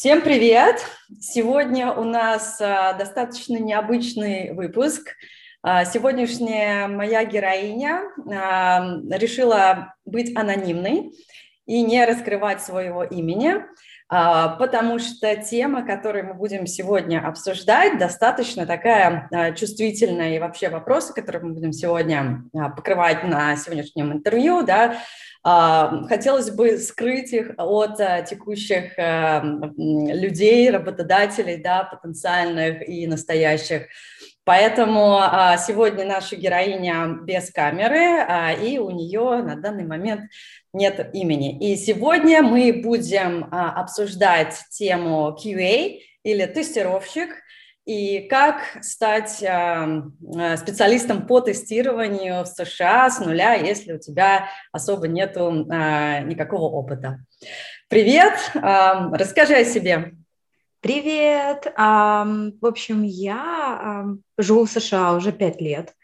Всем 0.00 0.22
привет! 0.22 0.82
Сегодня 1.20 1.92
у 1.92 2.04
нас 2.04 2.58
а, 2.58 2.94
достаточно 2.94 3.58
необычный 3.58 4.50
выпуск. 4.54 5.14
А, 5.62 5.84
сегодняшняя 5.84 6.86
моя 6.86 7.22
героиня 7.26 8.04
а, 8.26 8.96
решила 9.10 9.94
быть 10.06 10.34
анонимной 10.34 11.12
и 11.66 11.82
не 11.82 12.02
раскрывать 12.06 12.62
своего 12.62 13.04
имени, 13.04 13.56
потому 14.10 14.98
что 14.98 15.36
тема, 15.36 15.86
которую 15.86 16.26
мы 16.26 16.34
будем 16.34 16.66
сегодня 16.66 17.24
обсуждать, 17.24 17.96
достаточно 17.98 18.66
такая 18.66 19.54
чувствительная, 19.56 20.36
и 20.36 20.40
вообще 20.40 20.68
вопросы, 20.68 21.14
которые 21.14 21.44
мы 21.44 21.54
будем 21.54 21.72
сегодня 21.72 22.42
покрывать 22.76 23.22
на 23.24 23.56
сегодняшнем 23.56 24.12
интервью, 24.12 24.62
да, 24.62 24.96
а, 25.42 26.04
хотелось 26.06 26.50
бы 26.50 26.76
скрыть 26.76 27.32
их 27.32 27.52
от 27.56 27.98
а, 27.98 28.20
текущих 28.22 28.98
а, 28.98 29.42
людей, 29.42 30.70
работодателей, 30.70 31.56
да, 31.56 31.84
потенциальных 31.84 32.86
и 32.86 33.06
настоящих. 33.06 33.86
Поэтому 34.44 35.20
сегодня 35.58 36.04
наша 36.06 36.34
героиня 36.34 37.18
без 37.22 37.52
камеры, 37.52 38.56
и 38.60 38.78
у 38.78 38.90
нее 38.90 39.42
на 39.42 39.54
данный 39.54 39.84
момент 39.84 40.22
нет 40.72 41.10
имени. 41.12 41.58
И 41.58 41.76
сегодня 41.76 42.42
мы 42.42 42.72
будем 42.72 43.48
обсуждать 43.50 44.56
тему 44.70 45.36
QA 45.38 45.98
или 46.22 46.46
тестировщик– 46.46 47.30
и 47.90 48.28
как 48.28 48.78
стать 48.82 49.42
э, 49.42 50.02
э, 50.36 50.56
специалистом 50.56 51.26
по 51.26 51.40
тестированию 51.40 52.44
в 52.44 52.46
США 52.46 53.10
с 53.10 53.18
нуля, 53.18 53.54
если 53.54 53.94
у 53.94 53.98
тебя 53.98 54.48
особо 54.70 55.08
нету 55.08 55.66
э, 55.68 56.22
никакого 56.22 56.66
опыта. 56.66 57.24
Привет, 57.88 58.34
расскажи 58.54 59.54
о 59.54 59.64
себе. 59.64 60.14
Привет. 60.80 61.66
В 61.76 62.66
общем, 62.66 63.02
я 63.02 64.04
живу 64.38 64.66
в 64.66 64.70
США 64.70 65.14
уже 65.14 65.32
пять 65.32 65.60
лет. 65.60 65.94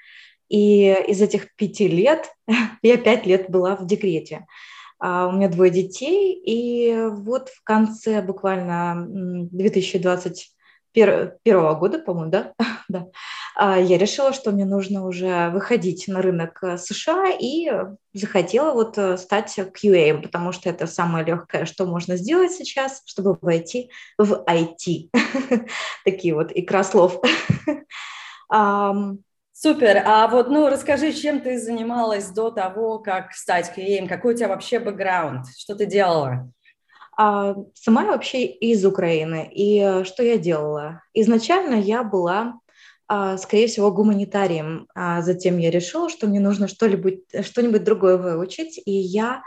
И 0.48 0.92
из 1.08 1.20
этих 1.20 1.54
пяти 1.56 1.88
лет 1.88 2.32
я 2.82 2.96
пять 2.96 3.26
лет 3.26 3.50
была 3.50 3.76
в 3.76 3.86
декрете. 3.86 4.46
У 4.98 5.04
меня 5.04 5.50
двое 5.50 5.70
детей, 5.70 6.32
и 6.42 7.06
вот 7.10 7.50
в 7.50 7.62
конце 7.62 8.22
буквально 8.22 9.06
2020 9.06 10.56
первого 11.42 11.74
года, 11.74 11.98
по-моему, 11.98 12.30
да? 12.30 12.54
да, 12.88 13.06
а, 13.54 13.78
я 13.78 13.98
решила, 13.98 14.32
что 14.32 14.50
мне 14.50 14.64
нужно 14.64 15.06
уже 15.06 15.50
выходить 15.50 16.08
на 16.08 16.22
рынок 16.22 16.58
э, 16.62 16.78
США 16.78 17.30
и 17.38 17.70
захотела 18.14 18.72
вот 18.72 18.96
э, 18.96 19.18
стать 19.18 19.58
QA, 19.58 20.22
потому 20.22 20.52
что 20.52 20.70
это 20.70 20.86
самое 20.86 21.24
легкое, 21.24 21.66
что 21.66 21.84
можно 21.84 22.16
сделать 22.16 22.52
сейчас, 22.52 23.02
чтобы 23.04 23.36
войти 23.42 23.90
в 24.16 24.44
IT. 24.48 25.10
Такие 26.04 26.34
вот 26.34 26.50
игра 26.54 26.82
слов. 26.82 27.20
Супер. 29.58 30.02
А 30.04 30.28
вот, 30.28 30.50
ну, 30.50 30.68
расскажи, 30.68 31.14
чем 31.14 31.40
ты 31.40 31.58
занималась 31.58 32.28
до 32.28 32.50
того, 32.50 32.98
как 32.98 33.32
стать 33.32 33.72
QA? 33.74 34.06
Какой 34.06 34.34
у 34.34 34.36
тебя 34.36 34.48
вообще 34.48 34.78
бэкграунд? 34.78 35.46
Что 35.56 35.74
ты 35.74 35.86
делала? 35.86 36.52
А, 37.16 37.54
сама 37.72 38.02
я 38.02 38.08
вообще 38.08 38.44
из 38.44 38.84
Украины. 38.84 39.50
И 39.50 39.80
э, 39.80 40.04
что 40.04 40.22
я 40.22 40.36
делала? 40.36 41.00
Изначально 41.14 41.76
я 41.76 42.02
была, 42.02 42.60
а, 43.08 43.38
скорее 43.38 43.68
всего, 43.68 43.90
гуманитарием. 43.90 44.88
А 44.94 45.22
затем 45.22 45.56
я 45.56 45.70
решила, 45.70 46.10
что 46.10 46.26
мне 46.26 46.38
нужно 46.38 46.68
что-нибудь 46.68 47.22
что 47.40 47.78
другое 47.78 48.18
выучить. 48.18 48.78
И 48.84 48.92
я 48.92 49.42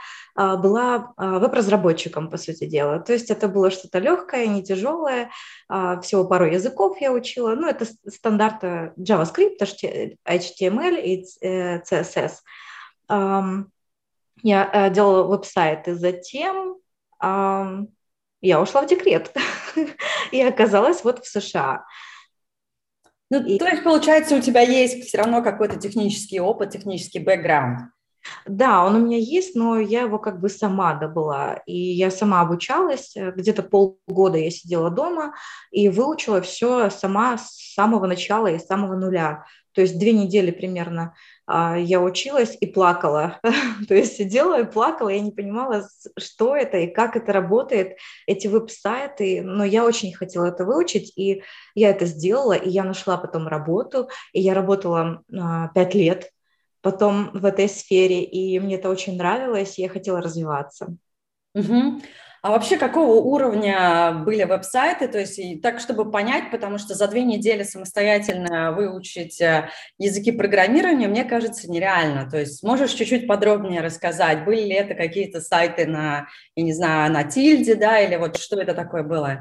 была 0.58 1.14
веб-разработчиком, 1.18 2.30
по 2.30 2.38
сути 2.38 2.66
дела. 2.66 3.00
То 3.00 3.14
есть 3.14 3.30
это 3.30 3.48
было 3.48 3.72
что-то 3.72 4.00
легкое, 4.00 4.48
не 4.48 4.64
тяжелое. 4.64 5.32
Всего 5.68 6.24
пару 6.24 6.46
языков 6.46 7.02
я 7.02 7.12
учила. 7.12 7.56
Ну, 7.56 7.68
это 7.68 7.86
стандарты 8.08 8.94
JavaScript, 8.98 9.60
HTML 10.26 11.02
и 11.02 11.26
CSS. 11.44 12.32
Э, 13.10 13.42
я 14.42 14.70
э, 14.72 14.90
делала 14.92 15.24
веб-сайты. 15.24 15.96
Затем 15.96 16.78
я 18.42 18.62
ушла 18.62 18.82
в 18.82 18.88
декрет 18.88 19.36
и 20.32 20.42
оказалась 20.42 21.04
вот 21.04 21.26
в 21.26 21.28
США. 21.28 21.86
Ну, 23.30 23.46
и... 23.46 23.60
то 23.60 23.68
есть, 23.68 23.84
получается, 23.84 24.36
у 24.36 24.42
тебя 24.42 24.62
есть 24.62 25.06
все 25.06 25.18
равно 25.18 25.44
какой-то 25.44 25.78
технический 25.78 26.40
опыт, 26.40 26.72
технический 26.72 27.20
бэкграунд. 27.20 27.92
Да, 28.46 28.86
он 28.86 28.96
у 28.96 29.00
меня 29.06 29.18
есть, 29.18 29.56
но 29.56 29.80
я 29.80 30.02
его 30.02 30.20
как 30.20 30.40
бы 30.40 30.50
сама 30.50 30.94
добыла. 30.96 31.62
И 31.66 31.78
я 31.78 32.12
сама 32.12 32.42
обучалась, 32.42 33.14
где-то 33.16 33.64
полгода 33.64 34.38
я 34.38 34.52
сидела 34.52 34.90
дома 34.90 35.34
и 35.72 35.90
выучила 35.90 36.42
все 36.42 36.90
сама 36.90 37.38
с 37.38 37.74
самого 37.74 38.08
начала 38.08 38.48
и 38.48 38.60
с 38.60 38.66
самого 38.66 38.96
нуля. 38.96 39.46
То 39.74 39.82
есть 39.82 39.98
две 40.00 40.12
недели 40.12 40.52
примерно 40.52 41.14
а, 41.48 41.78
я 41.78 42.02
училась 42.02 42.58
и 42.60 42.66
плакала. 42.66 43.40
То 43.88 43.96
есть 43.96 44.18
сидела 44.18 44.62
и 44.62 44.70
плакала, 44.70 45.10
я 45.10 45.20
не 45.20 45.32
понимала, 45.32 45.88
что 46.18 46.56
это 46.56 46.78
и 46.80 46.88
как 46.88 47.16
это 47.16 47.32
работает, 47.32 47.98
эти 48.28 48.48
веб-сайты, 48.48 49.42
но 49.42 49.64
я 49.64 49.86
очень 49.86 50.14
хотела 50.14 50.48
это 50.48 50.66
выучить, 50.66 51.14
и 51.16 51.44
я 51.76 51.92
это 51.92 52.06
сделала, 52.06 52.54
и 52.54 52.70
я 52.70 52.84
нашла 52.84 53.18
потом 53.18 53.48
работу, 53.48 54.10
и 54.34 54.42
я 54.42 54.54
работала 54.54 55.24
а, 55.32 55.70
пять 55.70 55.94
лет 55.94 56.32
потом 56.82 57.32
в 57.34 57.46
этой 57.46 57.70
сфере, 57.70 58.24
и 58.24 58.60
мне 58.60 58.76
это 58.76 58.90
очень 58.90 59.18
нравилось, 59.18 59.78
и 59.78 59.82
я 59.82 59.90
хотела 59.90 60.22
развиваться. 60.22 60.96
Угу. 61.56 62.02
А 62.42 62.52
вообще 62.52 62.78
какого 62.78 63.16
уровня 63.16 64.24
были 64.26 64.44
веб-сайты? 64.46 65.10
То 65.10 65.20
есть 65.20 65.62
так, 65.62 65.80
чтобы 65.82 66.10
понять, 66.10 66.52
потому 66.52 66.78
что 66.78 66.96
за 66.96 67.08
две 67.10 67.24
недели 67.24 67.64
самостоятельно 67.64 68.72
выучить 68.72 69.42
э, 69.42 69.70
языки 69.98 70.32
программирования, 70.32 71.10
мне 71.10 71.26
кажется, 71.26 71.70
нереально. 71.70 72.30
То 72.30 72.38
есть 72.40 72.64
можешь 72.64 72.92
чуть-чуть 72.92 73.28
подробнее 73.28 73.82
рассказать, 73.82 74.46
были 74.46 74.62
ли 74.62 74.74
это 74.74 74.96
какие-то 74.96 75.42
сайты 75.42 75.86
на, 75.86 76.28
я 76.56 76.64
не 76.64 76.72
знаю, 76.74 77.12
на 77.12 77.26
тильде, 77.26 77.76
да, 77.76 78.00
или 78.00 78.16
вот 78.16 78.38
что 78.38 78.62
это 78.62 78.74
такое 78.74 79.04
было? 79.04 79.40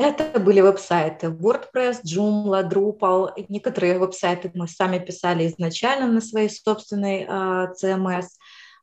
Это 0.00 0.38
были 0.38 0.60
веб-сайты 0.60 1.26
WordPress, 1.26 2.02
Joomla, 2.04 2.70
Drupal. 2.70 3.32
Некоторые 3.48 3.98
веб-сайты 3.98 4.52
мы 4.54 4.68
сами 4.68 5.00
писали 5.00 5.48
изначально 5.48 6.06
на 6.06 6.20
своей 6.20 6.48
собственной 6.48 7.24
uh, 7.24 7.66
CMS. 7.74 8.26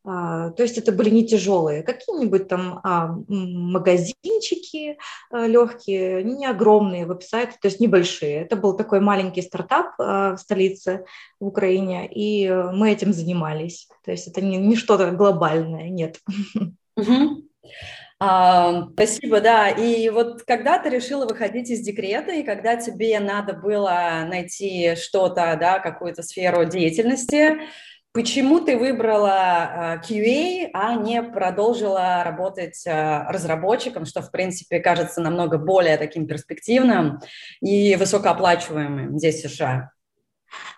А, 0.03 0.51
то 0.51 0.63
есть 0.63 0.77
это 0.77 0.91
были 0.91 1.09
не 1.09 1.25
тяжелые, 1.25 1.83
какие-нибудь 1.83 2.49
там 2.49 2.79
а, 2.83 3.15
магазинчики 3.27 4.97
а, 5.31 5.47
легкие, 5.47 6.23
не 6.23 6.45
огромные 6.45 7.05
веб-сайты, 7.05 7.53
то 7.61 7.67
есть 7.67 7.79
небольшие. 7.79 8.41
Это 8.41 8.57
был 8.57 8.75
такой 8.75 8.99
маленький 8.99 9.41
стартап 9.41 9.97
в 9.97 10.37
столице 10.37 11.05
в 11.39 11.47
Украине, 11.47 12.07
и 12.11 12.49
мы 12.73 12.91
этим 12.91 13.13
занимались. 13.13 13.87
То 14.03 14.11
есть 14.11 14.27
это 14.27 14.41
не, 14.41 14.57
не 14.57 14.75
что-то 14.75 15.11
глобальное, 15.11 15.89
нет. 15.89 16.19
А, 18.27 18.87
спасибо, 18.93 19.39
да. 19.39 19.69
И 19.69 20.09
вот 20.09 20.41
когда 20.43 20.79
ты 20.79 20.89
решила 20.89 21.27
выходить 21.27 21.69
из 21.69 21.81
декрета, 21.81 22.31
и 22.31 22.41
когда 22.41 22.75
тебе 22.75 23.19
надо 23.19 23.53
было 23.53 24.25
найти 24.27 24.95
что-то, 24.95 25.55
да, 25.59 25.77
какую-то 25.79 26.23
сферу 26.23 26.65
деятельности, 26.65 27.59
Почему 28.13 28.61
ты 28.61 28.77
выбрала 28.77 29.99
э, 29.99 30.13
QA, 30.13 30.69
а 30.71 30.95
не 30.95 31.21
продолжила 31.21 32.23
работать 32.23 32.81
э, 32.87 33.23
разработчиком, 33.27 34.05
что, 34.05 34.21
в 34.21 34.31
принципе, 34.31 34.79
кажется 34.79 35.19
намного 35.19 35.57
более 35.57 35.97
таким 35.97 36.25
перспективным 36.25 37.19
и 37.59 37.97
высокооплачиваемым 37.97 39.19
здесь, 39.19 39.43
в 39.43 39.49
США? 39.49 39.91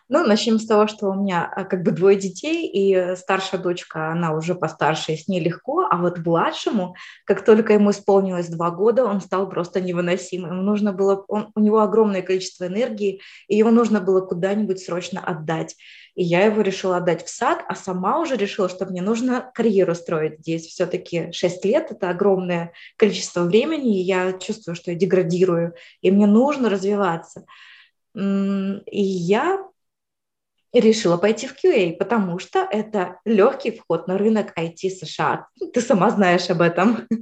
Ну, 0.10 0.26
начнем 0.26 0.58
с 0.58 0.66
того, 0.66 0.88
что 0.88 1.10
у 1.10 1.14
меня 1.16 1.52
а, 1.54 1.66
как 1.66 1.84
бы 1.84 1.92
двое 1.92 2.16
детей, 2.16 2.66
и 2.66 3.16
старшая 3.18 3.62
дочка, 3.62 4.10
она 4.10 4.34
уже 4.34 4.56
постарше, 4.56 5.12
и 5.12 5.18
с 5.18 5.28
ней 5.28 5.42
легко, 5.42 5.86
а 5.90 5.98
вот 5.98 6.20
младшему, 6.26 6.96
как 7.26 7.44
только 7.44 7.74
ему 7.74 7.92
исполнилось 7.92 8.48
два 8.48 8.72
года, 8.72 9.04
он 9.04 9.20
стал 9.20 9.50
просто 9.50 9.82
невыносимым. 9.82 10.64
Нужно 10.64 10.94
было, 10.94 11.26
он, 11.28 11.52
у 11.56 11.60
него 11.60 11.82
огромное 11.82 12.22
количество 12.22 12.68
энергии, 12.68 13.20
и 13.50 13.58
его 13.58 13.70
нужно 13.70 14.00
было 14.00 14.22
куда-нибудь 14.22 14.80
срочно 14.80 15.20
отдать. 15.20 15.76
И 16.16 16.24
я 16.24 16.46
его 16.46 16.62
решила 16.62 16.98
отдать 16.98 17.26
в 17.26 17.30
сад, 17.30 17.66
а 17.68 17.76
сама 17.76 18.22
уже 18.22 18.38
решила, 18.38 18.70
что 18.70 18.86
мне 18.86 19.02
нужно 19.02 19.52
карьеру 19.54 19.94
строить 19.94 20.40
здесь. 20.40 20.68
Все-таки 20.68 21.34
6 21.34 21.66
лет– 21.66 21.88
это 21.92 22.10
огромное 22.10 22.72
количество 22.96 23.42
времени, 23.42 24.00
и 24.00 24.04
я 24.04 24.32
чувствую, 24.34 24.76
что 24.76 24.92
я 24.92 24.98
деградирую, 24.98 25.74
и 26.02 26.12
мне 26.12 26.28
нужно 26.28 26.70
развиваться. 26.70 27.44
И 28.16 29.02
я 29.02 29.68
решила 30.74 31.18
пойти 31.18 31.48
в 31.48 31.56
QA, 31.56 31.96
потому 31.98 32.40
что 32.40 32.68
это 32.70 33.20
легкий 33.26 33.72
вход 33.72 34.08
на 34.08 34.18
рынок 34.18 34.54
IT 34.58 34.90
США. 34.90 35.48
Ты 35.74 35.82
сама 35.82 36.10
знаешь 36.10 36.50
об 36.50 36.62
этом. 36.62 37.08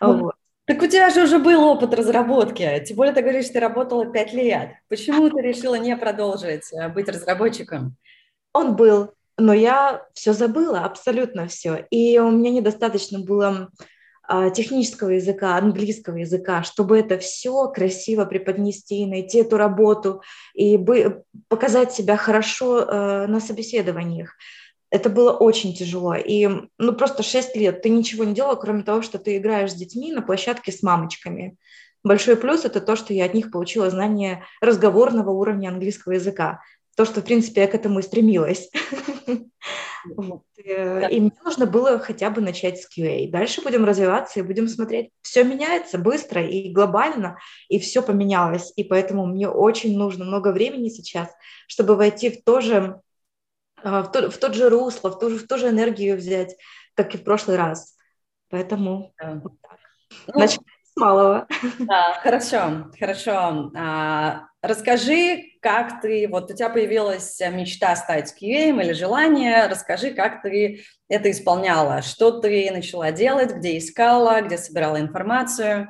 Вот. 0.00 0.34
Так 0.66 0.82
у 0.82 0.86
тебя 0.86 1.08
же 1.08 1.22
уже 1.22 1.38
был 1.38 1.64
опыт 1.64 1.94
разработки, 1.94 2.84
тем 2.86 2.98
более 2.98 3.14
ты 3.14 3.22
говоришь, 3.22 3.46
что 3.46 3.54
ты 3.54 3.60
работала 3.60 4.04
пять 4.04 4.34
лет. 4.34 4.72
Почему 4.88 5.30
ты 5.30 5.40
решила 5.40 5.76
не 5.76 5.96
продолжить 5.96 6.70
э, 6.74 6.90
быть 6.90 7.08
разработчиком? 7.08 7.96
Он 8.52 8.76
был, 8.76 9.14
но 9.38 9.54
я 9.54 10.04
все 10.12 10.34
забыла, 10.34 10.80
абсолютно 10.80 11.46
все. 11.46 11.86
И 11.90 12.18
у 12.18 12.30
меня 12.30 12.50
недостаточно 12.50 13.18
было 13.18 13.70
технического 14.54 15.10
языка, 15.10 15.56
английского 15.56 16.16
языка, 16.16 16.62
чтобы 16.62 16.98
это 16.98 17.18
все 17.18 17.68
красиво 17.68 18.24
преподнести, 18.26 19.06
найти 19.06 19.38
эту 19.38 19.56
работу 19.56 20.22
и 20.54 20.78
показать 21.48 21.92
себя 21.92 22.16
хорошо 22.16 22.80
э, 22.80 23.26
на 23.26 23.40
собеседованиях. 23.40 24.34
Это 24.90 25.10
было 25.10 25.32
очень 25.32 25.74
тяжело. 25.74 26.14
И 26.14 26.48
ну, 26.78 26.92
просто 26.94 27.22
6 27.22 27.56
лет 27.56 27.82
ты 27.82 27.90
ничего 27.90 28.24
не 28.24 28.34
делала, 28.34 28.56
кроме 28.56 28.82
того, 28.82 29.02
что 29.02 29.18
ты 29.18 29.36
играешь 29.36 29.72
с 29.72 29.74
детьми 29.74 30.12
на 30.12 30.22
площадке 30.22 30.72
с 30.72 30.82
мамочками. 30.82 31.56
Большой 32.04 32.36
плюс– 32.36 32.64
это 32.64 32.80
то, 32.80 32.96
что 32.96 33.12
я 33.12 33.24
от 33.24 33.34
них 33.34 33.50
получила 33.50 33.90
знание 33.90 34.44
разговорного 34.60 35.30
уровня 35.30 35.68
английского 35.68 36.12
языка. 36.12 36.60
То, 36.98 37.04
что, 37.04 37.20
в 37.20 37.24
принципе, 37.24 37.60
я 37.60 37.68
к 37.68 37.76
этому 37.76 38.00
и 38.00 38.02
стремилась. 38.02 38.70
Э, 40.64 41.10
и 41.10 41.20
мне 41.20 41.32
нужно 41.44 41.66
было 41.66 41.98
хотя 41.98 42.30
бы 42.30 42.40
начать 42.40 42.80
с 42.80 42.88
QA. 42.88 43.30
Дальше 43.30 43.62
будем 43.62 43.84
развиваться 43.84 44.38
и 44.38 44.42
будем 44.42 44.68
смотреть. 44.68 45.10
Все 45.22 45.44
меняется 45.44 45.98
быстро 45.98 46.44
и 46.44 46.72
глобально, 46.72 47.38
и 47.68 47.78
все 47.78 48.02
поменялось. 48.02 48.72
И 48.76 48.84
поэтому 48.84 49.26
мне 49.26 49.48
очень 49.48 49.98
нужно 49.98 50.24
много 50.24 50.52
времени 50.52 50.88
сейчас, 50.88 51.28
чтобы 51.66 51.94
войти 51.96 52.30
в 52.30 52.42
то 52.44 52.60
же, 52.60 53.00
э, 53.82 54.02
в, 54.02 54.10
то, 54.10 54.30
в 54.30 54.38
тот 54.38 54.54
же 54.54 54.68
русло, 54.68 55.10
в 55.10 55.18
ту, 55.18 55.28
в 55.30 55.46
ту 55.46 55.58
же 55.58 55.68
энергию 55.68 56.16
взять, 56.16 56.56
как 56.94 57.14
и 57.14 57.18
в 57.18 57.24
прошлый 57.24 57.56
раз. 57.56 57.96
Поэтому 58.50 59.12
да. 59.18 59.40
вот 59.42 59.52
так. 59.60 59.78
Ну, 60.34 60.46
с 60.46 60.58
малого. 60.96 61.46
Да, 61.78 62.14
хорошо, 62.22 62.90
хорошо. 62.98 63.70
А, 64.60 64.68
Расскажи, 64.68 65.44
как 65.60 66.00
ты, 66.00 66.28
вот 66.28 66.50
у 66.50 66.54
тебя 66.54 66.68
появилась 66.68 67.40
мечта 67.52 67.94
стать 67.96 68.34
QA 68.40 68.70
или 68.82 68.92
желание, 68.92 69.66
расскажи, 69.66 70.10
как 70.10 70.42
ты 70.42 70.82
это 71.08 71.30
исполняла, 71.30 72.02
что 72.02 72.40
ты 72.40 72.70
начала 72.70 73.12
делать, 73.12 73.54
где 73.54 73.78
искала, 73.78 74.40
где 74.42 74.58
собирала 74.58 75.00
информацию. 75.00 75.88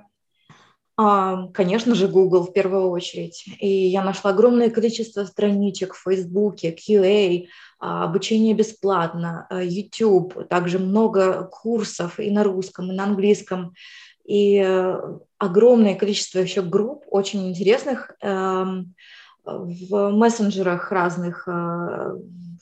Конечно 1.55 1.94
же, 1.94 2.09
Google 2.09 2.43
в 2.43 2.53
первую 2.53 2.91
очередь. 2.91 3.44
И 3.61 3.69
я 3.69 4.03
нашла 4.03 4.32
огромное 4.32 4.69
количество 4.69 5.25
страничек 5.25 5.94
в 5.94 6.03
Фейсбуке, 6.03 6.75
QA, 6.75 7.47
а, 7.79 8.03
обучение 8.03 8.53
бесплатно, 8.53 9.47
а, 9.49 9.62
YouTube, 9.62 10.49
также 10.49 10.81
много 10.81 11.44
курсов 11.44 12.19
и 12.19 12.32
на 12.32 12.43
русском, 12.43 12.91
и 12.91 12.94
на 12.97 13.05
английском 13.05 13.75
и 14.28 14.62
э, 14.62 15.19
огромное 15.38 15.94
количество 15.94 16.38
еще 16.38 16.60
групп, 16.60 17.04
очень 17.08 17.48
интересных, 17.48 18.12
эм, 18.20 18.94
в 19.42 20.10
мессенджерах 20.10 20.92
разных, 20.92 21.48
э, 21.48 22.12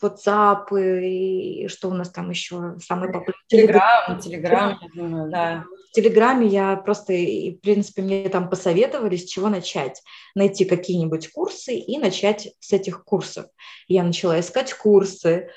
WhatsApp 0.00 0.66
и 1.02 1.66
что 1.66 1.88
у 1.88 1.94
нас 1.94 2.10
там 2.10 2.30
еще 2.30 2.76
самый 2.78 3.08
популярный? 3.08 3.34
Телеграм, 3.48 4.20
Телеграм, 4.20 4.78
я 4.80 4.88
думаю, 4.94 5.30
да. 5.30 5.64
В 5.90 5.94
Телеграме 5.94 6.46
я 6.46 6.76
просто, 6.76 7.12
в 7.14 7.56
принципе, 7.62 8.02
мне 8.02 8.28
там 8.28 8.48
посоветовали, 8.48 9.16
с 9.16 9.24
чего 9.24 9.48
начать. 9.48 10.02
Найти 10.36 10.66
какие-нибудь 10.66 11.32
курсы 11.32 11.74
и 11.74 11.98
начать 11.98 12.54
с 12.60 12.72
этих 12.72 13.02
курсов. 13.02 13.46
Я 13.88 14.04
начала 14.04 14.38
искать 14.38 14.72
курсы, 14.74 15.50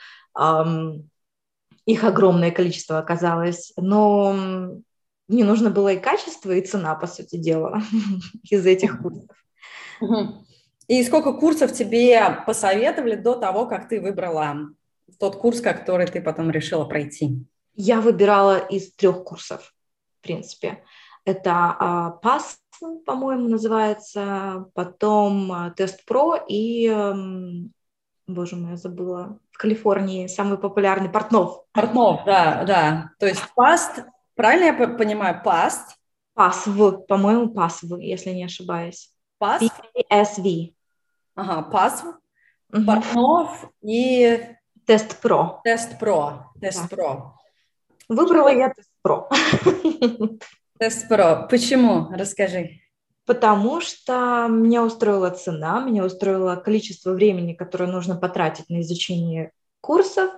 их 1.85 2.03
огромное 2.03 2.51
количество 2.51 2.97
оказалось, 2.97 3.73
но 3.75 4.79
не 5.29 5.43
нужно 5.43 5.69
было 5.69 5.93
и 5.93 5.99
качество, 5.99 6.51
и 6.51 6.61
цена, 6.61 6.95
по 6.95 7.07
сути 7.07 7.37
дела, 7.37 7.81
из 8.49 8.65
этих 8.65 9.01
курсов. 9.01 9.37
И 10.87 11.03
сколько 11.03 11.33
курсов 11.33 11.71
тебе 11.71 12.43
посоветовали 12.47 13.15
до 13.15 13.35
того, 13.35 13.67
как 13.67 13.87
ты 13.87 14.01
выбрала 14.01 14.57
тот 15.19 15.35
курс, 15.35 15.61
который 15.61 16.07
ты 16.07 16.19
потом 16.19 16.49
решила 16.49 16.83
пройти? 16.85 17.45
Я 17.75 18.01
выбирала 18.01 18.57
из 18.57 18.93
трех 18.93 19.23
курсов, 19.23 19.73
в 20.19 20.23
принципе. 20.23 20.83
Это 21.25 21.51
а, 21.53 22.19
PAS, 22.23 22.57
по-моему, 23.05 23.49
называется, 23.49 24.65
потом 24.73 25.51
а, 25.51 25.69
Тест 25.71 26.03
Про 26.05 26.37
и, 26.47 26.87
эм, 26.87 27.71
боже 28.25 28.55
мой, 28.55 28.71
я 28.71 28.77
забыла, 28.77 29.37
в 29.51 29.57
Калифорнии 29.59 30.25
самый 30.25 30.57
популярный 30.57 31.09
Портнов. 31.09 31.65
Портнов, 31.71 32.21
да, 32.25 32.63
да. 32.65 33.11
То 33.19 33.27
есть 33.27 33.43
PAST 33.55 34.05
Правильно 34.39 34.67
я 34.67 34.87
понимаю? 34.87 35.41
Past? 35.43 35.97
PASV, 36.37 37.07
по-моему, 37.07 37.53
PASV, 37.53 37.99
если 37.99 38.29
не 38.29 38.45
ошибаюсь. 38.45 39.11
PASV? 39.43 39.69
PSV. 40.09 40.73
Ага, 41.35 41.69
PASV, 41.69 42.13
угу. 42.71 42.85
Портнов 42.85 43.65
и... 43.81 44.41
Тест 44.85 45.19
Про. 45.19 45.59
Тест 45.65 45.99
Про. 45.99 46.53
Тест. 46.61 46.89
Про. 46.89 47.35
Выбрала 48.07 48.47
я 48.47 48.69
Тест 48.69 48.89
Про. 49.01 49.29
Тест 50.79 51.09
Про. 51.09 51.45
Почему? 51.49 52.07
Расскажи. 52.09 52.79
Потому 53.25 53.81
что 53.81 54.47
меня 54.49 54.85
устроила 54.85 55.31
цена, 55.31 55.81
меня 55.81 56.05
устроило 56.05 56.55
количество 56.55 57.11
времени, 57.11 57.51
которое 57.51 57.91
нужно 57.91 58.15
потратить 58.15 58.69
на 58.69 58.79
изучение 58.79 59.51
курсов, 59.81 60.31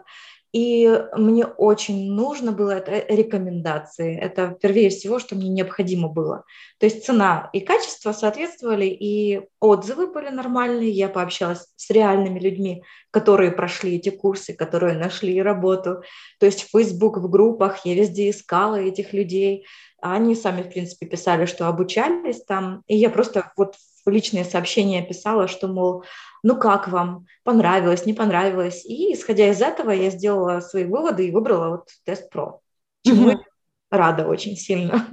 и 0.54 1.02
мне 1.16 1.46
очень 1.46 2.12
нужно 2.12 2.52
было 2.52 2.72
это 2.72 2.92
э, 2.92 3.16
рекомендации. 3.16 4.18
Это 4.18 4.52
впервые 4.52 4.90
всего, 4.90 5.18
что 5.18 5.36
мне 5.36 5.50
необходимо 5.50 6.10
было. 6.10 6.44
То 6.78 6.86
есть 6.86 7.06
цена 7.06 7.50
и 7.54 7.62
качество 7.62 8.12
соответствовали, 8.12 8.86
и 8.86 9.42
отзывы 9.62 10.08
были 10.08 10.28
нормальные. 10.28 10.90
Я 10.90 11.08
пообщалась 11.08 11.68
с 11.78 11.90
реальными 11.90 12.40
людьми, 12.40 12.84
которые 13.12 13.52
прошли 13.52 13.96
эти 13.96 14.10
курсы, 14.10 14.54
которые 14.54 14.98
нашли 14.98 15.42
работу. 15.42 16.04
То 16.40 16.46
есть 16.46 16.64
в 16.64 16.78
Facebook, 16.78 17.18
в 17.18 17.30
группах 17.30 17.86
я 17.86 17.96
везде 17.96 18.30
искала 18.30 18.76
этих 18.76 19.14
людей. 19.14 19.66
Они 20.02 20.36
сами, 20.36 20.64
в 20.64 20.70
принципе, 20.70 21.06
писали, 21.06 21.46
что 21.46 21.68
обучались 21.70 22.44
там. 22.44 22.84
И 22.88 22.98
я 22.98 23.10
просто 23.10 23.54
вот 23.56 23.76
в 24.06 24.10
личные 24.10 24.44
сообщения 24.44 25.02
писала, 25.02 25.48
что, 25.48 25.68
мол, 25.68 26.04
ну 26.44 26.56
как 26.56 26.88
вам, 26.88 27.26
понравилось, 27.44 28.06
не 28.06 28.14
понравилось. 28.14 28.86
И 28.86 29.14
исходя 29.14 29.50
из 29.50 29.62
этого 29.62 29.92
я 29.92 30.10
сделала 30.10 30.60
свои 30.60 30.86
выводы 30.86 31.28
и 31.28 31.32
выбрала 31.32 31.70
вот 31.70 31.90
тест 32.06 32.30
про, 32.30 32.60
чему 33.06 33.32
mm-hmm. 33.32 33.44
рада 33.92 34.28
очень 34.28 34.56
сильно. 34.56 35.08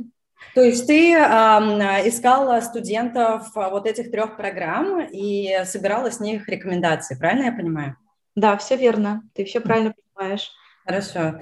То 0.55 0.62
есть 0.62 0.87
ты 0.87 1.12
э, 1.12 1.19
искала 2.08 2.61
студентов 2.61 3.49
вот 3.55 3.87
этих 3.87 4.11
трех 4.11 4.37
программ 4.37 5.00
и 5.00 5.64
собирала 5.64 6.11
с 6.11 6.20
них 6.20 6.49
рекомендации, 6.49 7.17
правильно 7.17 7.46
я 7.46 7.52
понимаю? 7.52 7.96
Да, 8.35 8.56
все 8.56 8.76
верно, 8.76 9.23
ты 9.35 9.44
все 9.44 9.61
правильно 9.61 9.93
понимаешь. 10.14 10.50
Хорошо. 10.85 11.40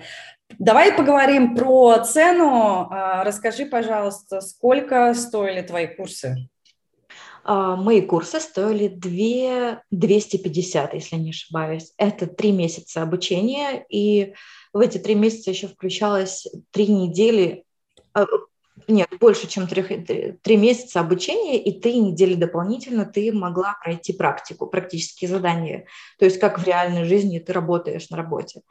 Давай 0.58 0.92
поговорим 0.92 1.54
про 1.54 1.98
цену. 2.00 2.88
А, 2.90 3.22
расскажи, 3.24 3.66
пожалуйста, 3.66 4.40
сколько 4.40 5.12
стоили 5.14 5.60
твои 5.60 5.86
курсы? 5.86 6.48
А, 7.48 7.76
мои 7.76 8.00
курсы 8.00 8.40
стоили 8.40 8.88
2 8.88 9.82
250, 9.92 10.94
если 10.94 11.16
не 11.16 11.30
ошибаюсь. 11.30 11.92
Это 11.96 12.26
три 12.26 12.50
месяца 12.50 13.02
обучения, 13.02 13.86
и 13.88 14.34
в 14.72 14.80
эти 14.80 14.98
три 14.98 15.14
месяца 15.14 15.50
еще 15.50 15.68
включалось 15.68 16.48
три 16.72 16.88
недели, 16.88 17.64
а, 18.14 18.26
нет, 18.88 19.08
больше, 19.20 19.46
чем 19.46 19.68
три, 19.68 19.82
три 20.42 20.56
месяца 20.56 20.98
обучения, 20.98 21.62
и 21.62 21.80
три 21.80 22.00
недели 22.00 22.34
дополнительно 22.34 23.04
ты 23.04 23.32
могла 23.32 23.76
пройти 23.80 24.12
практику, 24.12 24.66
практические 24.66 25.30
задания. 25.30 25.86
То 26.18 26.24
есть 26.24 26.40
как 26.40 26.58
в 26.58 26.66
реальной 26.66 27.04
жизни 27.04 27.38
ты 27.38 27.52
работаешь 27.52 28.10
на 28.10 28.16
работе. 28.16 28.62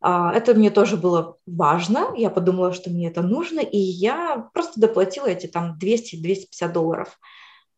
А, 0.00 0.32
это 0.32 0.54
мне 0.54 0.70
тоже 0.70 0.96
было 0.96 1.36
важно. 1.46 2.12
Я 2.16 2.30
подумала, 2.30 2.72
что 2.72 2.90
мне 2.90 3.06
это 3.06 3.22
нужно, 3.22 3.60
и 3.60 3.78
я 3.78 4.50
просто 4.52 4.80
доплатила 4.80 5.26
эти 5.26 5.46
там 5.46 5.78
200-250 5.80 6.72
долларов 6.72 7.16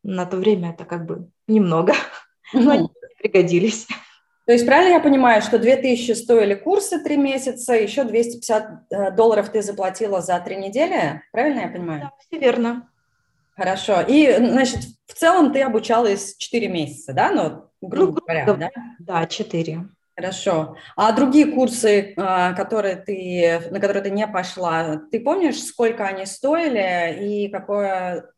на 0.02 0.26
то 0.26 0.36
время 0.36 0.70
это 0.70 0.84
как 0.84 1.06
бы 1.06 1.28
немного, 1.46 1.94
но 2.52 2.70
они 2.72 2.88
пригодились. 3.18 3.86
То 4.46 4.54
есть 4.54 4.66
правильно 4.66 4.94
я 4.94 5.00
понимаю, 5.00 5.42
что 5.42 5.58
2000 5.58 6.12
стоили 6.12 6.54
курсы 6.54 6.98
три 6.98 7.16
месяца, 7.16 7.74
еще 7.74 8.02
250 8.02 8.64
э, 8.90 9.10
долларов 9.12 9.50
ты 9.50 9.62
заплатила 9.62 10.20
за 10.22 10.40
три 10.40 10.56
недели? 10.56 11.22
Правильно 11.30 11.60
я 11.60 11.68
понимаю? 11.68 12.00
Да, 12.00 12.12
все 12.18 12.38
верно. 12.40 12.88
Хорошо. 13.54 14.00
И, 14.00 14.34
значит, 14.38 14.80
в 15.06 15.14
целом 15.14 15.52
ты 15.52 15.62
обучалась 15.62 16.34
4 16.36 16.66
месяца, 16.68 17.12
да? 17.12 17.30
Ну, 17.30 17.64
грубо 17.80 18.14
ну, 18.14 18.20
говоря, 18.26 18.54
да? 18.54 18.70
Да, 18.98 19.26
4. 19.26 19.84
Хорошо. 20.16 20.76
А 20.96 21.12
другие 21.12 21.46
курсы, 21.46 22.14
э, 22.16 22.54
которые 22.56 22.96
ты, 22.96 23.68
на 23.70 23.78
которые 23.78 24.02
ты 24.02 24.10
не 24.10 24.26
пошла, 24.26 25.00
ты 25.12 25.20
помнишь, 25.20 25.62
сколько 25.62 26.06
они 26.06 26.26
стоили 26.26 27.18
и 27.22 27.48
какое 27.50 28.30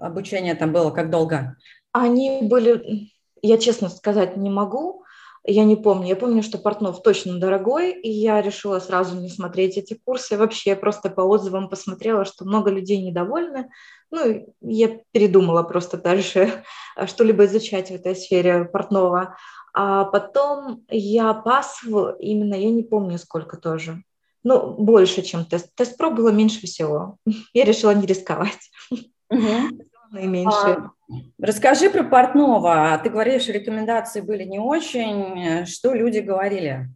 обучение 0.00 0.54
там 0.54 0.72
было, 0.72 0.90
как 0.90 1.10
долго? 1.10 1.56
Они 1.92 2.40
были, 2.42 3.10
я 3.42 3.58
честно 3.58 3.88
сказать 3.88 4.36
не 4.36 4.50
могу, 4.50 5.04
я 5.44 5.64
не 5.64 5.76
помню. 5.76 6.08
Я 6.08 6.16
помню, 6.16 6.42
что 6.42 6.58
Портнов 6.58 7.02
точно 7.02 7.38
дорогой, 7.38 7.92
и 7.92 8.10
я 8.10 8.42
решила 8.42 8.78
сразу 8.78 9.18
не 9.18 9.30
смотреть 9.30 9.78
эти 9.78 9.94
курсы. 9.94 10.36
Вообще, 10.36 10.70
я 10.70 10.76
просто 10.76 11.08
по 11.08 11.22
отзывам 11.22 11.70
посмотрела, 11.70 12.26
что 12.26 12.44
много 12.44 12.70
людей 12.70 13.00
недовольны. 13.00 13.70
Ну, 14.10 14.46
я 14.60 14.98
передумала 15.12 15.62
просто 15.62 15.96
дальше 15.96 16.62
что-либо 17.06 17.46
изучать 17.46 17.88
в 17.88 17.94
этой 17.94 18.14
сфере 18.14 18.64
Портнова. 18.64 19.36
А 19.72 20.04
потом 20.04 20.84
я 20.90 21.32
пас, 21.32 21.80
именно, 21.84 22.54
я 22.54 22.70
не 22.70 22.82
помню 22.82 23.18
сколько 23.18 23.56
тоже. 23.56 24.02
Ну, 24.42 24.74
больше, 24.74 25.22
чем 25.22 25.44
тест. 25.44 25.74
Тест-про 25.74 26.10
было 26.10 26.30
меньше 26.30 26.66
всего. 26.66 27.18
Я 27.52 27.64
решила 27.64 27.94
не 27.94 28.06
рисковать. 28.06 28.70
Угу. 29.30 29.82
Наименьше. 30.12 30.56
А, 30.56 30.90
расскажи 31.40 31.88
про 31.88 32.02
Портнова. 32.02 33.00
Ты 33.02 33.10
говоришь, 33.10 33.48
рекомендации 33.48 34.20
были 34.20 34.44
не 34.44 34.58
очень. 34.58 35.66
Что 35.66 35.94
люди 35.94 36.18
говорили? 36.18 36.88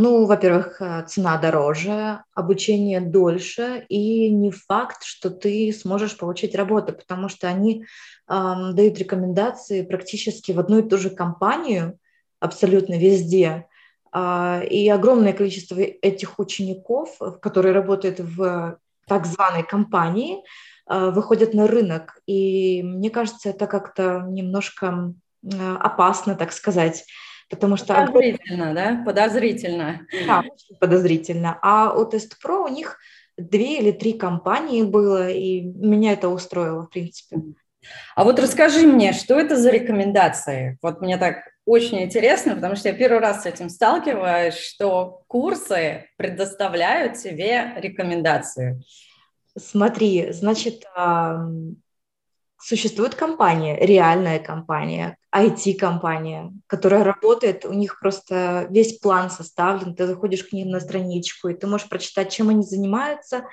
Ну, 0.00 0.26
во-первых, 0.26 0.80
э, 0.80 1.04
цена 1.08 1.38
дороже, 1.38 2.22
обучение 2.34 3.00
дольше, 3.00 3.84
и 3.88 4.30
не 4.30 4.52
факт, 4.52 5.02
что 5.02 5.28
ты 5.28 5.72
сможешь 5.72 6.16
получить 6.16 6.54
работу, 6.54 6.92
потому 6.92 7.28
что 7.28 7.48
они 7.48 7.84
эм, 8.28 8.76
дают 8.76 8.98
рекомендации 8.98 9.82
практически 9.82 10.52
в 10.52 10.60
одну 10.60 10.78
и 10.78 10.88
ту 10.88 10.98
же 10.98 11.10
компанию, 11.10 11.98
абсолютно 12.38 12.94
везде. 12.94 13.66
Э, 14.14 14.64
и 14.64 14.88
огромное 14.88 15.32
количество 15.32 15.80
этих 15.80 16.38
учеников, 16.38 17.18
которые 17.40 17.72
работают 17.72 18.20
в 18.20 18.78
так 19.08 19.26
званой 19.26 19.64
компании, 19.64 20.36
э, 20.36 20.42
выходят 20.88 21.54
на 21.54 21.66
рынок. 21.66 22.20
И 22.26 22.82
мне 22.82 23.10
кажется, 23.10 23.50
это 23.50 23.66
как-то 23.66 24.24
немножко 24.28 25.12
э, 25.42 25.76
опасно, 25.80 26.34
так 26.34 26.52
сказать 26.52 27.04
потому 27.50 27.76
что... 27.76 27.94
Подозрительно, 27.94 28.74
да? 28.74 29.02
Подозрительно. 29.04 30.06
Да, 30.26 30.40
очень 30.40 30.76
подозрительно. 30.78 31.58
А 31.62 31.92
у 31.92 32.04
Тест-Про 32.04 32.64
у 32.64 32.68
них 32.68 32.98
две 33.36 33.78
или 33.78 33.92
три 33.92 34.12
компании 34.14 34.82
было, 34.82 35.28
и 35.30 35.62
меня 35.62 36.12
это 36.12 36.28
устроило, 36.28 36.82
в 36.82 36.90
принципе. 36.90 37.38
А 38.16 38.24
вот 38.24 38.38
расскажи 38.38 38.86
мне, 38.86 39.12
что 39.12 39.38
это 39.38 39.56
за 39.56 39.70
рекомендации? 39.70 40.78
Вот 40.82 41.00
мне 41.00 41.16
так 41.16 41.48
очень 41.64 42.02
интересно, 42.02 42.54
потому 42.54 42.76
что 42.76 42.88
я 42.88 42.94
первый 42.94 43.20
раз 43.20 43.42
с 43.42 43.46
этим 43.46 43.70
сталкиваюсь, 43.70 44.54
что 44.54 45.22
курсы 45.28 46.06
предоставляют 46.16 47.14
тебе 47.14 47.72
рекомендации. 47.76 48.82
Смотри, 49.58 50.32
значит, 50.32 50.84
существует 52.60 53.14
компания, 53.14 53.78
реальная 53.78 54.38
компания, 54.38 55.16
IT-компания, 55.34 56.52
которая 56.66 57.04
работает, 57.04 57.64
у 57.64 57.72
них 57.72 58.00
просто 58.00 58.66
весь 58.70 58.98
план 58.98 59.30
составлен, 59.30 59.94
ты 59.94 60.06
заходишь 60.06 60.44
к 60.44 60.52
ним 60.52 60.70
на 60.70 60.80
страничку, 60.80 61.48
и 61.48 61.54
ты 61.54 61.66
можешь 61.66 61.88
прочитать, 61.88 62.32
чем 62.32 62.48
они 62.48 62.62
занимаются, 62.62 63.44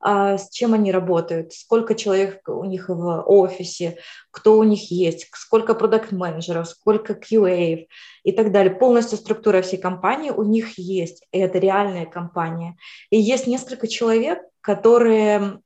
а, 0.00 0.38
с 0.38 0.50
чем 0.50 0.74
они 0.74 0.92
работают, 0.92 1.52
сколько 1.52 1.94
человек 1.94 2.48
у 2.48 2.64
них 2.64 2.88
в 2.88 3.22
офисе, 3.26 3.98
кто 4.30 4.56
у 4.56 4.62
них 4.62 4.90
есть, 4.92 5.28
сколько 5.34 5.74
продукт-менеджеров, 5.74 6.68
сколько 6.68 7.14
QA 7.14 7.86
и 8.22 8.32
так 8.32 8.52
далее. 8.52 8.74
Полностью 8.74 9.18
структура 9.18 9.60
всей 9.60 9.78
компании 9.78 10.30
у 10.30 10.44
них 10.44 10.78
есть, 10.78 11.26
и 11.32 11.38
это 11.38 11.58
реальная 11.58 12.06
компания. 12.06 12.76
И 13.10 13.18
есть 13.20 13.48
несколько 13.48 13.88
человек, 13.88 14.38
которые 14.68 15.62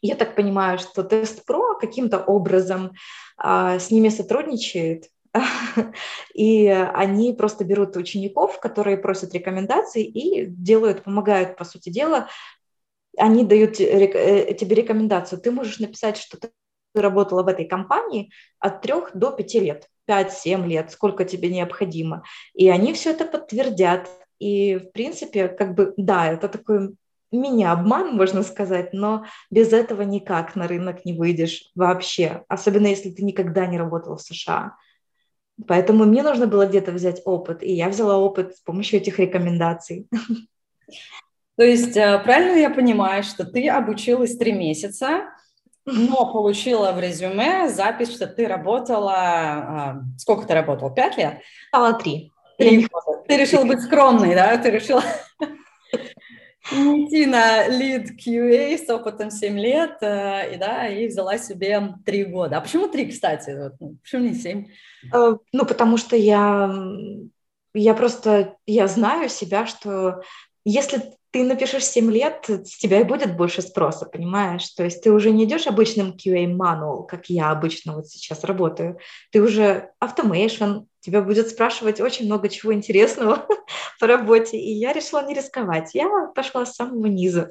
я 0.00 0.14
так 0.14 0.36
понимаю, 0.36 0.78
что 0.78 1.02
Тест 1.02 1.44
Про 1.44 1.74
каким-то 1.74 2.20
образом 2.20 2.92
а, 3.36 3.80
с 3.80 3.90
ними 3.90 4.08
сотрудничает, 4.08 5.08
и 6.34 6.68
они 6.68 7.32
просто 7.32 7.64
берут 7.64 7.96
учеников, 7.96 8.60
которые 8.60 8.98
просят 8.98 9.34
рекомендаций 9.34 10.04
и 10.04 10.46
делают, 10.46 11.02
помогают, 11.02 11.56
по 11.56 11.64
сути 11.64 11.88
дела, 11.88 12.28
они 13.18 13.44
дают 13.44 13.80
э, 13.80 14.54
тебе 14.54 14.76
рекомендацию. 14.76 15.40
Ты 15.40 15.50
можешь 15.50 15.80
написать, 15.80 16.16
что 16.16 16.38
ты 16.38 16.50
работала 16.94 17.42
в 17.42 17.48
этой 17.48 17.64
компании 17.64 18.30
от 18.60 18.80
трех 18.80 19.10
до 19.12 19.32
пяти 19.32 19.58
лет, 19.58 19.88
пять-семь 20.04 20.68
лет, 20.68 20.92
сколько 20.92 21.24
тебе 21.24 21.48
необходимо. 21.48 22.22
И 22.54 22.68
они 22.68 22.92
все 22.92 23.10
это 23.10 23.24
подтвердят. 23.24 24.08
И, 24.38 24.76
в 24.76 24.92
принципе, 24.92 25.48
как 25.48 25.74
бы, 25.74 25.94
да, 25.96 26.32
это 26.32 26.48
такой 26.48 26.94
меня 27.38 27.72
обман, 27.72 28.16
можно 28.16 28.42
сказать, 28.42 28.92
но 28.92 29.24
без 29.50 29.72
этого 29.72 30.02
никак 30.02 30.56
на 30.56 30.68
рынок 30.68 31.04
не 31.04 31.12
выйдешь 31.12 31.70
вообще, 31.74 32.44
особенно 32.48 32.86
если 32.86 33.10
ты 33.10 33.24
никогда 33.24 33.66
не 33.66 33.78
работал 33.78 34.16
в 34.16 34.22
США. 34.22 34.76
Поэтому 35.66 36.04
мне 36.04 36.22
нужно 36.22 36.46
было 36.46 36.66
где-то 36.66 36.92
взять 36.92 37.22
опыт, 37.24 37.62
и 37.62 37.72
я 37.72 37.88
взяла 37.88 38.18
опыт 38.18 38.56
с 38.56 38.60
помощью 38.60 39.00
этих 39.00 39.18
рекомендаций. 39.18 40.08
То 41.56 41.62
есть 41.62 41.96
э, 41.96 42.20
правильно 42.24 42.58
я 42.58 42.70
понимаю, 42.70 43.22
что 43.22 43.44
ты 43.44 43.68
обучилась 43.68 44.36
три 44.36 44.52
месяца, 44.52 45.28
но 45.86 46.32
получила 46.32 46.92
в 46.92 46.98
резюме 46.98 47.68
запись, 47.68 48.12
что 48.12 48.26
ты 48.26 48.48
работала... 48.48 49.14
А, 49.14 50.02
сколько 50.18 50.46
ты 50.46 50.54
работала? 50.54 50.90
Пять 50.90 51.16
лет? 51.16 51.40
Стала 51.68 51.92
три. 51.92 52.32
Три. 52.58 52.88
Ты 53.28 53.36
решила 53.36 53.64
быть 53.64 53.82
скромной, 53.82 54.34
да? 54.34 54.56
Ты 54.56 54.70
решила 54.70 55.02
идти 56.72 57.26
на 57.26 57.68
lead 57.68 58.16
QA 58.16 58.78
с 58.78 58.88
опытом 58.90 59.30
7 59.30 59.58
лет, 59.58 59.98
э, 60.00 60.54
и, 60.54 60.58
да, 60.58 60.88
и 60.88 61.08
взяла 61.08 61.38
себе 61.38 61.94
3 62.04 62.24
года. 62.24 62.56
А 62.56 62.60
почему 62.60 62.88
3, 62.88 63.10
кстати? 63.10 63.50
Ну, 63.80 63.96
почему 64.02 64.22
не 64.22 64.34
7? 64.34 64.66
Э, 65.12 65.36
ну, 65.52 65.66
потому 65.66 65.96
что 65.96 66.16
я, 66.16 66.74
я 67.74 67.94
просто, 67.94 68.56
я 68.66 68.86
знаю 68.86 69.28
себя, 69.28 69.66
что 69.66 70.22
если 70.64 71.14
ты 71.34 71.42
напишешь 71.42 71.84
7 71.84 72.12
лет, 72.12 72.44
с 72.48 72.78
тебя 72.78 73.00
и 73.00 73.02
будет 73.02 73.36
больше 73.36 73.60
спроса, 73.60 74.06
понимаешь? 74.06 74.68
То 74.68 74.84
есть 74.84 75.02
ты 75.02 75.10
уже 75.10 75.32
не 75.32 75.42
идешь 75.42 75.66
обычным 75.66 76.12
QA 76.12 76.46
manual, 76.46 77.04
как 77.08 77.28
я 77.28 77.50
обычно 77.50 77.96
вот 77.96 78.06
сейчас 78.06 78.44
работаю. 78.44 79.00
Ты 79.32 79.42
уже 79.42 79.90
automation, 80.00 80.86
тебя 81.00 81.22
будет 81.22 81.48
спрашивать 81.48 82.00
очень 82.00 82.26
много 82.26 82.48
чего 82.48 82.72
интересного 82.72 83.48
по 84.00 84.06
работе. 84.06 84.56
И 84.56 84.74
я 84.74 84.92
решила 84.92 85.26
не 85.26 85.34
рисковать. 85.34 85.92
Я 85.92 86.08
пошла 86.36 86.64
с 86.64 86.76
самого 86.76 87.06
низа. 87.06 87.50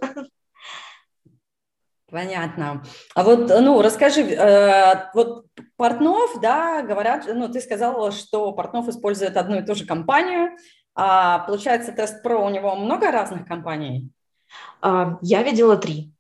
Понятно. 2.10 2.84
А 3.16 3.24
вот, 3.24 3.50
ну, 3.50 3.82
расскажи, 3.82 4.22
э, 4.22 5.10
вот 5.14 5.48
Портнов, 5.76 6.40
да, 6.42 6.84
говорят, 6.84 7.26
ну, 7.28 7.50
ты 7.50 7.60
сказала, 7.60 8.14
что 8.14 8.54
Портнов 8.54 8.88
использует 8.88 9.36
одну 9.36 9.60
и 9.60 9.66
ту 9.66 9.76
же 9.76 9.86
компанию, 9.86 10.52
а, 10.96 11.40
получается, 11.40 11.92
Тест 11.92 12.22
Про 12.22 12.46
у 12.46 12.50
него 12.50 12.76
много 12.76 13.12
разных 13.12 13.48
компаний? 13.48 14.10
А, 14.82 15.18
я 15.22 15.44
видела 15.44 15.78
три. 15.78 16.12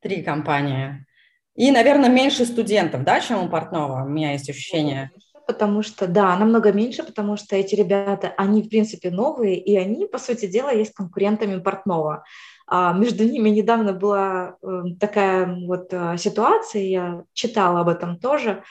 Три 0.00 0.22
компании. 0.22 1.06
И, 1.54 1.70
наверное, 1.70 2.08
меньше 2.08 2.44
студентов, 2.46 3.04
да, 3.04 3.20
чем 3.20 3.44
у 3.44 3.48
Портнова? 3.48 4.02
У 4.04 4.08
меня 4.08 4.32
есть 4.32 4.50
ощущение. 4.50 5.10
Потому 5.46 5.82
что, 5.82 6.06
да, 6.06 6.36
намного 6.36 6.72
меньше, 6.72 7.04
потому 7.04 7.36
что 7.36 7.54
эти 7.54 7.74
ребята, 7.74 8.32
они, 8.36 8.62
в 8.62 8.68
принципе, 8.70 9.10
новые, 9.10 9.56
и 9.56 9.76
они, 9.76 10.06
по 10.06 10.18
сути 10.18 10.46
дела, 10.46 10.72
есть 10.72 10.94
конкурентами 10.94 11.60
Портнова. 11.60 12.24
А 12.66 12.94
между 12.94 13.24
ними 13.24 13.50
недавно 13.50 13.92
была 13.92 14.56
э, 14.62 14.82
такая 14.98 15.54
вот 15.66 15.88
э, 15.92 16.16
ситуация, 16.16 16.82
я 16.82 17.24
читала 17.34 17.80
об 17.80 17.88
этом 17.88 18.18
тоже, 18.18 18.62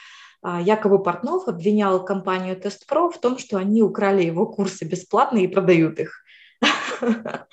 якобы 0.44 1.02
Портнов 1.02 1.48
обвинял 1.48 2.04
компанию 2.04 2.56
TestPro 2.56 3.10
в 3.10 3.18
том, 3.18 3.38
что 3.38 3.56
они 3.58 3.82
украли 3.82 4.24
его 4.24 4.46
курсы 4.46 4.84
бесплатно 4.84 5.38
и 5.38 5.48
продают 5.48 5.98
их. 5.98 6.24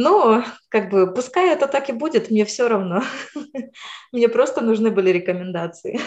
Ну, 0.00 0.44
как 0.68 0.90
бы, 0.90 1.12
пускай 1.12 1.50
это 1.50 1.66
так 1.66 1.88
и 1.88 1.92
будет, 1.92 2.30
мне 2.30 2.44
все 2.44 2.68
равно. 2.68 3.02
Мне 4.12 4.28
просто 4.28 4.60
нужны 4.60 4.92
были 4.92 5.10
рекомендации. 5.10 5.98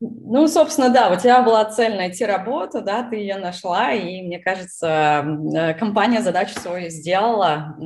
Ну, 0.00 0.48
собственно, 0.48 0.88
да, 0.88 1.08
у 1.12 1.16
тебя 1.16 1.42
была 1.42 1.64
цель 1.66 1.94
найти 1.94 2.24
работу, 2.26 2.82
да, 2.82 3.04
ты 3.04 3.16
ее 3.16 3.36
нашла, 3.36 3.92
и 3.92 4.22
мне 4.22 4.40
кажется, 4.40 5.24
э, 5.54 5.74
компания 5.74 6.22
задачу 6.22 6.58
свою 6.58 6.90
сделала. 6.90 7.76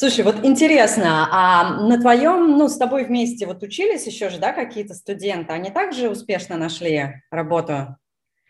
Слушай, 0.00 0.24
вот 0.24 0.46
интересно, 0.46 1.28
а 1.30 1.74
на 1.74 2.00
твоем, 2.00 2.56
ну, 2.56 2.70
с 2.70 2.78
тобой 2.78 3.04
вместе 3.04 3.44
вот 3.44 3.62
учились 3.62 4.06
еще 4.06 4.30
же, 4.30 4.38
да, 4.38 4.54
какие-то 4.54 4.94
студенты, 4.94 5.52
они 5.52 5.70
также 5.70 6.08
успешно 6.08 6.56
нашли 6.56 7.22
работу? 7.30 7.98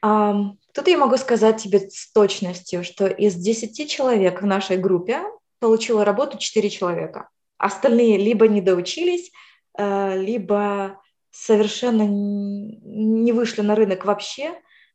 Um, 0.01 0.51
тут 0.73 0.87
я 0.87 0.97
могу 0.97 1.17
сказать 1.17 1.61
тебе 1.61 1.81
с 1.81 2.13
точностью, 2.13 2.85
что 2.85 3.09
из 3.09 3.35
10 3.35 3.91
человек 3.91 4.43
в 4.43 4.47
нашей 4.47 4.77
группе 4.77 5.23
получила 5.59 6.05
работу 6.05 6.39
4 6.39 6.71
человека. 6.71 7.29
Остальные 7.59 8.19
либо 8.19 8.47
не 8.47 8.61
доучились, 8.61 9.33
э, 9.77 10.23
либо 10.23 11.01
совершенно 11.33 12.07
не 12.07 13.33
вышли 13.33 13.63
на 13.63 13.75
рынок 13.75 14.05
вообще, 14.05 14.53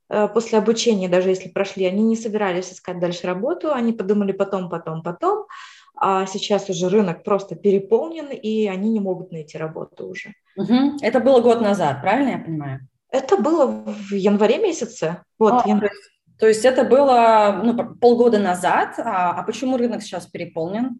э, 0.07 0.29
после 0.29 0.59
обучения, 0.59 1.09
даже 1.09 1.27
если 1.27 1.49
прошли, 1.49 1.83
они 1.83 2.03
не 2.03 2.15
собирались 2.15 2.71
искать 2.71 3.01
дальше 3.01 3.27
работу, 3.27 3.73
они 3.73 3.91
подумали 3.91 4.31
потом, 4.31 4.69
потом, 4.69 5.03
потом, 5.03 5.47
а 5.95 6.25
сейчас 6.25 6.69
уже 6.69 6.89
рынок 6.89 7.23
просто 7.23 7.55
переполнен, 7.55 8.27
и 8.27 8.67
они 8.67 8.89
не 8.89 8.99
могут 8.99 9.31
найти 9.31 9.57
работу 9.57 10.07
уже. 10.07 10.33
Угу. 10.57 10.97
Это 11.01 11.19
было 11.19 11.41
год 11.41 11.61
назад, 11.61 12.01
правильно 12.01 12.29
я 12.29 12.37
понимаю? 12.37 12.87
Это 13.11 13.37
было 13.37 13.65
в 13.65 14.13
январе 14.13 14.57
месяце. 14.57 15.23
Вот, 15.39 15.65
а, 15.65 15.67
январь. 15.67 15.91
То 16.37 16.47
есть 16.47 16.65
это 16.65 16.83
было 16.83 17.61
ну, 17.63 17.95
полгода 17.95 18.39
назад, 18.39 18.95
а, 18.99 19.31
а 19.31 19.43
почему 19.43 19.77
рынок 19.77 20.01
сейчас 20.01 20.25
переполнен? 20.25 20.99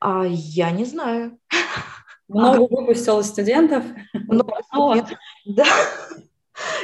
А, 0.00 0.24
я 0.26 0.70
не 0.70 0.84
знаю. 0.84 1.38
Много 2.28 2.58
а, 2.58 2.60
выпустилось 2.60 3.26
студентов? 3.26 3.84
Много 4.14 4.54
студентов, 4.72 5.18
да. 5.44 5.66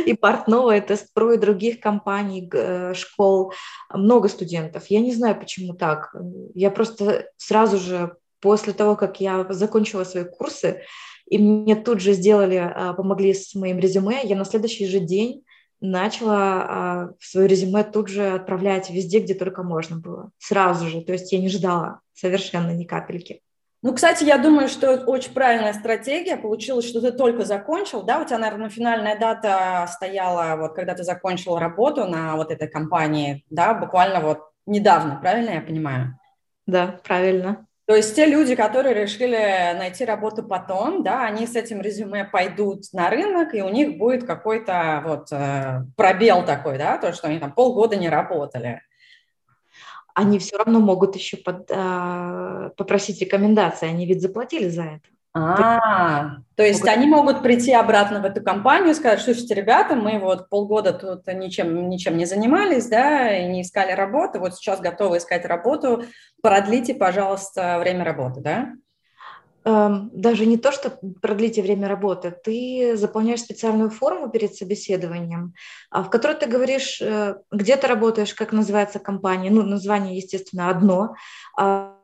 И 0.04 0.14
портного, 0.14 0.76
и 0.76 0.80
Тестпро, 0.80 1.34
и 1.34 1.38
других 1.38 1.80
компаний, 1.80 2.48
э, 2.52 2.94
школ, 2.94 3.52
много 3.92 4.28
студентов. 4.28 4.86
Я 4.88 5.00
не 5.00 5.14
знаю, 5.14 5.38
почему 5.38 5.74
так. 5.74 6.14
Я 6.54 6.70
просто 6.70 7.26
сразу 7.36 7.78
же 7.78 8.16
после 8.40 8.72
того, 8.72 8.96
как 8.96 9.20
я 9.20 9.46
закончила 9.50 10.04
свои 10.04 10.24
курсы, 10.24 10.82
и 11.26 11.38
мне 11.38 11.74
тут 11.74 12.00
же 12.00 12.12
сделали, 12.12 12.54
а, 12.54 12.92
помогли 12.92 13.34
с 13.34 13.54
моим 13.54 13.78
резюме, 13.78 14.20
я 14.22 14.36
на 14.36 14.44
следующий 14.44 14.86
же 14.86 15.00
день 15.00 15.44
начала 15.80 16.36
а, 16.38 17.08
свое 17.20 17.48
резюме 17.48 17.84
тут 17.84 18.08
же 18.08 18.28
отправлять 18.28 18.90
везде, 18.90 19.18
где 19.18 19.34
только 19.34 19.62
можно 19.62 19.98
было. 19.98 20.30
Сразу 20.38 20.86
же. 20.86 21.00
То 21.02 21.12
есть 21.12 21.32
я 21.32 21.38
не 21.40 21.48
ждала 21.48 22.00
совершенно 22.14 22.70
ни 22.70 22.84
капельки. 22.84 23.42
Ну, 23.82 23.94
кстати, 23.94 24.24
я 24.24 24.38
думаю, 24.38 24.68
что 24.68 24.96
очень 25.06 25.32
правильная 25.32 25.72
стратегия. 25.72 26.36
Получилось, 26.36 26.88
что 26.88 27.00
ты 27.00 27.12
только 27.12 27.44
закончил, 27.44 28.02
да, 28.02 28.20
у 28.20 28.24
тебя, 28.24 28.38
наверное, 28.38 28.70
финальная 28.70 29.18
дата 29.18 29.86
стояла, 29.92 30.56
вот 30.56 30.74
когда 30.74 30.94
ты 30.94 31.04
закончил 31.04 31.58
работу 31.58 32.04
на 32.04 32.36
вот 32.36 32.50
этой 32.50 32.68
компании, 32.68 33.44
да, 33.50 33.74
буквально 33.74 34.20
вот 34.20 34.40
недавно, 34.66 35.16
правильно 35.20 35.50
я 35.50 35.60
понимаю? 35.60 36.18
Да, 36.66 36.98
правильно. 37.04 37.66
То 37.86 37.94
есть 37.94 38.16
те 38.16 38.26
люди, 38.26 38.56
которые 38.56 38.94
решили 38.94 39.36
найти 39.78 40.04
работу 40.04 40.42
потом, 40.42 41.04
да, 41.04 41.24
они 41.24 41.46
с 41.46 41.54
этим 41.54 41.80
резюме 41.80 42.24
пойдут 42.24 42.92
на 42.92 43.10
рынок, 43.10 43.54
и 43.54 43.62
у 43.62 43.68
них 43.68 43.96
будет 43.96 44.26
какой-то 44.26 45.02
вот 45.06 45.28
э, 45.30 45.84
пробел 45.96 46.44
такой, 46.44 46.78
да, 46.78 46.98
то, 46.98 47.12
что 47.12 47.28
они 47.28 47.38
там 47.38 47.52
полгода 47.52 47.94
не 47.94 48.08
работали 48.08 48.80
они 50.16 50.38
все 50.38 50.56
равно 50.56 50.80
могут 50.80 51.14
еще 51.14 51.36
под, 51.36 51.70
а, 51.70 52.70
попросить 52.78 53.20
рекомендации, 53.20 53.86
они 53.86 54.06
ведь 54.06 54.22
заплатили 54.22 54.68
за 54.70 54.82
это. 54.82 55.08
А, 55.34 56.38
то 56.54 56.62
есть 56.62 56.80
могут... 56.80 56.96
они 56.96 57.06
могут 57.06 57.42
прийти 57.42 57.74
обратно 57.74 58.22
в 58.22 58.24
эту 58.24 58.42
компанию 58.42 58.92
и 58.92 58.94
сказать, 58.94 59.20
слушайте, 59.20 59.52
ребята, 59.52 59.94
мы 59.94 60.18
вот 60.18 60.48
полгода 60.48 60.94
тут 60.94 61.26
ничем, 61.26 61.90
ничем 61.90 62.16
не 62.16 62.24
занимались, 62.24 62.86
да, 62.86 63.30
и 63.36 63.46
не 63.46 63.60
искали 63.60 63.92
работу, 63.92 64.40
вот 64.40 64.54
сейчас 64.54 64.80
готовы 64.80 65.18
искать 65.18 65.44
работу, 65.44 66.04
продлите, 66.40 66.94
пожалуйста, 66.94 67.78
время 67.78 68.02
работы, 68.02 68.40
да? 68.40 68.72
Эм, 69.66 70.10
даже 70.14 70.46
не 70.46 70.58
то, 70.58 70.70
что 70.70 70.96
продлите 71.20 71.60
время 71.60 71.88
работы, 71.88 72.30
ты 72.30 72.96
заполняешь 72.96 73.40
специальную 73.40 73.90
форму 73.90 74.30
перед 74.30 74.54
собеседованием, 74.54 75.54
а, 75.90 76.04
в 76.04 76.10
которой 76.10 76.36
ты 76.36 76.46
говоришь, 76.46 77.02
э, 77.02 77.34
где 77.50 77.76
ты 77.76 77.88
работаешь, 77.88 78.32
как 78.32 78.52
называется 78.52 79.00
компания, 79.00 79.50
ну, 79.50 79.64
название, 79.64 80.16
естественно, 80.16 80.70
одно, 80.70 81.16
а, 81.58 81.96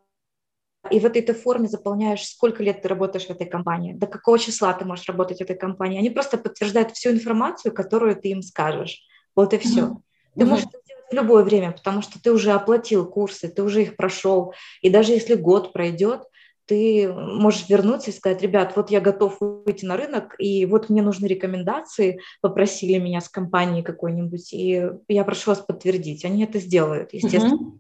и 0.91 0.99
в 0.99 1.05
этой 1.05 1.35
форме 1.35 1.69
заполняешь, 1.69 2.27
сколько 2.27 2.65
лет 2.65 2.83
ты 2.83 2.89
работаешь 2.89 3.27
в 3.27 3.31
этой 3.31 3.47
компании, 3.47 3.93
до 3.93 4.09
какого 4.09 4.41
числа 4.41 4.73
ты 4.73 4.85
можешь 4.85 5.07
работать 5.07 5.39
в 5.39 5.43
этой 5.43 5.55
компании. 5.55 6.01
Они 6.01 6.11
просто 6.11 6.39
подтверждают 6.39 6.91
всю 6.91 7.11
информацию, 7.11 7.73
которую 7.73 8.17
ты 8.17 8.31
им 8.31 8.43
скажешь. 8.43 9.03
Вот 9.37 9.55
и 9.55 9.59
все. 9.59 9.81
Mm-hmm. 9.83 10.39
Ты 10.39 10.45
можешь 10.47 10.65
это 10.65 10.79
сделать 10.85 11.05
в 11.13 11.15
любое 11.15 11.45
время, 11.45 11.71
потому 11.71 12.03
что 12.03 12.21
ты 12.21 12.33
уже 12.33 12.51
оплатил 12.51 13.07
курсы, 13.07 13.47
ты 13.47 13.63
уже 13.63 13.83
их 13.83 13.97
прошел. 13.97 14.53
И 14.81 14.91
даже 14.91 15.13
если 15.13 15.37
год 15.37 15.73
пройдет, 15.73 16.25
ты 16.73 17.07
можешь 17.13 17.69
вернуться 17.69 18.11
и 18.11 18.15
сказать, 18.15 18.41
ребят, 18.41 18.73
вот 18.77 18.91
я 18.91 19.03
готов 19.03 19.37
выйти 19.41 19.85
на 19.85 19.95
рынок, 19.95 20.35
и 20.39 20.65
вот 20.65 20.89
мне 20.89 21.03
нужны 21.03 21.27
рекомендации, 21.27 22.21
попросили 22.41 22.99
меня 22.99 23.21
с 23.21 23.29
компании 23.29 23.83
какой-нибудь, 23.83 24.55
и 24.55 24.89
я 25.07 25.25
прошу 25.25 25.51
вас 25.51 25.59
подтвердить. 25.59 26.25
Они 26.25 26.45
это 26.45 26.59
сделают, 26.61 27.13
естественно. 27.13 27.57
Угу. 27.57 27.79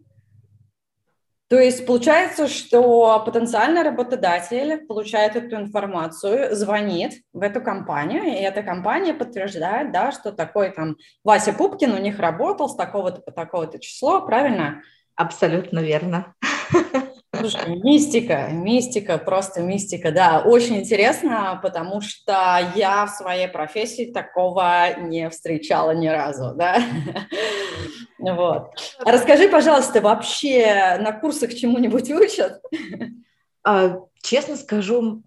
То 1.49 1.59
есть 1.59 1.87
получается, 1.87 2.49
что 2.49 3.23
потенциальный 3.25 3.83
работодатель 3.83 4.87
получает 4.87 5.37
эту 5.37 5.57
информацию, 5.57 6.55
звонит 6.55 7.23
в 7.33 7.41
эту 7.41 7.63
компанию, 7.63 8.25
и 8.25 8.43
эта 8.43 8.63
компания 8.63 9.15
подтверждает, 9.15 9.91
да, 9.91 10.13
что 10.13 10.33
такой 10.33 10.71
там 10.71 10.97
Вася 11.25 11.55
Пупкин 11.55 11.95
у 11.95 11.99
них 11.99 12.19
работал 12.19 12.69
с 12.69 12.77
такого-то 12.77 13.23
по 13.23 13.33
такого-то 13.33 13.79
число, 13.79 14.21
правильно? 14.21 14.83
Абсолютно 15.17 15.79
верно. 15.79 16.35
Слушай, 17.51 17.81
мистика, 17.83 18.49
мистика, 18.51 19.19
просто 19.19 19.61
мистика, 19.63 20.13
да, 20.13 20.43
очень 20.45 20.79
интересно, 20.79 21.59
потому 21.63 22.01
что 22.01 22.73
я 22.77 23.07
в 23.07 23.11
своей 23.11 23.49
профессии 23.49 24.13
такого 24.13 24.99
не 25.01 25.29
встречала 25.29 25.93
ни 25.93 26.09
разу, 26.09 26.55
да. 26.55 26.83
Вот. 28.19 28.71
А 29.05 29.11
расскажи, 29.11 29.49
пожалуйста, 29.49 30.01
вообще 30.01 30.97
на 31.01 31.11
курсах 31.11 31.53
чему-нибудь 31.53 32.09
учат? 32.13 32.63
А, 33.65 33.99
честно 34.23 34.57
скажу, 34.57 35.25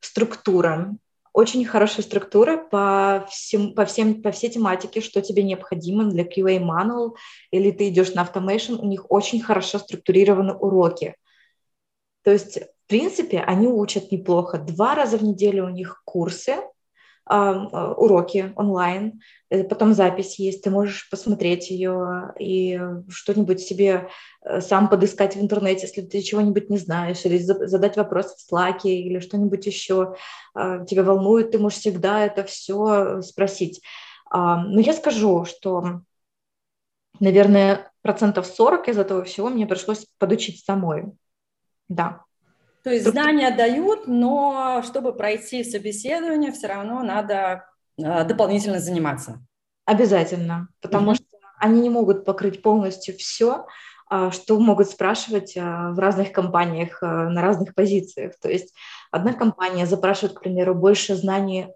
структура. 0.00 0.96
Очень 1.34 1.66
хорошая 1.66 2.02
структура 2.02 2.56
по, 2.56 3.26
всем, 3.30 3.74
по, 3.74 3.84
всем, 3.84 4.22
по 4.22 4.30
всей 4.30 4.48
тематике, 4.48 5.02
что 5.02 5.20
тебе 5.20 5.42
необходимо 5.42 6.04
для 6.04 6.24
QA 6.24 6.58
manual, 6.58 7.16
или 7.50 7.70
ты 7.70 7.88
идешь 7.90 8.14
на 8.14 8.24
automation, 8.24 8.76
у 8.76 8.86
них 8.86 9.10
очень 9.10 9.42
хорошо 9.42 9.78
структурированы 9.78 10.54
уроки. 10.54 11.14
То 12.26 12.32
есть, 12.32 12.58
в 12.58 12.88
принципе, 12.88 13.38
они 13.38 13.68
учат 13.68 14.10
неплохо. 14.10 14.58
Два 14.58 14.96
раза 14.96 15.16
в 15.16 15.22
неделю 15.22 15.66
у 15.66 15.68
них 15.68 16.02
курсы, 16.04 16.56
а, 17.24 17.92
уроки 17.92 18.52
онлайн, 18.56 19.20
э, 19.48 19.62
потом 19.62 19.94
запись 19.94 20.40
есть, 20.40 20.64
ты 20.64 20.70
можешь 20.70 21.08
посмотреть 21.08 21.70
ее 21.70 22.34
и 22.40 22.80
что-нибудь 23.08 23.60
себе 23.60 24.08
э, 24.44 24.60
сам 24.60 24.88
подыскать 24.88 25.36
в 25.36 25.40
интернете, 25.40 25.82
если 25.86 26.02
ты 26.02 26.20
чего-нибудь 26.20 26.68
не 26.68 26.78
знаешь, 26.78 27.24
или 27.24 27.38
задать 27.38 27.96
вопрос 27.96 28.34
в 28.34 28.52
Slack 28.52 28.80
или 28.82 29.20
что-нибудь 29.20 29.64
еще 29.64 30.16
а, 30.52 30.84
тебя 30.84 31.04
волнует, 31.04 31.52
ты 31.52 31.60
можешь 31.60 31.78
всегда 31.78 32.26
это 32.26 32.42
все 32.42 33.22
спросить. 33.22 33.82
А, 34.30 34.64
но 34.64 34.80
я 34.80 34.94
скажу, 34.94 35.44
что, 35.44 36.00
наверное, 37.20 37.92
процентов 38.02 38.46
40 38.46 38.88
из 38.88 38.98
этого 38.98 39.22
всего 39.22 39.48
мне 39.48 39.64
пришлось 39.64 40.06
подучить 40.18 40.64
самой. 40.64 41.12
Да. 41.88 42.22
То 42.82 42.90
есть 42.90 43.06
знания 43.06 43.50
дают, 43.50 44.06
но 44.06 44.82
чтобы 44.84 45.12
пройти 45.12 45.64
собеседование, 45.64 46.52
все 46.52 46.68
равно 46.68 47.02
надо 47.02 47.64
э, 47.98 48.24
дополнительно 48.24 48.78
заниматься. 48.78 49.40
Обязательно, 49.84 50.68
потому 50.80 51.12
mm-hmm. 51.12 51.16
что 51.16 51.24
они 51.58 51.80
не 51.80 51.90
могут 51.90 52.24
покрыть 52.24 52.62
полностью 52.62 53.16
все, 53.16 53.66
а, 54.08 54.30
что 54.30 54.58
могут 54.60 54.88
спрашивать 54.88 55.56
а, 55.56 55.90
в 55.92 55.98
разных 55.98 56.32
компаниях 56.32 57.02
на 57.02 57.40
разных 57.40 57.74
позициях. 57.74 58.34
То 58.40 58.48
есть 58.48 58.74
одна 59.16 59.32
компания 59.32 59.86
запрашивает, 59.86 60.36
к 60.36 60.40
примеру, 60.40 60.74
больше 60.74 61.16
знаний 61.16 61.66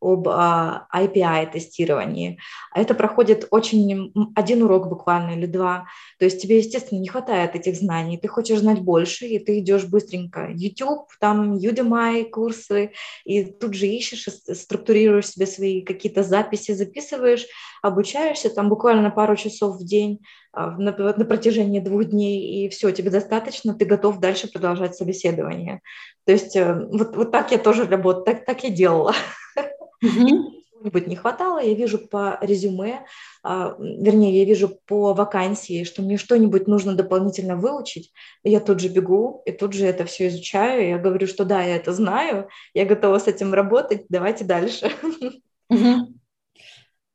об 0.00 0.28
API-тестировании. 0.28 2.38
А 2.72 2.80
это 2.80 2.94
проходит 2.94 3.46
очень 3.50 4.12
один 4.34 4.62
урок 4.62 4.88
буквально 4.88 5.32
или 5.32 5.44
два. 5.46 5.86
То 6.18 6.24
есть 6.24 6.40
тебе, 6.40 6.58
естественно, 6.58 7.00
не 7.00 7.08
хватает 7.08 7.54
этих 7.54 7.76
знаний. 7.76 8.16
Ты 8.16 8.28
хочешь 8.28 8.60
знать 8.60 8.80
больше, 8.80 9.26
и 9.26 9.38
ты 9.38 9.58
идешь 9.58 9.84
быстренько. 9.84 10.48
YouTube, 10.50 11.08
там 11.20 11.56
Udemy 11.56 12.30
курсы, 12.30 12.92
и 13.24 13.44
тут 13.44 13.74
же 13.74 13.86
ищешь, 13.86 14.26
структурируешь 14.28 15.28
себе 15.28 15.46
свои 15.46 15.82
какие-то 15.82 16.22
записи, 16.22 16.72
записываешь, 16.72 17.46
обучаешься 17.82 18.48
там 18.48 18.70
буквально 18.70 19.10
пару 19.10 19.36
часов 19.36 19.76
в 19.76 19.84
день 19.84 20.20
на, 20.52 20.92
на 20.92 21.24
протяжении 21.24 21.80
двух 21.80 22.06
дней, 22.06 22.66
и 22.66 22.68
все, 22.68 22.90
тебе 22.90 23.10
достаточно, 23.10 23.74
ты 23.74 23.84
готов 23.84 24.18
дальше 24.18 24.50
продолжать 24.50 24.96
собеседование. 24.96 25.80
То 26.24 26.32
есть 26.32 26.56
э, 26.56 26.86
вот, 26.90 27.16
вот 27.16 27.30
так 27.30 27.52
я 27.52 27.58
тоже 27.58 27.86
работала, 27.86 28.24
так, 28.24 28.44
так 28.44 28.64
я 28.64 28.70
делала. 28.70 29.14
Чего-нибудь 30.02 31.08
не 31.08 31.16
хватало, 31.16 31.58
я 31.58 31.74
вижу 31.74 31.98
по 31.98 32.38
резюме, 32.40 33.04
а, 33.42 33.76
вернее, 33.78 34.38
я 34.38 34.44
вижу 34.46 34.78
по 34.86 35.12
вакансии, 35.12 35.84
что 35.84 36.00
мне 36.00 36.16
что-нибудь 36.16 36.66
нужно 36.66 36.94
дополнительно 36.94 37.56
выучить, 37.56 38.12
я 38.44 38.60
тут 38.60 38.80
же 38.80 38.88
бегу 38.88 39.42
и 39.44 39.52
тут 39.52 39.74
же 39.74 39.84
это 39.84 40.06
все 40.06 40.28
изучаю, 40.28 40.88
я 40.88 40.98
говорю, 40.98 41.26
что 41.26 41.44
да, 41.44 41.62
я 41.62 41.76
это 41.76 41.92
знаю, 41.92 42.48
я 42.72 42.86
готова 42.86 43.18
с 43.18 43.26
этим 43.26 43.52
работать, 43.52 44.06
давайте 44.08 44.44
дальше. 44.44 44.90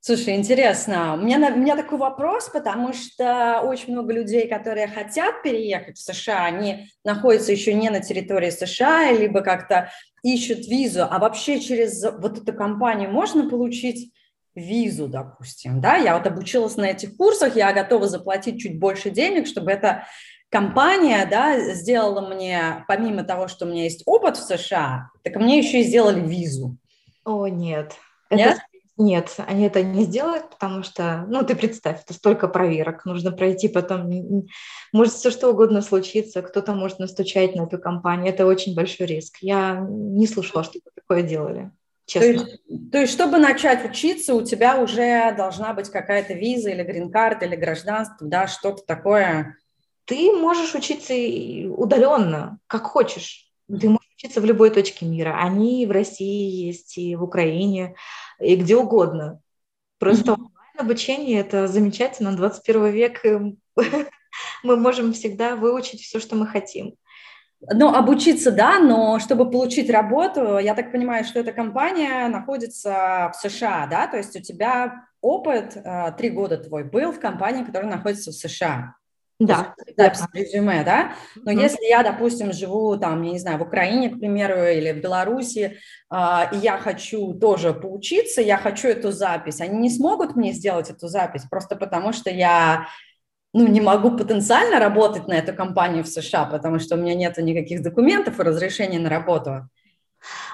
Слушай, 0.08 0.36
интересно. 0.36 1.16
У 1.16 1.18
меня, 1.18 1.52
у 1.52 1.58
меня 1.58 1.76
такой 1.76 1.98
вопрос, 1.98 2.50
потому 2.50 2.94
что 2.94 3.62
очень 3.64 3.92
много 3.92 4.14
людей, 4.14 4.48
которые 4.48 4.86
хотят 4.88 5.42
переехать 5.42 5.98
в 5.98 6.04
США, 6.04 6.46
они 6.46 6.90
находятся 7.04 7.52
еще 7.52 7.74
не 7.74 7.90
на 7.90 8.02
территории 8.02 8.52
США, 8.52 9.12
либо 9.12 9.42
как-то 9.42 9.90
ищут 10.22 10.68
визу, 10.68 11.08
а 11.10 11.18
вообще 11.18 11.60
через 11.60 12.04
вот 12.04 12.38
эту 12.38 12.54
компанию 12.54 13.10
можно 13.10 13.50
получить 13.50 14.14
визу, 14.54 15.08
допустим, 15.08 15.82
да, 15.82 15.96
я 15.96 16.16
вот 16.16 16.28
обучилась 16.28 16.78
на 16.78 16.86
этих 16.86 17.18
курсах, 17.18 17.56
я 17.56 17.74
готова 17.74 18.08
заплатить 18.08 18.62
чуть 18.62 18.78
больше 18.78 19.10
денег, 19.10 19.48
чтобы 19.48 19.72
эта 19.72 20.06
компания, 20.50 21.26
да, 21.26 21.74
сделала 21.74 22.32
мне, 22.32 22.86
помимо 22.88 23.24
того, 23.24 23.48
что 23.48 23.66
у 23.66 23.70
меня 23.70 23.86
есть 23.86 24.04
опыт 24.06 24.38
в 24.38 24.44
США, 24.44 25.10
так 25.24 25.36
мне 25.38 25.58
еще 25.58 25.80
и 25.80 25.84
сделали 25.84 26.20
визу. 26.20 26.78
О, 27.24 27.48
нет. 27.48 27.96
Это 28.30 28.44
нет, 28.44 28.60
они 28.98 29.66
это 29.66 29.84
не 29.84 30.04
сделают, 30.04 30.50
потому 30.50 30.84
что, 30.84 31.26
ну, 31.28 31.44
ты 31.44 31.56
представь, 31.56 32.02
это 32.04 32.14
столько 32.14 32.48
проверок, 32.48 33.06
нужно 33.06 33.32
пройти 33.32 33.68
потом, 33.68 34.10
может 34.94 35.14
все 35.14 35.32
что 35.32 35.50
угодно 35.50 35.82
случиться, 35.82 36.42
кто-то 36.42 36.74
может 36.74 37.00
настучать 37.00 37.56
на 37.56 37.64
эту 37.64 37.78
компанию, 37.78 38.34
это 38.34 38.46
очень 38.46 38.74
большой 38.74 39.08
риск. 39.08 39.38
Я 39.42 39.86
не 39.90 40.28
слышала, 40.28 40.64
что 40.64 40.80
такое 40.96 41.24
делали. 41.24 41.72
честно. 42.06 42.46
То 42.46 42.50
есть, 42.50 42.92
то 42.92 42.98
есть, 43.00 43.14
чтобы 43.14 43.38
начать 43.38 43.84
учиться, 43.90 44.34
у 44.34 44.44
тебя 44.44 44.82
уже 44.82 45.34
должна 45.36 45.74
быть 45.74 45.90
какая-то 45.90 46.34
виза 46.34 46.70
или 46.70 46.84
грин-карта, 46.84 47.46
или 47.46 47.56
гражданство, 47.56 48.28
да, 48.28 48.48
что-то 48.48 48.84
такое? 48.86 49.58
Ты 50.06 50.32
можешь 50.32 50.76
учиться 50.76 51.14
удаленно, 51.70 52.60
как 52.68 52.84
хочешь. 52.84 53.52
Ты 53.68 53.90
можешь 53.90 54.14
учиться 54.18 54.40
в 54.40 54.46
любой 54.46 54.70
точке 54.70 55.06
мира. 55.06 55.40
Они 55.42 55.86
в 55.88 55.92
России 55.92 56.68
есть, 56.68 56.98
и 56.98 57.16
в 57.16 57.24
Украине, 57.24 57.96
и 58.40 58.56
где 58.56 58.76
угодно. 58.76 59.42
Просто 60.00 60.32
mm-hmm. 60.32 60.46
онлайн-обучение– 60.46 61.40
это 61.42 61.68
замечательно. 61.68 62.36
21 62.36 62.88
век 62.88 63.24
мы 64.64 64.76
можем 64.76 65.14
всегда 65.14 65.56
выучить 65.56 66.02
все, 66.02 66.20
что 66.20 66.36
мы 66.36 66.48
хотим. 66.48 66.96
Ну, 67.62 67.90
обучиться, 67.90 68.52
да, 68.52 68.80
но 68.80 69.18
чтобы 69.20 69.50
получить 69.50 69.90
работу, 69.90 70.60
я 70.60 70.76
так 70.76 70.92
понимаю, 70.92 71.24
что 71.24 71.40
эта 71.40 71.52
компания 71.52 72.28
находится 72.28 73.32
в 73.34 73.36
США, 73.42 73.88
да, 73.90 74.08
то 74.08 74.18
есть 74.18 74.36
у 74.36 74.42
тебя 74.42 75.06
опыт, 75.22 75.76
э, 75.76 76.12
три 76.18 76.30
года 76.30 76.58
твой 76.58 76.84
был 76.84 77.12
в 77.12 77.20
компании, 77.20 77.64
которая 77.64 77.90
находится 77.90 78.32
в 78.32 78.36
США. 78.36 78.96
Да. 79.40 79.76
Запись 79.98 80.22
да. 80.22 80.40
резюме, 80.40 80.84
да? 80.84 81.14
Но 81.36 81.52
mm-hmm. 81.52 81.62
если 81.62 81.86
я, 81.86 82.04
допустим, 82.04 82.54
живу 82.54 82.98
там, 82.98 83.22
я 83.24 83.32
не 83.34 83.40
знаю, 83.40 83.58
в 83.58 83.64
Украине, 83.64 84.10
к 84.10 84.20
примеру, 84.20 84.66
или 84.66 84.94
в 84.94 85.02
Беларуси, 85.02 85.78
э, 86.10 86.16
и 86.54 86.58
я 86.58 86.78
хочу 86.78 87.34
тоже 87.34 87.74
поучиться, 87.74 88.42
я 88.42 88.58
хочу 88.58 88.88
эту 88.88 89.12
запись, 89.12 89.60
они 89.60 89.78
не 89.78 89.90
смогут 89.90 90.36
мне 90.38 90.54
сделать 90.54 90.90
эту 90.90 91.10
запись 91.10 91.44
просто 91.50 91.76
потому, 91.76 92.14
что 92.14 92.30
я 92.30 92.88
ну, 93.54 93.68
не 93.68 93.82
могу 93.82 94.12
потенциально 94.18 94.80
работать 94.80 95.28
на 95.28 95.34
эту 95.34 95.54
компанию 95.54 96.04
в 96.04 96.08
США, 96.08 96.46
потому 96.46 96.80
что 96.80 96.96
у 96.96 96.98
меня 96.98 97.16
нет 97.16 97.38
никаких 97.38 97.82
документов 97.82 98.40
и 98.40 98.44
разрешения 98.44 99.00
на 99.00 99.10
работу. 99.10 99.70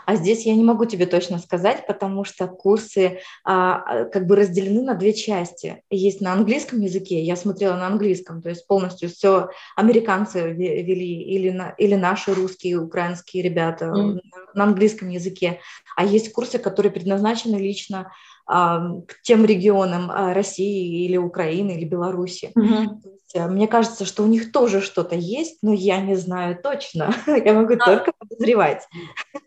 А 0.06 0.16
здесь 0.16 0.46
я 0.46 0.56
не 0.56 0.64
могу 0.64 0.86
тебе 0.86 1.06
точно 1.06 1.40
сказать, 1.40 1.86
потому 1.88 2.24
что 2.24 2.48
курсы 2.48 3.20
а, 3.44 3.76
а 3.76 4.06
как 4.06 4.28
бы 4.28 4.36
разделены 4.36 4.82
на 4.82 4.96
две 4.96 5.14
части. 5.14 5.84
Есть 5.90 6.22
на 6.22 6.34
английском 6.34 6.82
языке, 6.82 7.22
я 7.22 7.36
смотрела 7.36 7.76
на 7.76 7.88
английском, 7.88 8.42
то 8.42 8.50
есть 8.50 8.68
полностью 8.68 9.10
все 9.10 9.50
американцы 9.76 10.52
вели 10.52 11.22
или, 11.22 11.50
на, 11.50 11.70
или 11.72 11.96
наши 11.96 12.34
русские, 12.34 12.80
украинские 12.80 13.44
ребята 13.44 13.86
mm. 13.86 14.20
на 14.54 14.64
английском 14.64 15.10
языке. 15.10 15.60
А 15.96 16.06
есть 16.06 16.32
курсы, 16.32 16.58
которые 16.58 16.92
предназначены 16.92 17.56
лично 17.58 18.12
к 18.46 19.22
тем 19.24 19.46
регионам 19.46 20.12
а, 20.12 20.34
России 20.34 21.06
или 21.06 21.18
Украины 21.18 21.72
или 21.72 21.86
Беларуси. 21.86 22.52
Угу. 22.56 23.02
Мне 23.50 23.68
кажется, 23.68 24.06
что 24.06 24.24
у 24.24 24.28
них 24.28 24.52
тоже 24.52 24.82
что-то 24.82 25.16
есть, 25.16 25.60
но 25.62 25.74
я 25.74 26.02
не 26.02 26.16
знаю 26.16 26.58
точно. 26.62 27.14
Я 27.28 27.54
могу 27.54 27.76
а. 27.76 27.86
только 27.86 28.12
подозревать. 28.18 28.88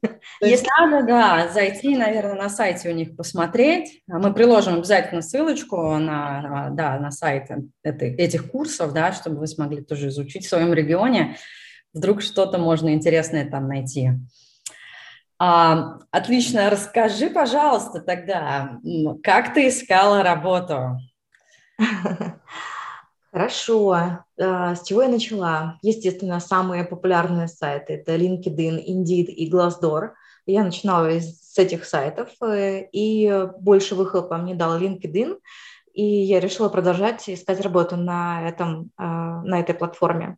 Если 0.40 0.66
надо, 0.80 1.06
да, 1.06 1.48
зайти, 1.52 1.96
наверное, 1.96 2.34
на 2.34 2.48
сайте 2.48 2.88
у 2.88 2.92
них 2.92 3.16
посмотреть. 3.16 4.02
Мы 4.06 4.32
приложим 4.32 4.74
обязательно 4.74 5.22
ссылочку 5.22 5.76
на, 5.98 6.70
да, 6.72 6.98
на 6.98 7.10
сайт 7.10 7.50
этих 7.82 8.50
курсов, 8.50 8.92
да, 8.92 9.12
чтобы 9.12 9.38
вы 9.38 9.46
смогли 9.46 9.82
тоже 9.82 10.08
изучить 10.08 10.46
в 10.46 10.48
своем 10.48 10.72
регионе. 10.72 11.36
Вдруг 11.92 12.22
что-то 12.22 12.58
можно 12.58 12.92
интересное 12.92 13.48
там 13.48 13.68
найти. 13.68 14.12
А, 15.38 15.98
отлично, 16.10 16.70
расскажи, 16.70 17.28
пожалуйста, 17.28 18.00
тогда, 18.00 18.78
как 19.22 19.52
ты 19.54 19.68
искала 19.68 20.22
работу? 20.22 20.98
Хорошо. 23.32 23.90
А, 24.40 24.74
с 24.76 24.84
чего 24.84 25.02
я 25.02 25.08
начала? 25.08 25.78
Естественно, 25.82 26.38
самые 26.38 26.84
популярные 26.84 27.48
сайты– 27.48 27.94
это 27.94 28.14
LinkedIn, 28.14 28.84
Indeed 28.86 29.26
и 29.26 29.50
Glassdoor. 29.50 30.10
Я 30.46 30.62
начинала 30.62 31.10
с 31.10 31.58
этих 31.58 31.84
сайтов, 31.84 32.28
э, 32.42 32.84
и 32.92 33.48
больше 33.58 33.96
выхлопа 33.96 34.36
мне 34.36 34.54
дал 34.54 34.78
LinkedIn, 34.78 35.38
и 35.94 36.04
я 36.04 36.38
решила 36.38 36.68
продолжать 36.68 37.28
искать 37.28 37.60
работу 37.60 37.96
на, 37.96 38.46
этом, 38.48 38.90
а, 38.96 39.42
на 39.42 39.58
этой 39.58 39.74
платформе. 39.74 40.36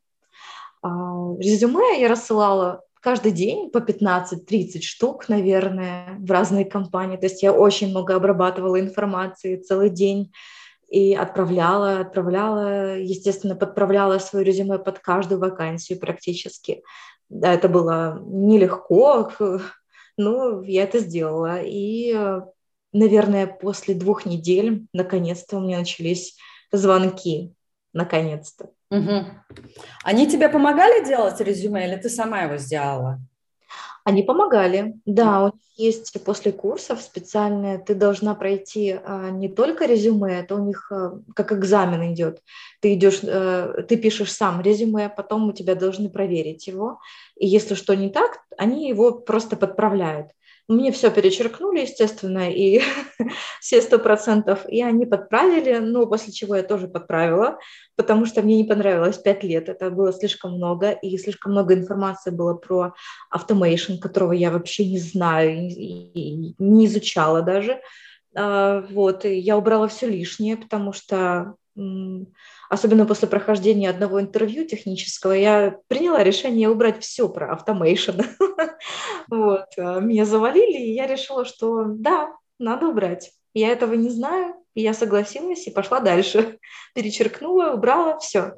Резюме 0.83 2.01
я 2.01 2.09
рассылала 2.09 2.86
каждый 3.07 3.31
день 3.31 3.71
по 3.71 3.79
15-30 3.79 4.83
штук, 4.83 5.29
наверное, 5.29 6.17
в 6.19 6.29
разные 6.29 6.65
компании. 6.65 7.17
То 7.17 7.27
есть 7.27 7.41
я 7.41 7.53
очень 7.53 7.91
много 7.91 8.17
обрабатывала 8.17 8.81
информации 8.81 9.59
целый 9.59 9.91
день 9.91 10.33
и 10.89 11.15
отправляла, 11.15 12.01
отправляла, 12.01 12.99
естественно, 12.99 13.55
подправляла 13.55 14.19
свое 14.19 14.45
резюме 14.45 14.81
под 14.81 14.99
каждую 14.99 15.41
вакансию 15.41 16.01
практически. 16.01 16.83
Да, 17.29 17.53
это 17.53 17.69
было 17.69 18.21
нелегко, 18.27 19.31
но 20.17 20.63
я 20.65 20.83
это 20.83 20.99
сделала. 20.99 21.61
И, 21.63 22.13
наверное, 22.93 23.47
после 23.47 23.95
двух 23.95 24.27
недель 24.27 24.89
наконец-то 24.93 25.59
у 25.59 25.61
меня 25.61 25.79
начались 25.79 26.37
звонки, 26.73 27.55
наконец-то. 27.97 28.71
Угу. 28.91 29.25
Они 30.05 30.29
тебе 30.29 30.49
помогали 30.49 31.05
делать 31.05 31.41
резюме 31.41 31.89
или 31.89 31.97
ты 31.97 32.09
сама 32.09 32.43
его 32.43 32.57
сделала? 32.59 33.19
Они 34.05 34.23
помогали, 34.23 34.95
да, 35.05 35.43
у 35.43 35.47
них 35.47 35.55
есть 35.77 36.25
после 36.25 36.53
курсов 36.53 37.03
специальные, 37.03 37.79
ты 37.79 37.97
должна 37.97 38.37
пройти 38.37 39.01
а, 39.05 39.31
не 39.31 39.49
только 39.49 39.85
резюме, 39.85 40.39
это 40.39 40.55
у 40.55 40.65
них 40.65 40.93
а, 40.93 41.19
как 41.35 41.53
экзамен 41.53 42.15
идет. 42.15 42.41
Ты 42.81 42.95
идешь, 42.95 43.21
а, 43.25 43.83
ты 43.83 43.97
пишешь 43.97 44.33
сам 44.33 44.61
резюме, 44.61 45.09
потом 45.09 45.49
у 45.49 45.53
тебя 45.53 45.75
должны 45.75 46.09
проверить 46.09 46.69
его, 46.69 47.01
и 47.37 47.49
если 47.49 47.75
что 47.75 47.95
не 47.97 48.11
так, 48.11 48.39
они 48.57 48.89
его 48.89 49.11
просто 49.11 49.57
подправляют. 49.57 50.29
Мне 50.69 50.91
все 50.91 51.13
перечеркнули, 51.13 51.83
естественно, 51.83 52.51
и 52.51 52.81
все 53.61 53.81
сто 53.81 54.01
процентов, 54.01 54.67
и 54.69 54.83
они 54.83 55.07
подправили, 55.07 55.79
но 55.79 56.07
после 56.07 56.33
чего 56.33 56.57
я 56.57 56.65
тоже 56.65 56.89
подправила, 56.89 57.59
потому 57.95 58.27
что 58.27 58.43
мне 58.43 58.57
не 58.57 58.65
понравилось 58.65 59.19
пять 59.19 59.45
лет, 59.45 59.69
это 59.69 59.91
было 59.91 60.13
слишком 60.13 60.55
много, 60.55 60.91
и 60.91 61.17
слишком 61.19 61.53
много 61.53 61.75
информации 61.75 62.31
было 62.31 62.55
про 62.55 62.95
automation, 63.33 63.99
которого 63.99 64.33
я 64.33 64.51
вообще 64.51 64.85
не 64.87 64.99
знаю, 64.99 65.69
и 65.71 66.55
не 66.59 66.87
изучала 66.87 67.43
даже. 67.43 67.81
А, 68.35 68.81
вот, 68.91 69.25
и 69.25 69.39
я 69.39 69.57
убрала 69.57 69.87
все 69.87 70.09
лишнее, 70.09 70.57
потому 70.57 70.93
что 70.93 71.55
особенно 72.69 73.07
после 73.07 73.29
прохождения 73.29 73.91
одного 73.91 74.21
интервью 74.21 74.67
технического, 74.67 75.33
я 75.33 75.79
приняла 75.89 76.23
решение 76.23 76.69
убрать 76.69 77.03
все 77.03 77.29
про 77.29 77.53
автомейшн. 77.53 78.21
вот. 79.31 79.67
А, 79.79 80.01
меня 80.01 80.25
завалили, 80.25 80.79
и 80.79 80.95
я 80.95 81.07
решила, 81.07 81.45
что 81.45 81.85
да, 81.87 82.33
надо 82.59 82.89
убрать. 82.89 83.33
Я 83.55 83.71
этого 83.71 83.95
не 83.95 84.11
знаю, 84.11 84.55
и 84.75 84.83
я 84.83 84.93
согласилась 84.93 85.67
и 85.67 85.71
пошла 85.71 86.01
дальше. 86.01 86.59
Перечеркнула, 86.95 87.73
убрала, 87.73 88.19
все. 88.19 88.55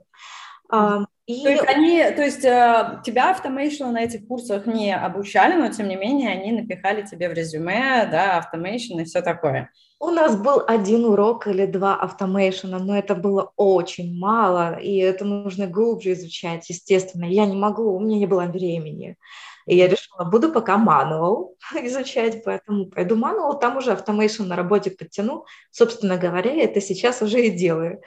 И... 1.28 1.42
То 1.42 1.50
есть 1.50 1.64
они, 1.68 2.02
то 2.16 2.22
есть 2.22 2.42
э, 2.42 3.02
тебя 3.04 3.32
автомейшн 3.32 3.84
на 3.84 4.02
этих 4.02 4.26
курсах 4.26 4.64
не 4.64 4.96
обучали, 4.96 5.60
но 5.60 5.68
тем 5.68 5.86
не 5.88 5.96
менее 5.96 6.30
они 6.30 6.52
напихали 6.52 7.02
тебе 7.02 7.28
в 7.28 7.34
резюме, 7.34 8.08
да, 8.10 8.38
автомейшн 8.38 9.00
и 9.00 9.04
все 9.04 9.20
такое. 9.20 9.70
У 10.00 10.08
нас 10.08 10.38
был 10.38 10.62
один 10.66 11.04
урок 11.04 11.46
или 11.46 11.66
два 11.66 11.96
автомейшена, 11.96 12.78
но 12.78 12.96
это 12.96 13.14
было 13.14 13.52
очень 13.56 14.18
мало, 14.18 14.78
и 14.78 14.96
это 14.96 15.26
нужно 15.26 15.66
глубже 15.66 16.12
изучать, 16.12 16.70
естественно. 16.70 17.26
Я 17.26 17.44
не 17.44 17.56
могу, 17.56 17.94
у 17.94 18.00
меня 18.00 18.16
не 18.16 18.26
было 18.26 18.44
времени. 18.44 19.18
И 19.66 19.76
я 19.76 19.86
решила, 19.86 20.24
буду 20.24 20.50
пока 20.50 20.78
мануал 20.78 21.56
изучать, 21.74 22.42
поэтому 22.42 22.86
пойду 22.86 23.16
мануал, 23.16 23.58
там 23.58 23.76
уже 23.76 23.92
автомейшн 23.92 24.44
на 24.44 24.56
работе 24.56 24.92
подтяну. 24.92 25.44
Собственно 25.72 26.16
говоря, 26.16 26.54
это 26.54 26.80
сейчас 26.80 27.20
уже 27.20 27.48
и 27.48 27.50
делаю. 27.50 28.00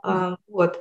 А, 0.00 0.36
вот. 0.46 0.80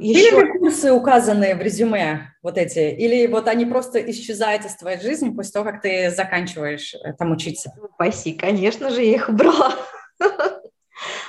Еще... 0.00 0.34
Были 0.34 0.46
ли 0.46 0.58
курсы 0.58 0.92
указанные 0.92 1.54
в 1.54 1.60
резюме, 1.60 2.34
вот 2.42 2.56
эти, 2.56 2.94
или 2.94 3.26
вот 3.26 3.48
они 3.48 3.66
просто 3.66 3.98
исчезают 4.10 4.64
из 4.64 4.76
твоей 4.76 5.00
жизни 5.00 5.30
после 5.30 5.52
того, 5.52 5.64
как 5.64 5.82
ты 5.82 6.10
заканчиваешь 6.10 6.94
э, 6.94 7.12
там 7.14 7.32
учиться? 7.32 7.72
Спаси, 7.94 8.32
конечно 8.32 8.90
же, 8.90 9.02
я 9.02 9.14
их 9.14 9.28
убрала. 9.28 9.74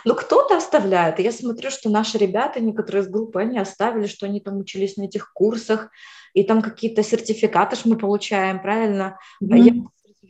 Но 0.06 0.16
кто-то 0.16 0.58
оставляет. 0.58 1.20
Я 1.20 1.32
смотрю, 1.32 1.70
что 1.70 1.90
наши 1.90 2.18
ребята, 2.18 2.60
некоторые 2.60 3.04
из 3.04 3.08
группы, 3.08 3.42
они 3.42 3.60
оставили, 3.60 4.08
что 4.08 4.26
они 4.26 4.40
там 4.40 4.58
учились 4.58 4.98
на 4.98 5.04
этих 5.04 5.32
курсах, 5.34 5.90
и 6.34 6.44
там 6.44 6.62
какие-то 6.62 7.04
сертификаты 7.04 7.78
мы 7.86 7.98
получаем, 7.98 8.62
правильно? 8.62 9.20
Mm-hmm. 9.44 9.58
Я 9.58 9.74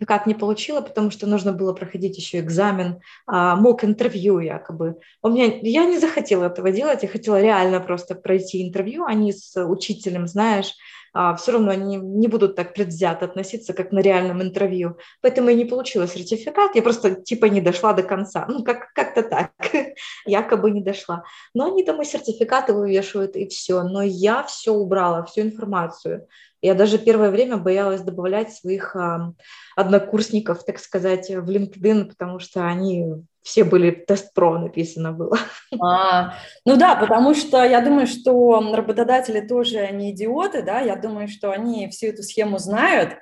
сертификат 0.02 0.28
не 0.28 0.34
получила, 0.34 0.82
потому 0.82 1.12
что 1.12 1.28
нужно 1.28 1.54
было 1.54 1.74
проходить 1.74 2.18
еще 2.18 2.40
экзамен, 2.40 3.02
а, 3.28 3.56
мог 3.56 3.84
интервью 3.84 4.40
якобы. 4.40 4.98
У 5.22 5.30
меня, 5.30 5.46
я 5.62 5.86
не 5.86 6.00
захотела 6.00 6.46
этого 6.46 6.72
делать, 6.72 7.04
я 7.04 7.10
хотела 7.10 7.42
реально 7.42 7.80
просто 7.80 8.16
пройти 8.16 8.68
интервью, 8.68 9.06
а 9.06 9.14
не 9.14 9.32
с 9.32 9.64
учителем, 9.64 10.28
знаешь, 10.28 10.74
все 11.14 11.52
равно 11.52 11.72
они 11.72 11.98
не 11.98 12.28
будут 12.28 12.56
так 12.56 12.74
предвзято 12.74 13.26
относиться, 13.26 13.74
как 13.74 13.92
на 13.92 14.00
реальном 14.00 14.42
интервью. 14.42 14.98
Поэтому 15.22 15.50
я 15.50 15.56
не 15.56 15.66
получила 15.66 16.08
сертификат, 16.08 16.76
я 16.76 16.82
просто 16.82 17.16
типа 17.16 17.46
не 17.46 17.62
дошла 17.62 17.94
до 17.94 18.04
конца. 18.04 18.46
Ну, 18.48 18.64
как- 18.64 18.94
как-то 18.94 19.24
так, 19.24 19.52
якобы 20.26 20.72
не 20.72 20.82
дошла. 20.82 21.24
Но 21.54 21.66
они 21.66 21.84
там 21.84 22.02
и 22.02 22.06
сертификаты 22.06 22.74
вывешивают, 22.74 23.36
и 23.36 23.48
все. 23.48 23.84
Но 23.84 24.02
я 24.02 24.44
все 24.44 24.72
убрала, 24.72 25.24
всю 25.24 25.42
информацию. 25.42 26.28
Я 26.62 26.76
даже 26.76 26.98
первое 26.98 27.32
время 27.32 27.58
боялась 27.58 28.02
добавлять 28.02 28.54
своих 28.54 28.96
а, 28.96 29.34
однокурсников, 29.76 30.64
так 30.64 30.80
сказать, 30.80 31.30
в 31.30 31.50
LinkedIn, 31.50 32.06
потому 32.06 32.40
что 32.40 32.66
они 32.66 33.26
все 33.42 33.64
были 33.64 33.92
тест-про 33.92 34.60
написано 34.60 35.12
было. 35.12 35.38
А, 35.80 36.36
ну 36.66 36.78
да, 36.78 36.96
потому 36.96 37.34
что 37.34 37.64
я 37.64 37.82
думаю, 37.82 38.08
что 38.08 38.74
работодатели 38.74 39.42
тоже 39.42 39.90
не 39.92 40.12
идиоты, 40.12 40.62
да, 40.62 40.80
я 40.80 40.96
думаю, 40.96 41.28
что 41.28 41.52
они 41.52 41.90
всю 41.90 42.08
эту 42.08 42.24
схему 42.24 42.58
знают, 42.58 43.18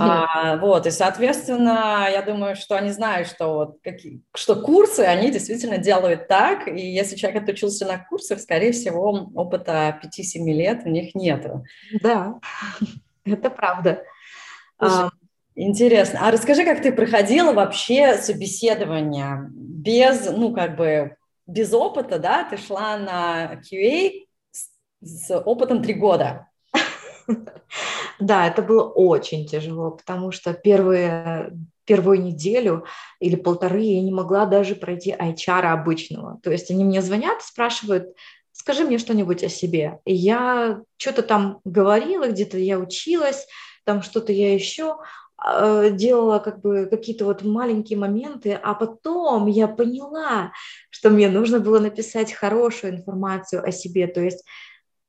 а, 0.00 0.56
вот, 0.56 0.86
и, 0.86 0.90
соответственно, 0.90 2.08
я 2.10 2.20
думаю, 2.22 2.56
что 2.56 2.76
они 2.76 2.90
знают, 2.90 3.28
что, 3.28 3.54
вот, 3.54 3.78
какие, 3.84 4.20
что 4.34 4.56
курсы, 4.56 5.00
они 5.00 5.30
действительно 5.30 5.78
делают 5.78 6.26
так, 6.26 6.66
и 6.66 6.80
если 6.80 7.14
человек 7.14 7.44
отучился 7.44 7.86
на 7.86 7.98
курсах, 7.98 8.40
скорее 8.40 8.72
всего, 8.72 9.30
опыта 9.34 10.00
5-7 10.02 10.44
лет 10.52 10.82
у 10.84 10.88
них 10.88 11.14
нет. 11.14 11.46
Да, 12.02 12.40
это 13.24 13.48
правда. 13.48 14.02
Слушай, 14.78 15.10
интересно. 15.56 16.20
А 16.22 16.30
расскажи, 16.30 16.64
как 16.64 16.82
ты 16.82 16.92
проходила 16.92 17.52
вообще 17.52 18.14
собеседование 18.14 19.50
без, 19.50 20.30
ну, 20.30 20.52
как 20.54 20.76
бы, 20.76 21.16
без 21.46 21.72
опыта, 21.72 22.18
да? 22.18 22.44
Ты 22.44 22.56
шла 22.56 22.96
на 22.98 23.54
QA 23.54 24.26
с, 24.50 24.70
с 25.00 25.36
опытом 25.38 25.82
три 25.82 25.94
года. 25.94 26.48
Да, 28.18 28.46
это 28.46 28.62
было 28.62 28.84
очень 28.84 29.46
тяжело, 29.46 29.90
потому 29.90 30.32
что 30.32 30.54
первые, 30.54 31.52
первую 31.84 32.22
неделю 32.22 32.86
или 33.20 33.36
полторы 33.36 33.82
я 33.82 34.00
не 34.00 34.10
могла 34.10 34.46
даже 34.46 34.74
пройти 34.74 35.12
HR 35.12 35.64
обычного. 35.66 36.40
То 36.42 36.50
есть 36.50 36.70
они 36.70 36.82
мне 36.84 37.02
звонят, 37.02 37.42
спрашивают, 37.42 38.14
скажи 38.52 38.84
мне 38.84 38.96
что-нибудь 38.96 39.44
о 39.44 39.50
себе. 39.50 40.00
И 40.06 40.14
я 40.14 40.80
что-то 40.96 41.22
там 41.22 41.60
говорила, 41.64 42.28
где-то 42.28 42.56
я 42.56 42.78
училась, 42.78 43.46
там 43.84 44.02
что-то 44.02 44.32
я 44.32 44.54
еще 44.54 44.96
делала 45.92 46.38
как 46.38 46.60
бы 46.60 46.86
какие-то 46.90 47.24
вот 47.24 47.42
маленькие 47.42 47.98
моменты, 47.98 48.58
а 48.60 48.74
потом 48.74 49.46
я 49.46 49.68
поняла, 49.68 50.52
что 50.90 51.10
мне 51.10 51.28
нужно 51.28 51.60
было 51.60 51.78
написать 51.78 52.32
хорошую 52.32 52.94
информацию 52.94 53.62
о 53.62 53.70
себе, 53.70 54.06
то 54.06 54.20
есть 54.20 54.44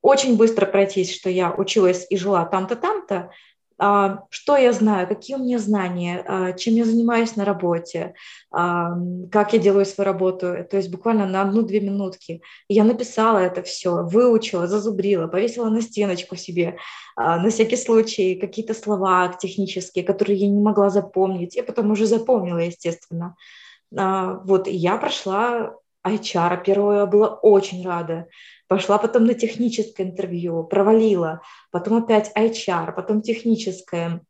очень 0.02 0.38
быстро 0.38 0.66
пройтись, 0.66 1.16
что 1.16 1.30
я 1.30 1.54
училась 1.54 2.06
и 2.10 2.18
жила 2.18 2.46
там-то, 2.46 2.76
там-то, 2.76 3.32
что 3.80 4.58
я 4.58 4.74
знаю, 4.74 5.08
какие 5.08 5.36
у 5.36 5.40
меня 5.40 5.60
знания, 5.60 6.24
а, 6.28 6.54
чем 6.54 6.74
я 6.74 6.86
занимаюсь 6.86 7.36
на 7.36 7.46
работе, 7.46 8.16
а, 8.52 8.94
как 9.32 9.54
я 9.54 9.60
делаю 9.60 9.86
свою 9.86 10.06
работу, 10.06 10.66
то 10.70 10.78
есть 10.78 10.90
буквально 10.90 11.28
на 11.28 11.44
одну-две 11.44 11.80
минутки. 11.80 12.42
Я 12.70 12.84
написала 12.84 13.38
это 13.38 13.62
все, 13.62 14.04
выучила, 14.04 14.68
зазубрила, 14.68 15.28
повесила 15.28 15.70
на 15.70 15.82
стеночку 15.82 16.36
себе, 16.36 16.78
на 17.16 17.50
всякий 17.50 17.78
случай 17.78 18.36
какие-то 18.36 18.74
слова 18.74 19.28
технические, 19.30 20.04
которые 20.04 20.38
я 20.38 20.48
не 20.48 20.60
могла 20.60 20.90
запомнить, 20.90 21.56
я 21.56 21.64
потом 21.64 21.92
уже 21.92 22.06
запомнила, 22.06 22.60
естественно. 22.60 23.36
Вот, 23.92 24.68
я 24.68 24.98
прошла 24.98 25.74
HR, 26.06 26.64
первого 26.64 26.94
я 27.00 27.06
была 27.06 27.28
очень 27.28 27.86
рада. 27.86 28.28
Пошла 28.68 28.98
потом 28.98 29.26
на 29.26 29.34
техническое 29.34 30.04
интервью, 30.04 30.64
провалила, 30.64 31.42
потом 31.72 32.04
опять 32.04 32.32
HR, 32.36 32.94
потом 32.94 33.22
техническое. 33.22 34.22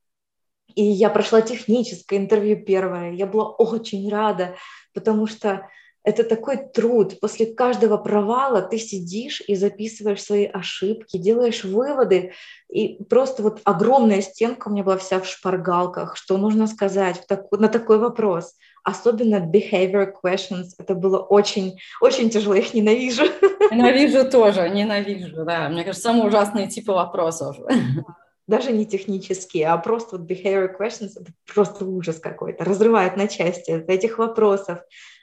И 0.75 0.83
я 0.83 1.09
прошла 1.09 1.41
техническое 1.41 2.17
интервью 2.17 2.63
первое. 2.63 3.13
Я 3.13 3.25
была 3.25 3.49
очень 3.49 4.09
рада, 4.09 4.55
потому 4.93 5.25
что 5.25 5.67
это 6.07 6.23
такой 6.23 6.57
труд. 6.57 7.19
После 7.19 7.45
каждого 7.45 7.97
провала 7.97 8.61
ты 8.61 8.77
сидишь 8.77 9.41
и 9.45 9.55
записываешь 9.55 10.23
свои 10.23 10.45
ошибки, 10.45 11.17
делаешь 11.17 11.65
выводы. 11.65 12.31
И 12.69 13.03
просто 13.09 13.43
вот 13.43 13.59
огромная 13.65 14.21
стенка 14.21 14.69
у 14.69 14.71
меня 14.71 14.83
была 14.83 14.97
вся 14.97 15.19
в 15.19 15.27
шпаргалках, 15.27 16.15
что 16.15 16.37
нужно 16.37 16.67
сказать 16.67 17.21
на 17.51 17.67
такой 17.67 17.99
вопрос– 17.99 18.55
особенно 18.87 19.35
behavior 19.45 20.13
questions. 20.23 20.67
Это 20.77 20.95
было 20.95 21.19
очень, 21.19 21.77
очень 21.99 22.29
тяжело, 22.29 22.55
я 22.55 22.61
их 22.61 22.73
ненавижу. 22.73 23.23
Ненавижу 23.71 24.29
тоже, 24.31 24.69
ненавижу, 24.69 25.43
да. 25.43 25.67
Мне 25.67 25.83
кажется, 25.83 26.07
самые 26.07 26.27
ужасные 26.27 26.67
типы 26.67 26.93
вопросов. 26.93 27.57
Даже 28.47 28.71
не 28.71 28.85
технические, 28.85 29.67
а 29.67 29.77
просто 29.77 30.17
вот 30.17 30.31
behavior 30.31 30.69
questions– 30.79 31.11
это 31.19 31.33
просто 31.53 31.83
ужас 31.83 32.17
какой-то, 32.19 32.63
разрывает 32.63 33.17
на 33.17 33.27
части 33.27 33.71
от 33.71 33.89
этих 33.89 34.19
вопросов. 34.19 34.79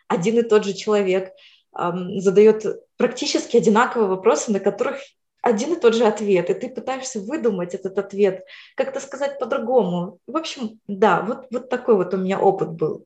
Один 0.09 0.39
и 0.39 0.43
тот 0.43 0.65
же 0.65 0.73
человек 0.73 1.33
задает 1.73 2.65
практически 2.97 3.57
одинаковые 3.57 4.09
вопросы, 4.09 4.53
на 4.53 4.61
которых 4.61 4.99
один 5.43 5.75
и 5.75 5.81
тот 5.81 5.95
же 5.95 6.07
ответ, 6.07 6.49
и 6.49 6.55
ты 6.55 6.69
пытаешься 6.69 7.21
выдумать 7.21 7.75
этот 7.75 7.99
ответ, 7.99 8.45
как-то 8.77 8.99
сказать 9.01 9.39
по-другому. 9.39 10.19
В 10.27 10.37
общем, 10.37 10.81
да, 10.87 11.21
вот, 11.21 11.47
вот 11.51 11.69
такой 11.69 11.97
вот 11.97 12.15
у 12.15 12.17
меня 12.17 12.41
опыт 12.41 12.71
был. 12.71 13.05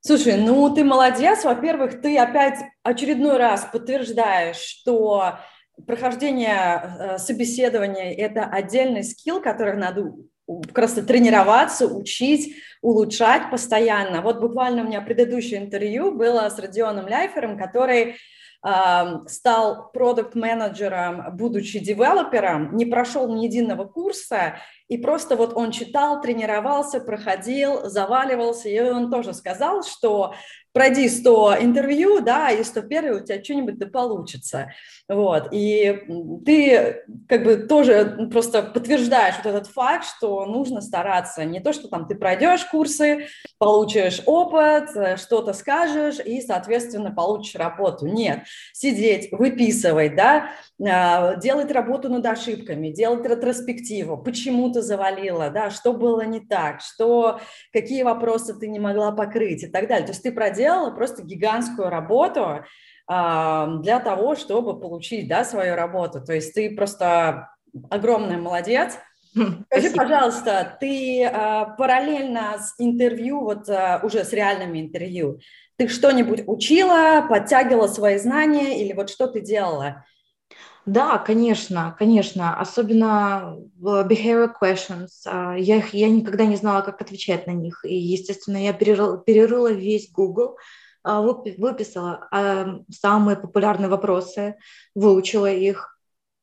Слушай, 0.00 0.36
ну 0.36 0.72
ты 0.72 0.84
молодец. 0.84 1.42
Во-первых, 1.44 2.00
ты 2.00 2.16
опять 2.16 2.60
очередной 2.84 3.38
раз 3.38 3.66
подтверждаешь, 3.72 4.58
что 4.58 5.38
прохождение 5.84 6.80
э, 6.98 7.18
собеседования– 7.18 8.14
это 8.16 8.44
отдельный 8.44 9.02
скилл, 9.02 9.42
который 9.42 9.76
надо 9.76 10.12
просто 10.46 11.02
тренироваться, 11.02 11.86
учить, 11.86 12.56
улучшать 12.80 13.50
постоянно. 13.50 14.22
Вот 14.22 14.40
буквально 14.40 14.82
у 14.82 14.86
меня 14.86 15.00
предыдущее 15.00 15.60
интервью 15.60 16.12
было 16.12 16.48
с 16.48 16.58
Родионом 16.58 17.08
Ляйфером, 17.08 17.58
который 17.58 18.16
стал 19.28 19.92
продукт-менеджером, 19.92 21.36
будучи 21.36 21.78
девелопером, 21.78 22.76
не 22.76 22.84
прошел 22.84 23.32
ни 23.32 23.44
единого 23.44 23.84
курса, 23.84 24.56
и 24.88 24.98
просто 24.98 25.36
вот 25.36 25.52
он 25.54 25.70
читал, 25.70 26.20
тренировался, 26.20 27.00
проходил, 27.00 27.88
заваливался, 27.88 28.68
и 28.68 28.80
он 28.80 29.10
тоже 29.10 29.34
сказал, 29.34 29.84
что 29.84 30.34
пройди 30.72 31.08
100 31.08 31.58
интервью, 31.60 32.20
да, 32.20 32.50
и 32.50 32.64
101 32.64 33.12
у 33.12 33.20
тебя 33.20 33.44
что-нибудь 33.44 33.78
да 33.78 33.86
получится. 33.86 34.72
Вот. 35.08 35.48
И 35.52 36.02
ты 36.44 37.04
как 37.28 37.44
бы 37.44 37.56
тоже 37.56 38.28
просто 38.32 38.62
подтверждаешь 38.62 39.36
вот 39.36 39.46
этот 39.46 39.68
факт, 39.68 40.04
что 40.04 40.44
нужно 40.46 40.80
стараться. 40.80 41.44
Не 41.44 41.60
то, 41.60 41.72
что 41.72 41.86
там 41.86 42.08
ты 42.08 42.16
пройдешь 42.16 42.64
курсы, 42.64 43.26
получишь 43.58 44.22
опыт, 44.26 44.90
что-то 45.20 45.52
скажешь 45.52 46.18
и, 46.18 46.40
соответственно, 46.40 47.12
получишь 47.12 47.54
работу. 47.54 48.06
Нет. 48.06 48.40
Сидеть, 48.72 49.28
выписывать, 49.30 50.16
да, 50.16 50.50
а, 50.84 51.36
делать 51.36 51.70
работу 51.70 52.08
над 52.08 52.26
ошибками, 52.26 52.90
делать 52.90 53.24
ретроспективу, 53.24 54.18
почему 54.18 54.72
ты 54.72 54.82
завалила, 54.82 55.50
да, 55.50 55.70
что 55.70 55.92
было 55.92 56.22
не 56.22 56.40
так, 56.40 56.80
что, 56.80 57.40
какие 57.72 58.02
вопросы 58.02 58.54
ты 58.54 58.66
не 58.66 58.80
могла 58.80 59.12
покрыть 59.12 59.62
и 59.62 59.68
так 59.68 59.86
далее. 59.86 60.06
То 60.06 60.12
есть 60.12 60.24
ты 60.24 60.32
проделала 60.32 60.90
просто 60.90 61.22
гигантскую 61.22 61.90
работу 61.90 62.64
для 63.08 64.00
того, 64.00 64.34
чтобы 64.34 64.80
получить, 64.80 65.28
да, 65.28 65.44
свою 65.44 65.76
работу. 65.76 66.20
То 66.20 66.32
есть 66.32 66.54
ты 66.54 66.74
просто 66.74 67.50
огромный 67.88 68.36
молодец. 68.36 68.98
Скажи, 69.70 69.90
пожалуйста, 69.90 70.76
ты 70.80 71.24
а, 71.24 71.66
параллельно 71.76 72.58
с 72.58 72.74
интервью, 72.78 73.42
вот 73.42 73.68
уже 74.02 74.24
с 74.24 74.32
реальными 74.32 74.80
интервью, 74.80 75.38
ты 75.76 75.88
что-нибудь 75.88 76.44
учила, 76.46 77.26
подтягивала 77.28 77.86
свои 77.86 78.18
знания 78.18 78.82
или 78.82 78.92
вот 78.94 79.10
что 79.10 79.26
ты 79.26 79.40
делала? 79.40 80.04
Да, 80.86 81.18
конечно, 81.18 81.96
конечно, 81.98 82.58
особенно 82.60 83.58
behavior 83.82 84.50
questions. 84.60 85.08
А, 85.26 85.56
я, 85.56 85.78
их, 85.78 85.92
я 85.94 86.08
никогда 86.08 86.46
не 86.46 86.54
знала, 86.54 86.80
как 86.82 87.00
отвечать 87.02 87.48
на 87.48 87.50
них. 87.50 87.84
И, 87.84 87.94
естественно, 87.94 88.56
я 88.56 88.72
перерыла, 88.72 89.18
перерыла 89.18 89.72
весь 89.72 90.10
Google, 90.12 90.50
а, 90.50 90.60
выписала 91.06 92.28
а, 92.30 92.80
самые 92.90 93.36
популярные 93.36 93.88
вопросы, 93.88 94.56
выучила 94.94 95.50
их, 95.50 95.98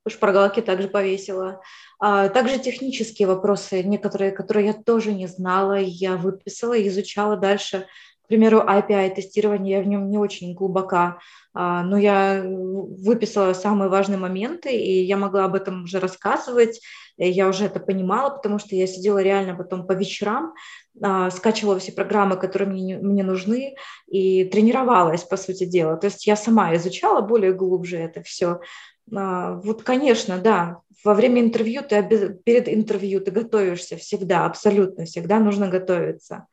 шпаргалки 0.08 0.62
также 0.62 0.90
повесила. 0.90 1.62
Также 2.00 2.60
технические 2.60 3.26
вопросы, 3.26 3.84
некоторые, 3.84 4.32
которые 4.32 4.68
я 4.68 4.74
тоже 4.74 5.14
не 5.14 5.28
знала, 5.28 5.80
я 5.80 6.18
выписала 6.18 6.74
и 6.74 6.90
изучала 6.90 7.38
дальше 7.38 7.86
к 8.24 8.28
примеру, 8.28 8.62
API-тестирование, 8.62 9.78
я 9.78 9.82
в 9.82 9.88
нем 9.88 10.10
не 10.10 10.18
очень 10.18 10.54
глубока, 10.54 11.20
а, 11.54 11.84
но 11.84 11.98
я 11.98 12.42
выписала 12.44 13.54
самые 13.54 13.90
важные 13.90 14.18
моменты, 14.18 14.74
и 14.74 15.04
я 15.04 15.18
могла 15.18 15.46
об 15.46 15.56
этом 15.56 15.84
уже 15.84 16.00
рассказывать, 16.00 16.80
я 17.18 17.48
уже 17.48 17.66
это 17.66 17.80
понимала, 17.80 18.30
потому 18.30 18.60
что 18.60 18.76
я 18.76 18.88
сидела 18.88 19.22
реально 19.22 19.56
потом 19.56 19.86
по 19.86 19.94
вечерам, 19.94 20.54
а, 21.02 21.30
скачивала 21.32 21.80
все 21.80 21.92
программы, 21.92 22.38
которые 22.38 22.70
мне, 22.70 22.98
мне 22.98 23.24
нужны, 23.24 23.76
и 24.08 24.46
тренировалась, 24.46 25.24
по 25.24 25.38
сути 25.38 25.66
дела. 25.66 25.98
То 25.98 26.08
есть 26.08 26.26
я 26.28 26.36
сама 26.36 26.76
изучала 26.76 27.22
более 27.22 27.54
глубже 27.54 27.98
это 27.98 28.24
все. 28.24 28.60
А, 29.16 29.56
вот, 29.56 29.84
конечно, 29.84 30.38
да. 30.38 30.80
Во 31.04 31.14
время 31.14 31.42
интервью 31.42 31.82
ты 31.84 32.02
перед 32.46 32.70
интервью 32.70 33.20
ты 33.22 33.32
готовишься 33.32 33.98
всегда, 33.98 34.46
абсолютно 34.46 35.06
всегда 35.06 35.40
нужно 35.40 35.68
готовиться. 35.68 36.48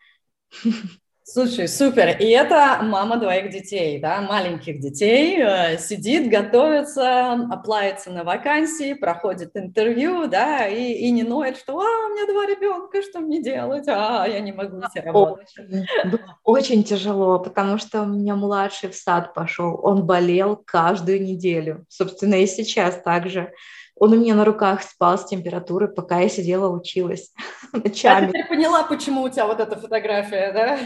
Слушай, 1.33 1.69
супер. 1.69 2.17
И 2.19 2.25
это 2.31 2.81
мама 2.83 3.17
двоих 3.17 3.51
детей, 3.51 4.01
да, 4.01 4.21
маленьких 4.21 4.81
детей, 4.81 5.39
э, 5.41 5.79
сидит, 5.79 6.29
готовится, 6.29 7.35
оплается 7.49 8.11
на 8.11 8.25
вакансии, 8.25 8.95
проходит 8.95 9.53
интервью, 9.55 10.27
да, 10.27 10.67
и, 10.67 10.93
и 10.93 11.11
не 11.13 11.23
ноет, 11.23 11.57
что 11.57 11.79
«А, 11.79 11.85
у 11.85 12.09
меня 12.15 12.27
два 12.27 12.47
ребенка, 12.47 13.01
что 13.03 13.21
мне 13.21 13.41
делать? 13.41 13.85
А, 13.87 14.27
я 14.27 14.41
не 14.41 14.51
могу 14.51 14.81
идти 14.81 14.99
работать». 14.99 15.55
Очень, 15.57 16.19
очень 16.43 16.83
тяжело, 16.83 17.39
потому 17.39 17.79
что 17.79 18.03
у 18.03 18.07
меня 18.07 18.35
младший 18.35 18.91
в 18.91 18.97
сад 18.97 19.33
пошел, 19.33 19.79
он 19.85 20.07
болел 20.07 20.57
каждую 20.57 21.23
неделю. 21.23 21.87
Собственно, 21.89 22.43
и 22.43 22.47
сейчас 22.49 23.01
также. 23.03 23.53
Он 24.01 24.15
у 24.15 24.17
меня 24.17 24.35
на 24.35 24.47
руках 24.47 24.83
спал 24.83 25.19
с 25.19 25.27
температурой, 25.27 25.93
пока 25.93 26.21
я 26.21 26.31
сидела, 26.31 26.71
училась 26.71 27.35
ночами. 27.73 28.23
Я 28.23 28.29
теперь 28.29 28.49
поняла, 28.49 28.83
почему 28.83 29.21
у 29.21 29.29
тебя 29.29 29.47
вот 29.47 29.61
эта 29.61 29.77
фотография, 29.77 30.53
да? 30.53 30.79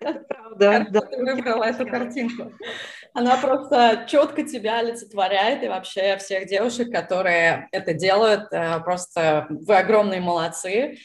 Это 0.00 0.24
правда, 0.28 0.86
да. 0.90 1.00
Ты 1.00 1.24
выбрала 1.24 1.62
эту 1.62 1.86
картинку. 1.86 2.52
Она 3.14 3.36
просто 3.36 4.04
четко 4.08 4.42
тебя 4.42 4.80
олицетворяет, 4.80 5.62
и 5.62 5.68
вообще 5.68 6.16
всех 6.16 6.48
девушек, 6.48 6.90
которые 6.92 7.68
это 7.70 7.94
делают, 7.94 8.52
э, 8.52 8.80
просто 8.80 9.46
вы 9.48 9.76
огромные 9.76 10.20
молодцы. 10.20 10.98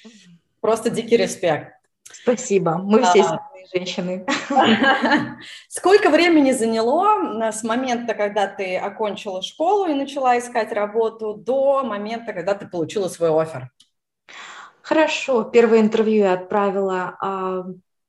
Просто 0.62 0.90
дикий 0.90 1.16
респект. 1.16 1.75
Спасибо. 2.21 2.78
Мы 2.78 3.04
все 3.04 3.23
а, 3.23 3.49
женщины. 3.73 4.25
Сколько 5.67 6.10
времени 6.10 6.51
заняло 6.51 7.51
с 7.51 7.63
момента, 7.63 8.13
когда 8.13 8.47
ты 8.47 8.78
окончила 8.78 9.41
школу 9.41 9.88
и 9.88 9.93
начала 9.93 10.38
искать 10.38 10.71
работу, 10.71 11.34
до 11.36 11.84
момента, 11.84 12.34
когда 12.34 12.54
ты 12.54 12.67
получила 12.67 13.08
свой 13.08 13.30
офер? 13.30 13.71
Хорошо. 14.82 15.43
Первое 15.43 15.82
интервью 15.82 16.23
я 16.23 16.34
отправила 16.34 17.17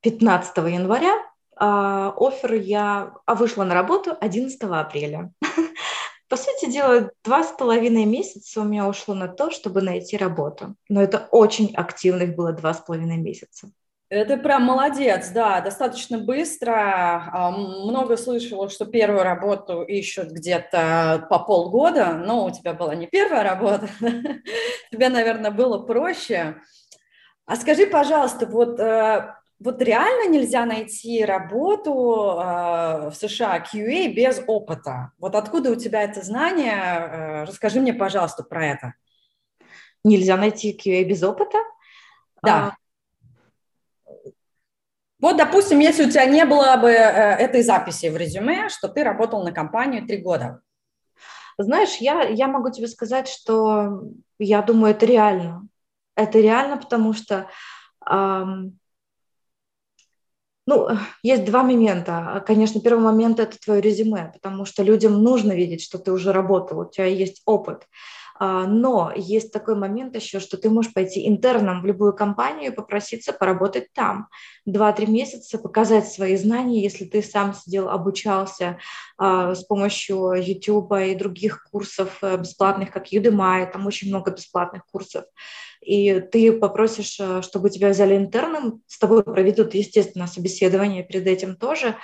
15 0.03 0.59
а, 0.59 0.69
января. 0.69 1.15
А 1.59 2.13
офер 2.19 2.53
я 2.55 3.15
а 3.25 3.35
вышла 3.35 3.65
на 3.65 3.75
работу 3.75 4.15
11 4.21 4.63
апреля. 4.63 5.33
По 6.29 6.37
сути 6.37 6.71
дела, 6.71 7.11
два 7.25 7.45
с 7.45 7.53
половиной 7.53 8.05
месяца 8.05 8.61
у 8.61 8.65
меня 8.65 8.87
ушло 8.87 9.15
на 9.15 9.29
то, 9.29 9.51
чтобы 9.51 9.81
найти 9.81 10.17
работу. 10.17 10.75
Но 10.89 11.01
это 11.01 11.29
очень 11.31 11.75
активных 11.75 12.35
было 12.35 12.53
два 12.53 12.75
с 12.75 12.81
половиной 12.81 13.17
месяца. 13.17 13.71
Это 14.09 14.37
прям 14.37 14.63
молодец, 14.63 15.31
да, 15.31 15.61
достаточно 15.61 16.19
быстро. 16.19 16.73
А, 16.73 17.51
много 17.51 18.17
слышала, 18.17 18.69
что 18.69 18.87
первую 18.87 19.25
работу 19.25 19.83
ищут 19.83 20.31
где-то 20.31 21.27
по 21.29 21.41
полгода, 21.41 22.13
но 22.13 22.45
у 22.45 22.51
тебя 22.53 22.73
была 22.73 22.95
не 22.95 23.09
первая 23.09 23.43
работа, 23.43 23.89
тебе, 24.93 25.09
наверное, 25.09 25.51
было 25.51 25.79
проще. 25.79 26.57
А 27.47 27.57
скажи, 27.57 27.87
пожалуйста, 27.87 28.47
вот, 28.47 28.79
э, 28.79 29.35
вот 29.59 29.83
реально 29.83 30.31
нельзя 30.31 30.67
найти 30.67 31.25
работу 31.25 31.91
э, 32.41 33.11
в 33.11 33.13
США 33.13 33.59
QA 33.59 34.07
без 34.13 34.41
опыта? 34.47 35.13
Вот 35.19 35.35
откуда 35.35 35.73
у 35.73 35.75
тебя 35.75 36.03
это 36.03 36.23
знание? 36.23 36.75
Э, 36.75 37.45
расскажи 37.45 37.81
мне, 37.81 37.93
пожалуйста, 37.93 38.45
про 38.45 38.67
это. 38.67 38.95
Нельзя 40.05 40.37
найти 40.37 40.77
QA 40.77 41.03
без 41.03 41.25
опыта? 41.25 41.59
Да. 42.43 42.77
Вот, 45.21 45.37
допустим, 45.37 45.79
если 45.79 46.05
у 46.05 46.11
тебя 46.11 46.27
не 46.27 46.45
было 46.45 46.77
бы 46.77 46.91
э, 46.91 46.95
этой 46.95 47.63
записи 47.63 48.07
в 48.07 48.17
резюме, 48.17 48.69
что 48.69 48.89
ты 48.89 49.03
работал 49.03 49.43
на 49.43 49.53
компанию 49.53 50.07
три 50.07 50.19
года. 50.19 50.61
Знаешь, 51.59 51.97
я, 51.97 52.23
я 52.23 52.49
могу 52.49 52.71
тебе 52.71 52.87
сказать, 52.87 53.29
что 53.29 54.03
я 54.39 54.61
думаю, 54.61 54.95
это 54.95 55.07
реально. 55.07 55.67
Это 56.15 56.39
реально, 56.39 56.77
потому 56.77 57.15
что 57.15 57.49
эм, 58.09 58.79
ну, 60.67 60.89
есть 61.23 61.45
два 61.45 61.63
момента. 61.63 62.43
Конечно, 62.47 62.81
первый 62.81 63.03
момент– 63.03 63.39
это 63.41 63.59
твое 63.59 63.81
резюме, 63.81 64.33
потому 64.35 64.65
что 64.65 64.83
людям 64.83 65.23
нужно 65.23 65.53
видеть, 65.53 65.83
что 65.83 65.99
ты 65.99 66.13
уже 66.13 66.33
работал, 66.33 66.81
у 66.81 66.91
тебя 66.91 67.07
есть 67.07 67.41
опыт. 67.47 67.87
А, 68.39 68.67
но 68.67 69.13
есть 69.15 69.53
такой 69.53 69.77
момент 69.77 70.15
еще, 70.15 70.41
что 70.41 70.57
ты 70.57 70.69
можешь 70.71 70.93
пойти 70.93 71.27
интерном 71.27 71.83
в 71.83 71.87
любую 71.87 72.13
компанию 72.13 72.73
и 72.73 72.75
попроситься 72.75 73.33
поработать 73.33 73.93
там. 73.93 74.29
Два-три 74.65 75.07
месяца 75.07 75.59
показать 75.59 76.09
свои 76.09 76.37
знания, 76.37 76.83
если 76.83 77.05
ты 77.05 77.23
сам 77.23 77.55
сидел, 77.55 77.89
обучался 77.89 78.79
а, 79.17 79.55
с 79.55 79.65
помощью 79.65 80.35
YouTube 80.35 80.93
и 80.93 81.15
других 81.15 81.65
курсов 81.71 82.19
э, 82.23 82.37
бесплатных, 82.37 82.91
как 82.91 83.13
Udemy, 83.13 83.71
там 83.71 83.87
очень 83.87 84.09
много 84.09 84.31
бесплатных 84.33 84.85
курсов. 84.87 85.25
И 85.81 86.21
ты 86.21 86.53
попросишь, 86.53 87.19
э, 87.21 87.43
чтобы 87.43 87.71
тебя 87.71 87.91
взяли 87.91 88.17
интерном, 88.17 88.83
с 88.87 88.99
тобой 88.99 89.23
проведут, 89.23 89.75
естественно, 89.75 90.27
собеседование 90.27 91.03
перед 91.03 91.27
этим 91.27 91.57
тоже, 91.57 91.97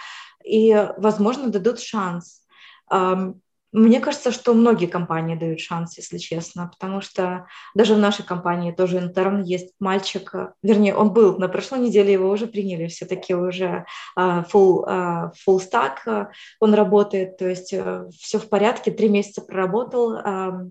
и, 0.44 0.88
возможно, 0.96 1.48
дадут 1.48 1.80
шанс 1.80 2.42
мне 3.72 4.00
кажется, 4.00 4.30
что 4.32 4.54
многие 4.54 4.86
компании 4.86 5.34
дают 5.34 5.60
шанс, 5.60 5.96
если 5.98 6.18
честно, 6.18 6.68
потому 6.68 7.00
что 7.00 7.46
даже 7.74 7.94
в 7.94 7.98
нашей 7.98 8.24
компании 8.24 8.72
тоже 8.72 8.98
интерн 8.98 9.42
есть 9.42 9.74
мальчик, 9.80 10.34
э, 10.34 10.52
вернее, 10.62 10.94
он 10.94 11.12
был 11.12 11.38
на 11.38 11.48
прошлой 11.48 11.80
неделе, 11.80 12.12
его 12.12 12.30
уже 12.30 12.46
приняли, 12.46 12.86
все-таки 12.86 13.34
уже 13.34 13.84
uh, 14.18 14.44
full, 14.50 14.86
uh, 14.86 15.30
full 15.46 15.58
stack 15.58 15.96
uh, 16.06 16.26
он 16.60 16.74
работает, 16.74 17.38
то 17.38 17.48
есть 17.48 17.72
uh, 17.72 18.10
все 18.18 18.38
в 18.38 18.48
порядке, 18.48 18.90
три 18.90 19.08
месяца 19.08 19.42
проработал, 19.42 20.22
Э, 20.24 20.68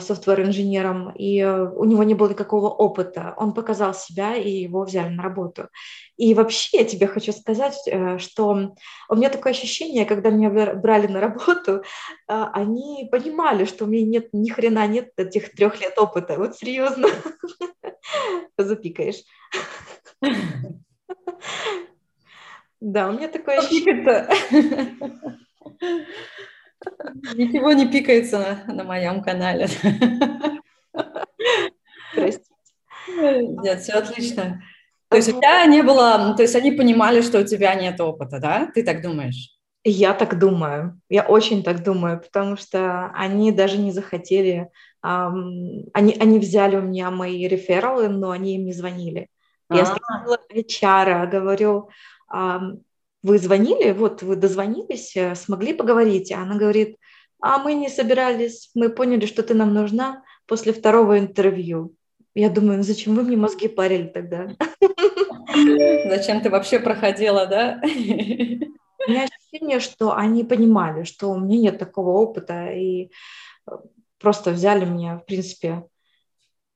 софтвер-инженером, 0.00 1.10
и 1.10 1.38
э, 1.40 1.68
у 1.68 1.84
него 1.84 2.02
не 2.02 2.14
было 2.14 2.28
никакого 2.28 2.68
опыта. 2.68 3.34
Он 3.36 3.52
показал 3.52 3.94
себя, 3.94 4.34
и 4.34 4.50
его 4.50 4.84
взяли 4.84 5.14
на 5.14 5.22
работу. 5.22 5.68
И 6.16 6.34
вообще 6.34 6.78
я 6.78 6.84
тебе 6.84 7.06
хочу 7.06 7.32
сказать, 7.32 7.76
э, 7.86 8.18
что 8.18 8.72
у 9.08 9.16
меня 9.16 9.28
такое 9.28 9.52
ощущение, 9.52 10.06
когда 10.06 10.30
меня 10.30 10.50
брали 10.74 11.06
на 11.06 11.20
работу, 11.20 11.82
они 12.26 13.08
понимали, 13.10 13.64
что 13.64 13.84
у 13.84 13.88
меня 13.88 14.06
нет 14.06 14.28
ни 14.32 14.48
хрена 14.48 14.86
нет 14.86 15.10
этих 15.16 15.52
трех 15.52 15.80
лет 15.80 15.98
опыта. 15.98 16.36
Вот 16.36 16.56
серьезно. 16.56 17.08
Запикаешь. 18.58 19.22
Да, 22.78 23.08
у 23.08 23.12
меня 23.12 23.28
такое 23.28 23.58
ощущение. 23.58 24.28
Ничего 27.34 27.72
не 27.72 27.86
пикается 27.86 28.64
на, 28.66 28.74
на 28.74 28.84
моем 28.84 29.22
канале. 29.22 29.68
Простите. 32.14 32.46
Нет, 33.08 33.80
все 33.80 33.92
отлично. 33.94 34.62
То 35.08 35.16
есть 35.16 35.28
у 35.28 35.32
тебя 35.32 35.64
не 35.66 35.82
было, 35.82 36.34
то 36.36 36.42
есть 36.42 36.56
они 36.56 36.72
понимали, 36.72 37.20
что 37.20 37.40
у 37.40 37.44
тебя 37.44 37.74
нет 37.74 38.00
опыта, 38.00 38.40
да? 38.40 38.70
Ты 38.74 38.82
так 38.82 39.02
думаешь? 39.02 39.56
Я 39.84 40.14
так 40.14 40.36
думаю, 40.38 41.00
я 41.08 41.22
очень 41.22 41.62
так 41.62 41.84
думаю, 41.84 42.20
потому 42.20 42.56
что 42.56 43.12
они 43.14 43.52
даже 43.52 43.78
не 43.78 43.92
захотели, 43.92 44.68
um, 45.04 45.88
они, 45.92 46.16
они 46.18 46.40
взяли 46.40 46.74
у 46.74 46.82
меня 46.82 47.12
мои 47.12 47.46
рефералы, 47.46 48.08
но 48.08 48.32
они 48.32 48.56
им 48.56 48.64
не 48.64 48.72
звонили. 48.72 49.28
Я 49.70 49.82
а. 49.82 49.86
сказала 49.86 50.38
HR, 50.52 51.30
говорю, 51.30 51.88
um, 52.34 52.80
вы 53.22 53.38
звонили, 53.38 53.92
вот 53.92 54.22
вы 54.22 54.34
дозвонились, 54.34 55.16
э, 55.16 55.36
смогли 55.36 55.72
поговорить? 55.72 56.32
А 56.32 56.42
она 56.42 56.56
говорит, 56.56 56.96
а 57.40 57.58
мы 57.58 57.74
не 57.74 57.88
собирались, 57.88 58.70
мы 58.74 58.88
поняли, 58.90 59.26
что 59.26 59.42
ты 59.42 59.54
нам 59.54 59.74
нужна 59.74 60.22
после 60.46 60.72
второго 60.72 61.18
интервью. 61.18 61.94
Я 62.34 62.50
думаю, 62.50 62.78
ну 62.78 62.82
зачем 62.82 63.14
вы 63.14 63.22
мне 63.22 63.36
мозги 63.36 63.68
парили 63.68 64.08
тогда? 64.08 64.48
Зачем 66.08 66.40
ты 66.40 66.50
вообще 66.50 66.78
проходила, 66.78 67.46
да? 67.46 67.80
У 67.82 69.10
меня 69.10 69.24
ощущение, 69.24 69.80
что 69.80 70.14
они 70.14 70.44
понимали, 70.44 71.04
что 71.04 71.30
у 71.30 71.38
меня 71.38 71.58
нет 71.58 71.78
такого 71.78 72.10
опыта, 72.10 72.72
и 72.72 73.10
просто 74.18 74.50
взяли 74.50 74.84
меня, 74.84 75.18
в 75.18 75.24
принципе, 75.24 75.84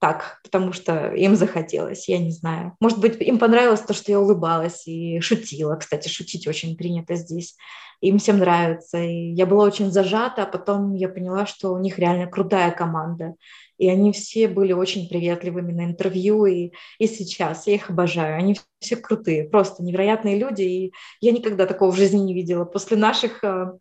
так, 0.00 0.40
потому 0.42 0.72
что 0.72 1.12
им 1.14 1.36
захотелось, 1.36 2.08
я 2.08 2.18
не 2.18 2.30
знаю. 2.30 2.74
Может 2.80 2.98
быть, 3.00 3.20
им 3.20 3.38
понравилось 3.38 3.82
то, 3.82 3.92
что 3.92 4.10
я 4.10 4.18
улыбалась 4.18 4.86
и 4.86 5.20
шутила. 5.20 5.76
Кстати, 5.76 6.08
шутить 6.08 6.46
очень 6.48 6.76
принято 6.76 7.14
здесь. 7.16 7.56
Им 8.00 8.18
всем 8.18 8.38
нравится. 8.38 8.98
И 8.98 9.32
я 9.32 9.44
была 9.44 9.64
очень 9.64 9.92
зажата, 9.92 10.42
а 10.42 10.46
потом 10.46 10.94
я 10.94 11.08
поняла, 11.10 11.44
что 11.44 11.72
у 11.72 11.78
них 11.78 11.98
реально 11.98 12.26
крутая 12.26 12.70
команда. 12.70 13.34
И 13.76 13.88
они 13.88 14.12
все 14.12 14.48
были 14.48 14.72
очень 14.72 15.08
приветливыми 15.08 15.72
на 15.72 15.84
интервью, 15.84 16.46
и, 16.46 16.72
и 16.98 17.06
сейчас 17.06 17.66
я 17.66 17.74
их 17.74 17.90
обожаю. 17.90 18.38
Они 18.38 18.58
все 18.78 18.96
крутые, 18.96 19.48
просто 19.48 19.82
невероятные 19.82 20.38
люди, 20.38 20.62
и 20.62 20.92
я 21.20 21.32
никогда 21.32 21.66
такого 21.66 21.90
в 21.90 21.96
жизни 21.96 22.18
не 22.18 22.34
видела. 22.34 22.64
После 22.64 22.96
наших, 22.96 23.44
э, 23.44 23.72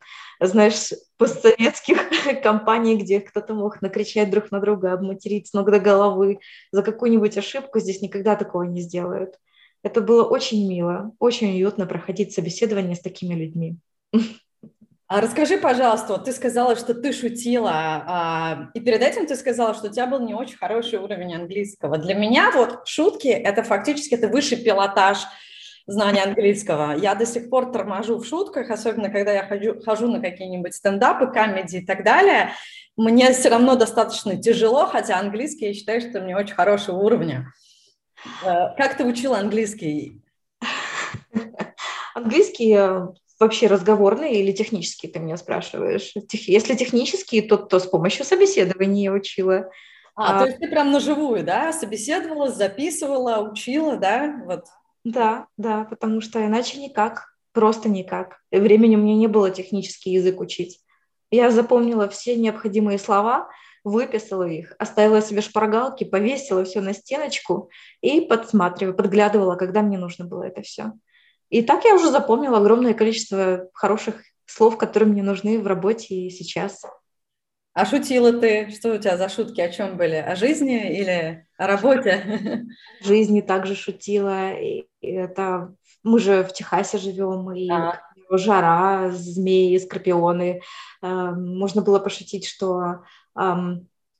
знаешь, 0.48 0.92
постсоветских 1.18 1.98
компаний, 2.44 2.96
где 2.96 3.20
кто-то 3.20 3.54
мог 3.54 3.82
накричать 3.82 4.30
друг 4.30 4.52
на 4.52 4.60
друга, 4.60 4.94
обматерить 4.94 5.48
с 5.48 5.54
ног 5.54 5.70
до 5.70 5.80
головы 5.80 6.40
за 6.72 6.82
какую-нибудь 6.82 7.38
ошибку, 7.38 7.80
здесь 7.80 8.02
никогда 8.02 8.36
такого 8.36 8.64
не 8.64 8.82
сделают. 8.82 9.36
Это 9.84 10.02
было 10.02 10.24
очень 10.24 10.68
мило, 10.68 11.12
очень 11.20 11.50
уютно 11.50 11.86
проходить 11.86 12.34
собеседование 12.34 12.96
с 12.96 13.02
такими 13.02 13.34
людьми. 13.34 13.78
А 15.08 15.22
расскажи, 15.22 15.58
пожалуйста, 15.58 16.14
вот 16.14 16.26
ты 16.26 16.32
сказала, 16.32 16.76
что 16.76 16.94
ты 16.94 17.12
шутила, 17.12 17.72
а, 17.74 18.70
и 18.76 18.80
перед 18.80 19.02
этим 19.02 19.26
ты 19.26 19.36
сказала, 19.36 19.74
что 19.74 19.88
у 19.88 19.92
тебя 19.92 20.06
был 20.06 20.20
не 20.20 20.36
очень 20.36 20.58
хороший 20.58 21.00
уровень 21.00 21.34
английского. 21.34 21.98
Для 21.98 22.14
меня 22.14 22.52
вот 22.52 22.88
шутки– 22.88 23.28
это 23.30 23.64
фактически 23.64 24.14
это 24.14 24.28
высший 24.28 24.58
пилотаж 24.58 25.18
знания 25.90 26.24
английского. 26.24 26.96
Я 26.96 27.16
до 27.16 27.26
сих 27.26 27.50
пор 27.50 27.72
торможу 27.72 28.18
в 28.18 28.26
шутках, 28.26 28.70
особенно 28.70 29.10
когда 29.10 29.34
я 29.34 29.46
хожу, 29.46 29.82
хожу 29.82 30.08
на 30.08 30.20
какие-нибудь 30.20 30.76
стендапы, 30.76 31.28
комедии 31.28 31.80
и 31.80 31.86
так 31.86 32.04
далее. 32.04 32.52
Мне 32.96 33.32
все 33.32 33.50
равно 33.50 33.76
достаточно 33.76 34.36
тяжело, 34.36 34.86
хотя 34.86 35.20
английский 35.20 35.68
я 35.68 35.74
считаю, 35.74 36.02
что 36.02 36.22
мне 36.22 36.36
очень 36.36 36.56
хорошего 36.56 36.98
уровня. 36.98 37.52
Э, 38.44 38.76
как 38.78 38.98
ты 38.98 39.06
учила 39.06 39.40
английский? 39.40 40.22
Английский 42.14 42.74
э, 42.74 43.08
вообще 43.40 43.68
разговорный 43.68 44.34
или 44.34 44.52
технический, 44.52 45.08
ты 45.08 45.20
меня 45.20 45.38
спрашиваешь? 45.38 46.14
Если 46.32 46.76
технический, 46.76 47.42
то, 47.42 47.58
то 47.58 47.80
с 47.80 47.88
помощью 47.88 48.26
собеседования 48.26 49.06
я 49.06 49.14
учила. 49.14 49.72
А, 50.16 50.36
а, 50.36 50.40
то 50.40 50.46
есть 50.48 50.60
ты 50.60 50.68
прям 50.68 50.92
на 50.92 51.00
живую, 51.00 51.46
да, 51.46 51.72
собеседовала, 51.72 52.50
записывала, 52.50 53.38
учила, 53.50 53.96
да, 53.96 54.42
вот? 54.46 54.66
Да, 55.04 55.48
да, 55.58 55.86
потому 55.86 56.22
что 56.22 56.46
иначе 56.46 56.80
никак, 56.80 57.34
просто 57.54 57.90
никак. 57.90 58.40
Времени 58.52 58.96
у 58.96 59.00
меня 59.00 59.16
не 59.16 59.28
было 59.28 59.50
технический 59.50 60.12
язык 60.12 60.40
учить. 60.40 60.82
Я 61.32 61.52
запомнила 61.52 62.10
все 62.10 62.36
необходимые 62.36 63.00
слова, 63.00 63.50
выписала 63.84 64.44
их, 64.44 64.76
оставила 64.78 65.22
себе 65.22 65.42
шпаргалки, 65.42 66.04
повесила 66.04 66.64
все 66.66 66.82
на 66.82 66.94
стеночку 66.94 67.70
и 68.02 68.22
подсматривала, 68.22 68.94
подглядывала, 68.94 69.56
когда 69.56 69.82
мне 69.82 69.98
нужно 69.98 70.26
было 70.26 70.44
это 70.44 70.62
все. 70.62 70.94
И 71.50 71.62
так 71.62 71.86
я 71.86 71.96
уже 71.96 72.10
запомнила 72.12 72.58
огромное 72.58 72.94
количество 72.94 73.70
хороших 73.74 74.22
слов, 74.46 74.78
которые 74.78 75.10
мне 75.10 75.24
нужны 75.24 75.60
в 75.60 75.68
работе 75.68 76.16
и 76.16 76.30
сейчас. 76.30 76.84
А 77.80 77.86
шутила 77.86 78.34
ты? 78.34 78.70
Что 78.72 78.94
у 78.94 78.98
тебя 78.98 79.16
за 79.16 79.30
шутки? 79.30 79.62
О 79.62 79.70
чем 79.70 79.96
были? 79.96 80.16
О 80.16 80.36
жизни 80.36 81.00
или 81.00 81.48
о 81.58 81.66
работе? 81.66 82.66
В 83.02 83.06
жизни 83.06 83.40
также 83.40 83.74
шутила. 83.74 84.52
И 84.52 84.86
это 85.02 85.74
мы 86.04 86.20
же 86.20 86.44
в 86.44 86.52
Техасе 86.52 86.98
живем, 86.98 87.50
и 87.54 87.70
а. 87.70 88.02
жара, 88.32 89.12
змеи, 89.12 89.78
скорпионы. 89.78 90.62
Эм, 91.02 91.58
можно 91.58 91.82
было 91.82 92.00
пошутить, 92.00 92.46
что 92.46 93.06
Э, 93.40 93.56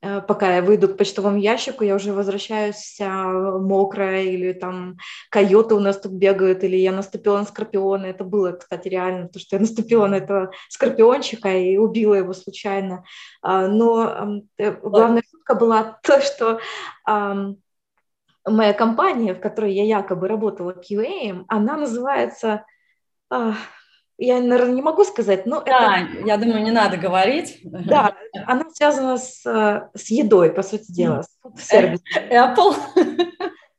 пока 0.00 0.56
я 0.56 0.62
выйду 0.62 0.88
к 0.88 0.96
почтовому 0.96 1.36
ящику, 1.38 1.84
я 1.84 1.94
уже 1.94 2.12
возвращаюсь 2.12 2.76
вся 2.76 3.28
мокрая, 3.58 4.22
или 4.22 4.52
там 4.52 4.96
койоты 5.30 5.74
у 5.74 5.80
нас 5.80 6.00
тут 6.00 6.12
бегают, 6.12 6.64
или 6.64 6.76
я 6.76 6.92
наступила 6.92 7.38
на 7.38 7.44
скорпиона. 7.44 8.06
Это 8.06 8.24
было, 8.24 8.52
кстати, 8.52 8.88
реально, 8.88 9.28
то, 9.28 9.38
что 9.38 9.56
я 9.56 9.60
наступила 9.60 10.06
на 10.06 10.16
этого 10.16 10.52
скорпиончика 10.68 11.50
и 11.50 11.76
убила 11.76 12.14
его 12.14 12.32
случайно. 12.32 13.04
А, 13.42 13.68
но 13.68 14.42
э, 14.56 14.72
главная 14.82 15.22
шутка 15.30 15.54
была 15.54 15.98
то, 16.02 16.20
что 16.20 16.60
моя 18.46 18.72
компания, 18.72 19.34
в 19.34 19.40
которой 19.40 19.74
я 19.74 19.84
якобы 19.84 20.28
работала 20.28 20.72
QA, 20.72 21.44
она 21.48 21.76
называется 21.76 22.64
я, 24.26 24.40
наверное, 24.40 24.74
не 24.74 24.82
могу 24.82 25.04
сказать, 25.04 25.46
но 25.46 25.62
да, 25.62 26.00
это... 26.00 26.26
я 26.26 26.36
думаю, 26.36 26.62
не 26.62 26.70
надо 26.70 26.96
говорить. 26.96 27.60
Да, 27.64 28.14
она 28.46 28.68
связана 28.70 29.16
с, 29.16 29.42
с 29.42 30.10
едой, 30.10 30.52
по 30.52 30.62
сути 30.62 30.92
дела, 30.92 31.24
с 31.56 31.66
сервисом. 31.66 32.04
Apple. 32.30 32.74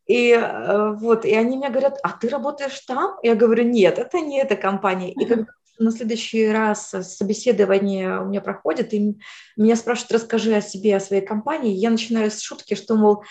И 0.08 0.32
э, 0.32 0.94
вот, 0.96 1.24
и 1.26 1.34
они 1.34 1.56
мне 1.58 1.70
говорят, 1.70 1.98
а 2.04 2.10
ты 2.10 2.28
работаешь 2.28 2.78
там? 2.82 3.18
Я 3.24 3.36
говорю, 3.36 3.64
нет, 3.64 3.98
это 3.98 4.20
не 4.20 4.42
эта 4.42 4.58
компания. 4.58 5.14
И 5.14 5.26
когда 5.26 5.46
на 5.80 5.92
следующий 5.92 6.50
раз 6.50 6.90
собеседование 6.90 8.20
у 8.20 8.26
меня 8.26 8.42
проходит, 8.42 8.94
и 8.94 9.16
меня 9.58 9.76
спрашивают, 9.76 10.12
расскажи 10.12 10.54
о 10.54 10.62
себе, 10.62 10.98
о 10.98 11.00
своей 11.00 11.26
компании, 11.26 11.74
я 11.74 11.90
начинаю 11.90 12.30
с 12.30 12.42
шутки, 12.42 12.76
что, 12.76 12.96
мол, 12.96 13.24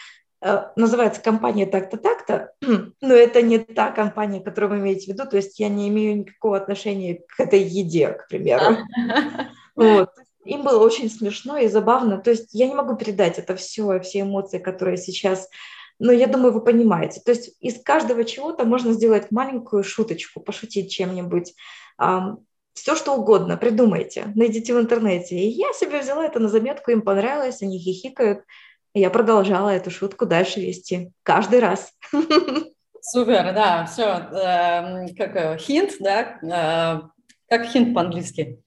называется 0.76 1.20
компания 1.20 1.66
так-то, 1.66 1.96
так-то, 1.96 2.52
но 3.00 3.14
это 3.14 3.42
не 3.42 3.58
та 3.58 3.90
компания, 3.90 4.40
которую 4.40 4.70
вы 4.70 4.78
имеете 4.78 5.06
в 5.06 5.08
виду, 5.14 5.28
то 5.28 5.36
есть 5.36 5.58
я 5.60 5.68
не 5.68 5.88
имею 5.88 6.18
никакого 6.18 6.56
отношения 6.56 7.22
к 7.26 7.40
этой 7.40 7.62
еде, 7.62 8.08
к 8.10 8.28
примеру. 8.28 8.76
Вот. 9.76 10.10
Им 10.44 10.62
было 10.62 10.84
очень 10.84 11.08
смешно 11.08 11.56
и 11.56 11.68
забавно, 11.68 12.18
то 12.18 12.30
есть 12.30 12.52
я 12.52 12.66
не 12.66 12.74
могу 12.74 12.96
передать 12.96 13.38
это 13.38 13.56
все, 13.56 13.98
все 14.00 14.20
эмоции, 14.22 14.58
которые 14.58 14.98
сейчас, 14.98 15.48
но 15.98 16.12
я 16.12 16.26
думаю, 16.26 16.52
вы 16.52 16.62
понимаете. 16.62 17.22
То 17.24 17.30
есть 17.30 17.56
из 17.60 17.80
каждого 17.82 18.24
чего-то 18.24 18.64
можно 18.64 18.92
сделать 18.92 19.30
маленькую 19.30 19.84
шуточку, 19.84 20.40
пошутить 20.40 20.90
чем-нибудь, 20.90 21.54
все 22.74 22.94
что 22.94 23.14
угодно, 23.14 23.56
придумайте, 23.56 24.32
найдите 24.34 24.74
в 24.74 24.80
интернете. 24.80 25.36
И 25.36 25.48
я 25.48 25.72
себе 25.72 26.00
взяла 26.00 26.26
это 26.26 26.40
на 26.40 26.48
заметку, 26.48 26.90
им 26.90 27.02
понравилось, 27.02 27.62
они 27.62 27.78
хихикают, 27.78 28.42
я 28.94 29.10
продолжала 29.10 29.70
эту 29.70 29.90
шутку 29.90 30.26
дальше 30.26 30.60
вести 30.60 31.12
каждый 31.22 31.60
раз. 31.60 31.92
Супер, 33.02 33.54
да, 33.54 33.86
все, 33.86 34.04
э, 34.04 35.14
как 35.16 35.36
э, 35.36 35.56
хинт, 35.58 35.92
да, 36.00 36.38
э, 36.42 37.08
как 37.48 37.66
хинт 37.66 37.94
по-английски? 37.94 38.62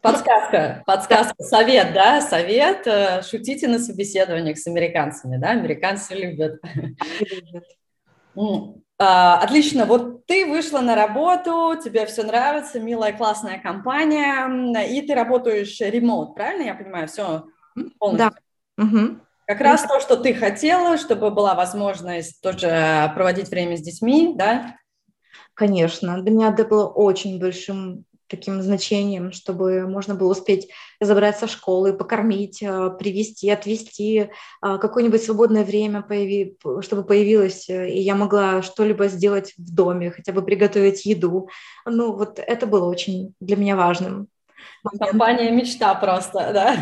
Подсказка, 0.00 0.82
подсказка, 0.86 1.42
совет, 1.42 1.92
да, 1.92 2.20
совет, 2.20 2.86
э, 2.86 3.22
шутите 3.22 3.66
на 3.66 3.78
собеседованиях 3.78 4.58
с 4.58 4.66
американцами, 4.66 5.38
да, 5.38 5.50
американцы 5.50 6.14
любят. 6.14 6.60
А, 8.96 9.38
отлично, 9.38 9.86
вот 9.86 10.24
ты 10.26 10.46
вышла 10.46 10.80
на 10.80 10.94
работу, 10.94 11.74
тебе 11.82 12.06
все 12.06 12.22
нравится, 12.22 12.78
милая, 12.78 13.12
классная 13.12 13.58
компания, 13.58 14.84
и 14.86 15.02
ты 15.02 15.14
работаешь 15.14 15.80
ремонт, 15.80 16.36
правильно 16.36 16.62
я 16.62 16.74
понимаю, 16.74 17.08
все 17.08 17.44
полностью? 17.98 18.30
Да. 18.76 18.84
Угу. 18.84 19.20
Как 19.46 19.60
раз 19.60 19.82
то, 19.82 20.00
что 20.00 20.16
ты 20.16 20.32
хотела, 20.34 20.96
чтобы 20.96 21.30
была 21.30 21.54
возможность 21.54 22.40
тоже 22.40 23.12
проводить 23.14 23.48
время 23.48 23.76
с 23.76 23.82
детьми, 23.82 24.32
да? 24.34 24.76
Конечно. 25.54 26.22
Для 26.22 26.30
меня 26.32 26.48
это 26.48 26.64
было 26.64 26.86
очень 26.86 27.38
большим 27.38 28.04
таким 28.26 28.62
значением, 28.62 29.32
чтобы 29.32 29.86
можно 29.86 30.14
было 30.14 30.32
успеть 30.32 30.70
забрать 31.00 31.38
со 31.38 31.46
школы, 31.46 31.92
покормить, 31.92 32.62
э, 32.62 32.90
привести, 32.98 33.50
отвезти, 33.50 34.18
э, 34.18 34.28
какое-нибудь 34.60 35.22
свободное 35.22 35.64
время, 35.64 36.02
появи, 36.02 36.56
чтобы 36.80 37.04
появилось, 37.04 37.68
э, 37.68 37.90
и 37.90 38.00
я 38.00 38.14
могла 38.14 38.62
что-либо 38.62 39.08
сделать 39.08 39.52
в 39.58 39.74
доме, 39.74 40.10
хотя 40.10 40.32
бы 40.32 40.42
приготовить 40.42 41.04
еду. 41.04 41.48
Ну, 41.84 42.16
вот 42.16 42.38
это 42.38 42.66
было 42.66 42.88
очень 42.88 43.34
для 43.40 43.56
меня 43.56 43.76
важным. 43.76 44.28
Компания 44.98 45.50
мечта 45.50 45.94
просто, 45.94 46.50
да? 46.52 46.76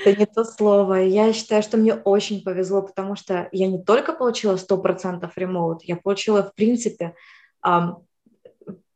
Это 0.00 0.18
не 0.18 0.26
то 0.26 0.44
слово. 0.44 1.02
Я 1.02 1.32
считаю, 1.32 1.62
что 1.62 1.76
мне 1.76 1.94
очень 1.94 2.42
повезло, 2.42 2.82
потому 2.82 3.16
что 3.16 3.48
я 3.52 3.66
не 3.66 3.82
только 3.82 4.12
получила 4.12 4.56
100% 4.56 5.30
ремоут, 5.36 5.82
я 5.84 5.96
получила, 5.96 6.42
в 6.42 6.54
принципе, 6.54 7.14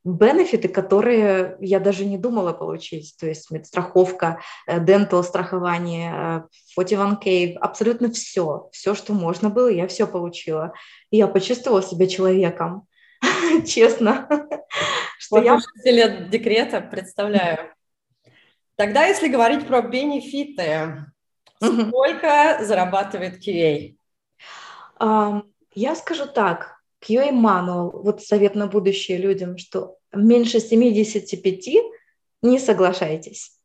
бенефиты, 0.04 0.68
которые 0.68 1.56
я 1.60 1.78
даже 1.78 2.04
не 2.04 2.18
думала 2.18 2.52
получить, 2.52 3.14
то 3.18 3.26
есть 3.26 3.50
медстраховка, 3.50 4.40
дентал 4.66 5.20
э, 5.20 5.24
страхование, 5.24 6.44
41k, 6.78 7.24
э, 7.24 7.54
абсолютно 7.54 8.10
все, 8.10 8.68
все, 8.72 8.94
что 8.94 9.12
можно 9.12 9.48
было, 9.48 9.68
я 9.68 9.86
все 9.86 10.06
получила. 10.06 10.72
И 11.10 11.18
я 11.18 11.28
почувствовала 11.28 11.82
себя 11.82 12.06
человеком, 12.06 12.86
честно. 13.66 14.28
Что 15.18 15.40
я... 15.40 15.58
лет 15.84 16.30
декрета, 16.30 16.80
представляю. 16.80 17.72
Тогда, 18.76 19.04
если 19.04 19.28
говорить 19.28 19.66
про 19.66 19.82
бенефиты, 19.82 21.06
сколько 21.56 22.58
зарабатывает 22.62 23.46
QA? 23.46 23.94
Я 25.74 25.94
скажу 25.96 26.26
так, 26.26 26.76
QA 27.02 27.30
Manual, 27.30 27.90
вот 27.92 28.22
совет 28.22 28.54
на 28.54 28.66
будущее 28.66 29.18
людям, 29.18 29.58
что 29.58 29.96
меньше 30.12 30.60
75 30.60 31.68
не 32.42 32.58
соглашайтесь. 32.58 33.58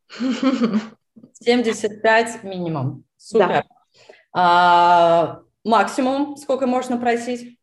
75 1.33 2.43
минимум. 2.43 3.03
Супер. 3.17 3.47
Да. 3.47 3.63
А, 4.33 5.41
максимум 5.63 6.37
сколько 6.37 6.67
можно 6.67 6.97
просить? 6.97 7.56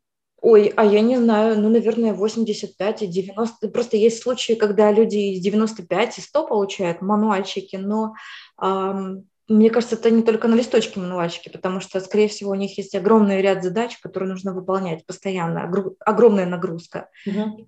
Ой, 0.46 0.74
а 0.76 0.84
я 0.84 1.00
не 1.00 1.16
знаю, 1.16 1.58
ну, 1.58 1.70
наверное, 1.70 2.12
85 2.12 3.00
и 3.00 3.06
90. 3.06 3.66
Просто 3.68 3.96
есть 3.96 4.22
случаи, 4.22 4.52
когда 4.52 4.92
люди 4.92 5.16
из 5.16 5.40
95 5.40 6.18
и 6.18 6.20
100 6.20 6.46
получают 6.46 7.00
мануальчики, 7.00 7.76
но 7.76 8.12
эм, 8.60 9.26
мне 9.48 9.70
кажется, 9.70 9.96
это 9.96 10.10
не 10.10 10.22
только 10.22 10.46
на 10.46 10.54
листочке 10.54 11.00
мануальчики, 11.00 11.48
потому 11.48 11.80
что, 11.80 11.98
скорее 12.00 12.28
всего, 12.28 12.50
у 12.50 12.56
них 12.56 12.76
есть 12.76 12.94
огромный 12.94 13.40
ряд 13.40 13.64
задач, 13.64 13.96
которые 13.96 14.28
нужно 14.28 14.52
выполнять 14.52 15.06
постоянно, 15.06 15.64
огромная 16.00 16.44
нагрузка. 16.44 17.08
Угу. 17.26 17.66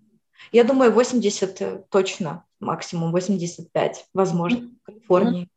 Я 0.53 0.65
думаю, 0.65 0.93
80 0.93 1.89
точно, 1.89 2.45
максимум 2.61 3.11
85, 3.11 4.05
возможно, 4.13 4.69
в 4.83 4.85
Калифорнии. 4.85 5.49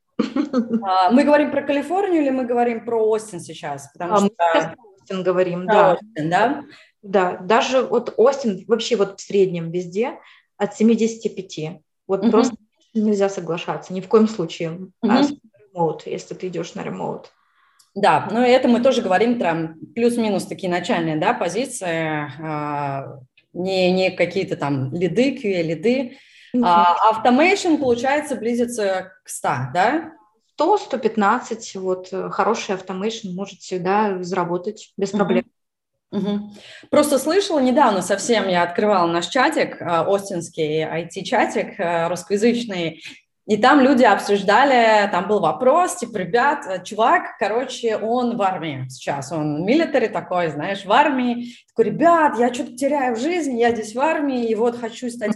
А, 0.84 1.12
мы 1.12 1.26
говорим 1.26 1.52
про 1.52 1.64
Калифорнию 1.64 2.22
или 2.22 2.30
мы 2.30 2.46
говорим 2.46 2.86
про 2.86 3.06
Остин 3.10 3.42
сейчас? 3.42 3.90
Потому 3.92 4.14
а, 4.14 4.18
что... 4.20 4.30
Мы 4.30 4.36
про 4.36 4.76
Остин 5.02 5.24
говорим, 5.24 5.66
да. 5.66 5.94
Остин, 5.94 6.30
да? 6.30 6.64
Да, 7.02 7.38
даже 7.38 7.82
вот 7.82 8.14
Остин 8.18 8.66
вообще 8.68 8.96
вот 8.96 9.20
в 9.20 9.24
среднем 9.24 9.72
везде 9.72 10.20
от 10.58 10.76
75. 10.76 11.82
Вот 12.08 12.24
mm-hmm. 12.24 12.32
просто 12.32 12.56
нельзя 12.94 13.30
соглашаться, 13.30 13.94
ни 13.94 14.02
в 14.02 14.08
коем 14.08 14.28
случае. 14.28 14.72
Угу. 15.02 15.12
А 15.12 15.22
remote, 15.74 16.02
если 16.06 16.34
ты 16.34 16.48
идешь 16.48 16.74
на 16.76 16.84
ремоут. 16.84 17.32
Да, 17.96 18.28
но 18.32 18.46
это 18.46 18.68
мы 18.68 18.82
тоже 18.82 19.02
говорим 19.02 19.40
там 19.40 19.76
плюс-минус 19.96 20.46
такие 20.46 20.70
начальные, 20.70 21.18
да, 21.18 21.34
позиции, 21.34 22.32
а, 22.42 23.20
не, 23.54 23.92
не 23.92 24.12
какие-то 24.12 24.58
там 24.58 24.94
лиды, 24.94 25.36
QA 25.36 25.64
лиды. 25.64 26.18
Mm-hmm. 26.56 26.62
А 26.64 26.96
automation, 27.12 27.78
получается, 27.78 28.36
близится 28.36 29.14
к 29.24 29.30
100, 29.30 29.50
да? 29.74 30.12
100, 30.54 30.78
115, 30.78 31.76
вот 31.76 32.10
э, 32.12 32.30
хороший 32.32 32.76
automation 32.76 33.34
может 33.34 33.60
всегда 33.60 34.22
заработать 34.22 34.94
без 34.98 35.12
проблем. 35.12 35.46
Угу. 36.12 36.52
Просто 36.90 37.20
слышала 37.20 37.60
недавно 37.60 38.02
совсем, 38.02 38.48
я 38.48 38.64
открывала 38.64 39.08
наш 39.12 39.28
чатик, 39.28 39.80
э, 39.80 39.86
остинский 39.86 40.84
IT-чатик 40.84 41.80
э, 41.80 42.08
русскоязычный, 42.08 43.02
и 43.50 43.58
там 43.58 43.80
люди 43.80 44.04
обсуждали, 44.04 45.10
там 45.10 45.28
был 45.28 45.40
вопрос, 45.40 45.96
типа, 45.96 46.18
ребят, 46.18 46.84
чувак, 46.84 47.36
короче, 47.40 47.98
он 47.98 48.38
в 48.38 48.42
армии 48.44 48.86
сейчас, 48.90 49.32
он 49.32 49.66
милитари 49.66 50.08
такой, 50.08 50.50
знаешь, 50.50 50.86
в 50.86 50.92
армии. 50.92 51.56
Такой, 51.70 51.86
ребят, 51.86 52.38
я 52.38 52.54
что-то 52.54 52.76
теряю 52.76 53.16
в 53.16 53.20
жизни, 53.20 53.60
я 53.60 53.72
здесь 53.72 53.96
в 53.96 54.00
армии, 54.00 54.46
и 54.46 54.54
вот 54.54 54.80
хочу 54.80 55.10
стать 55.10 55.32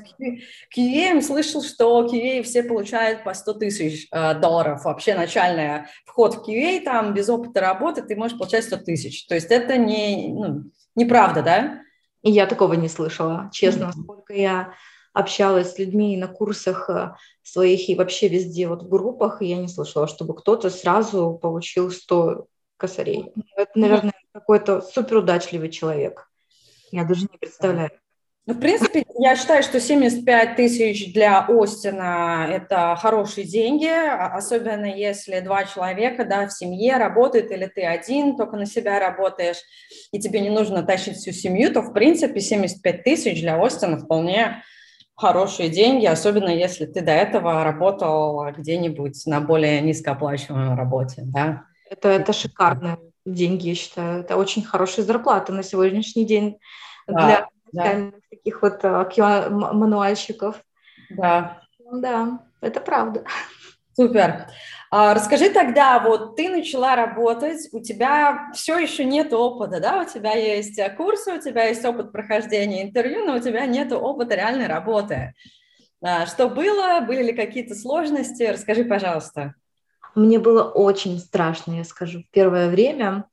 QA. 0.78 1.20
Слышал, 1.24 1.64
что 1.64 2.06
QA 2.06 2.44
все 2.44 2.62
получают 2.62 3.24
по 3.24 3.34
100 3.34 3.54
тысяч 3.54 4.08
э, 4.12 4.36
долларов. 4.36 4.86
Вообще 4.86 5.16
начальный 5.16 5.88
вход 6.06 6.36
в 6.36 6.48
QA, 6.48 6.82
там, 6.82 7.16
без 7.16 7.30
опыта 7.30 7.62
работы, 7.62 8.04
ты 8.04 8.16
можешь 8.16 8.38
получать 8.38 8.66
100 8.66 8.78
тысяч. 8.78 9.26
То 9.26 9.34
есть 9.34 9.50
это 9.50 9.76
не, 9.78 10.28
ну, 10.32 10.66
неправда, 10.94 11.42
да? 11.42 11.80
И 12.22 12.30
я 12.30 12.46
такого 12.46 12.74
не 12.74 12.90
слышала, 12.90 13.50
честно, 13.52 13.86
mm-hmm. 13.86 14.04
сколько 14.04 14.34
я 14.34 14.74
общалась 15.14 15.74
с 15.74 15.80
людьми 15.80 16.18
на 16.18 16.28
курсах 16.28 16.90
э, 16.90 17.14
своих 17.44 17.88
и 17.88 17.96
вообще 17.96 18.28
везде 18.28 18.68
вот 18.68 18.84
в 18.84 18.90
группах, 18.90 19.42
и 19.42 19.46
я 19.46 19.58
не 19.58 19.68
слышала, 19.68 20.08
чтобы 20.08 20.36
кто-то 20.36 20.70
сразу 20.70 21.40
получил 21.42 21.92
100 21.92 22.48
косарей. 22.78 23.32
Ну, 23.36 23.44
это, 23.56 23.72
наверное, 23.76 24.14
какой-то 24.34 24.82
суперудачливый 24.82 25.70
человек. 25.70 26.30
Я 26.92 27.06
даже 27.06 27.28
не 27.32 27.38
представляю. 27.38 27.92
Ну, 28.46 28.56
в 28.56 28.60
принципе, 28.60 29.06
я 29.20 29.38
считаю, 29.38 29.64
что 29.64 29.80
75 29.80 30.58
тысяч 30.58 31.14
для 31.14 31.46
Остина– 31.48 32.46
это 32.52 32.98
хорошие 33.00 33.48
деньги, 33.48 33.88
а, 33.88 34.36
особенно 34.36 34.86
если 34.86 35.40
два 35.40 35.64
человека 35.64 36.26
да, 36.26 36.48
в 36.48 36.52
семье 36.52 36.98
работают, 36.98 37.52
или 37.52 37.68
ты 37.68 37.86
один 37.86 38.36
только 38.36 38.58
на 38.58 38.66
себя 38.66 39.00
работаешь, 39.00 39.62
и 40.12 40.20
тебе 40.20 40.42
не 40.42 40.50
нужно 40.50 40.84
тащить 40.84 41.16
всю 41.16 41.32
семью, 41.32 41.72
то, 41.72 41.82
в 41.82 41.94
принципе, 41.94 42.42
75 42.42 43.04
тысяч 43.04 43.40
для 43.40 43.64
Остина 43.64 43.98
вполне 43.98 44.62
хорошие 45.16 45.70
деньги, 45.70 46.06
особенно 46.06 46.50
если 46.50 46.86
ты 46.86 47.02
до 47.02 47.12
этого 47.12 47.64
работал 47.64 48.46
где-нибудь 48.58 49.26
на 49.26 49.42
более 49.42 49.82
низкооплачиваемой 49.82 50.76
работе, 50.76 51.24
да? 51.26 51.66
Это, 51.90 52.10
это 52.10 52.34
шикарные 52.34 52.98
деньги, 53.26 53.70
я 53.70 53.76
считаю. 53.76 54.22
Это 54.22 54.38
очень 54.38 54.64
хорошая 54.64 55.06
зарплата 55.06 55.54
на 55.54 55.64
сегодняшний 55.64 56.26
день 56.26 56.58
да, 57.08 57.48
для 57.72 57.92
да. 58.12 58.12
таких 58.30 58.62
вот 58.62 58.84
uh, 58.84 59.50
мануальщиков. 59.50 60.62
Да. 61.10 61.60
Да, 61.92 62.40
это 62.62 62.80
правда. 62.82 63.24
Супер. 63.94 64.48
А, 64.96 65.16
расскажи 65.16 65.50
тогда, 65.50 65.98
вот 65.98 66.36
ты 66.36 66.50
начала 66.50 66.96
работать, 66.96 67.68
у 67.72 67.80
тебя 67.80 68.52
все 68.54 68.78
еще 68.78 69.06
нет 69.06 69.34
опыта, 69.34 69.80
да, 69.80 70.04
у 70.04 70.06
тебя 70.06 70.36
есть 70.36 70.78
э, 70.78 70.88
курсы, 70.92 71.34
у 71.34 71.42
тебя 71.42 71.64
есть 71.64 71.84
опыт 71.84 72.12
прохождения 72.12 72.84
интервью, 72.84 73.26
но 73.26 73.38
у 73.38 73.40
тебя 73.40 73.66
нет 73.66 73.92
опыта 73.92 74.36
реальной 74.36 74.68
работы. 74.68 75.34
А, 76.04 76.28
что 76.28 76.48
было? 76.48 77.00
Были 77.00 77.24
ли 77.24 77.34
какие-то 77.34 77.74
сложности? 77.74 78.44
Расскажи, 78.44 78.86
пожалуйста. 78.86 79.56
Мне 80.14 80.38
было 80.38 80.62
очень 80.62 81.18
страшно, 81.18 81.72
я 81.72 81.86
скажу, 81.86 82.20
в 82.20 82.30
первое 82.30 82.70
время. 82.70 83.26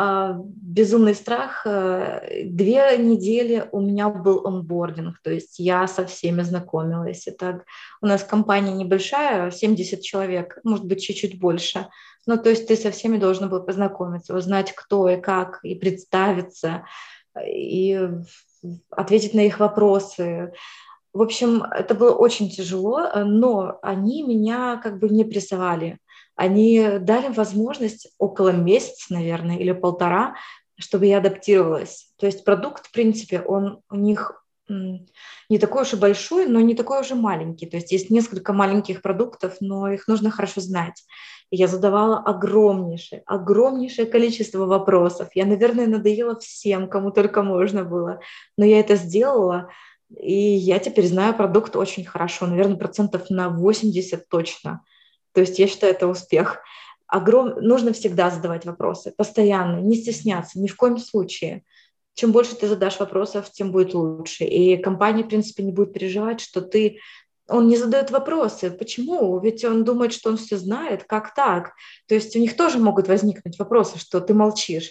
А, 0.00 0.36
безумный 0.44 1.12
страх. 1.16 1.62
Э, 1.66 2.44
две 2.44 2.96
недели 2.98 3.68
у 3.72 3.80
меня 3.80 4.08
был 4.08 4.46
онбординг, 4.46 5.18
то 5.24 5.32
есть 5.32 5.58
я 5.58 5.88
со 5.88 6.06
всеми 6.06 6.42
знакомилась. 6.42 7.26
Это 7.26 7.64
у 8.00 8.06
нас 8.06 8.22
компания 8.22 8.72
небольшая, 8.72 9.50
70 9.50 10.00
человек, 10.00 10.60
может 10.62 10.84
быть, 10.84 11.02
чуть-чуть 11.02 11.40
больше. 11.40 11.88
Ну, 12.26 12.36
то 12.36 12.48
есть 12.48 12.68
ты 12.68 12.76
со 12.76 12.92
всеми 12.92 13.16
должен 13.16 13.48
был 13.48 13.60
познакомиться, 13.64 14.36
узнать, 14.36 14.72
кто 14.72 15.08
и 15.08 15.20
как, 15.20 15.58
и 15.64 15.74
представиться, 15.74 16.84
и 17.44 18.00
ответить 18.90 19.34
на 19.34 19.40
их 19.40 19.58
вопросы. 19.58 20.52
В 21.12 21.22
общем, 21.22 21.64
это 21.64 21.96
было 21.96 22.14
очень 22.14 22.48
тяжело, 22.48 23.04
но 23.24 23.80
они 23.82 24.22
меня 24.22 24.80
как 24.80 25.00
бы 25.00 25.08
не 25.08 25.24
прессовали 25.24 25.98
они 26.38 26.98
дали 27.00 27.28
возможность 27.28 28.14
около 28.16 28.50
месяца, 28.50 29.12
наверное, 29.12 29.56
или 29.56 29.72
полтора, 29.72 30.36
чтобы 30.78 31.06
я 31.06 31.18
адаптировалась. 31.18 32.12
То 32.16 32.26
есть 32.26 32.44
продукт, 32.44 32.86
в 32.86 32.92
принципе, 32.92 33.40
он 33.40 33.80
у 33.90 33.96
них 33.96 34.40
не 34.68 35.58
такой 35.58 35.82
уж 35.82 35.94
и 35.94 35.96
большой, 35.96 36.46
но 36.46 36.60
не 36.60 36.76
такой 36.76 37.00
уж 37.00 37.10
и 37.10 37.14
маленький. 37.14 37.66
То 37.66 37.76
есть 37.76 37.90
есть 37.90 38.10
несколько 38.10 38.52
маленьких 38.52 39.02
продуктов, 39.02 39.56
но 39.60 39.90
их 39.90 40.06
нужно 40.06 40.30
хорошо 40.30 40.60
знать. 40.60 41.02
И 41.50 41.56
я 41.56 41.66
задавала 41.66 42.18
огромнейшее, 42.18 43.22
огромнейшее 43.26 44.06
количество 44.06 44.64
вопросов. 44.66 45.30
Я, 45.34 45.44
наверное, 45.44 45.88
надоела 45.88 46.38
всем, 46.38 46.88
кому 46.88 47.10
только 47.10 47.42
можно 47.42 47.82
было. 47.82 48.20
Но 48.56 48.64
я 48.64 48.78
это 48.78 48.94
сделала, 48.94 49.70
и 50.16 50.32
я 50.32 50.78
теперь 50.78 51.08
знаю 51.08 51.34
продукт 51.34 51.74
очень 51.74 52.04
хорошо, 52.04 52.46
наверное, 52.46 52.76
процентов 52.76 53.28
на 53.28 53.48
80 53.48 54.28
точно. 54.28 54.84
То 55.38 55.42
есть 55.42 55.60
я 55.60 55.68
считаю, 55.68 55.94
это 55.94 56.08
успех. 56.08 56.58
Огром... 57.06 57.60
Нужно 57.60 57.92
всегда 57.92 58.28
задавать 58.28 58.66
вопросы, 58.66 59.14
постоянно, 59.16 59.78
не 59.78 59.94
стесняться, 59.94 60.58
ни 60.58 60.66
в 60.66 60.74
коем 60.74 60.98
случае. 60.98 61.62
Чем 62.14 62.32
больше 62.32 62.56
ты 62.56 62.66
задашь 62.66 62.98
вопросов, 62.98 63.48
тем 63.52 63.70
будет 63.70 63.94
лучше. 63.94 64.42
И 64.42 64.76
компания, 64.78 65.22
в 65.22 65.28
принципе, 65.28 65.62
не 65.62 65.70
будет 65.70 65.92
переживать, 65.92 66.40
что 66.40 66.60
ты 66.60 66.98
он 67.46 67.68
не 67.68 67.76
задает 67.76 68.10
вопросы. 68.10 68.72
Почему? 68.72 69.38
Ведь 69.38 69.64
он 69.64 69.84
думает, 69.84 70.12
что 70.12 70.30
он 70.30 70.38
все 70.38 70.56
знает. 70.56 71.04
Как 71.04 71.32
так? 71.36 71.74
То 72.08 72.16
есть 72.16 72.34
у 72.34 72.40
них 72.40 72.56
тоже 72.56 72.80
могут 72.80 73.06
возникнуть 73.06 73.60
вопросы, 73.60 73.96
что 73.96 74.20
ты 74.20 74.34
молчишь. 74.34 74.90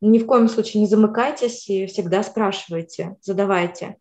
Ни 0.00 0.20
в 0.20 0.26
коем 0.26 0.48
случае 0.48 0.82
не 0.82 0.86
замыкайтесь 0.86 1.68
и 1.68 1.86
всегда 1.86 2.22
спрашивайте, 2.22 3.16
задавайте. 3.20 3.96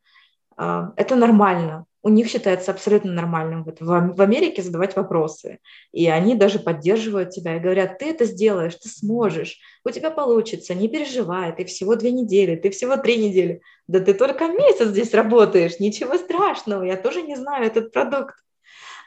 А, 0.57 0.93
это 0.95 1.15
нормально 1.15 1.86
у 2.03 2.09
них 2.09 2.27
считается 2.27 2.71
абсолютно 2.71 3.11
нормальным 3.11 3.65
в 3.65 4.21
Америке 4.21 4.61
задавать 4.61 4.95
вопросы. 4.95 5.59
И 5.91 6.07
они 6.07 6.35
даже 6.35 6.59
поддерживают 6.59 7.31
тебя 7.31 7.57
и 7.57 7.59
говорят, 7.59 7.99
ты 7.99 8.09
это 8.09 8.25
сделаешь, 8.25 8.75
ты 8.75 8.89
сможешь, 8.89 9.59
у 9.83 9.89
тебя 9.89 10.11
получится, 10.11 10.73
не 10.73 10.87
переживай, 10.87 11.55
ты 11.55 11.65
всего 11.65 11.95
две 11.95 12.11
недели, 12.11 12.55
ты 12.55 12.69
всего 12.69 12.97
три 12.97 13.17
недели. 13.17 13.61
Да 13.87 13.99
ты 13.99 14.13
только 14.13 14.47
месяц 14.47 14.87
здесь 14.89 15.13
работаешь, 15.13 15.79
ничего 15.79 16.17
страшного, 16.17 16.83
я 16.83 16.97
тоже 16.97 17.23
не 17.23 17.35
знаю 17.35 17.65
этот 17.65 17.91
продукт. 17.91 18.35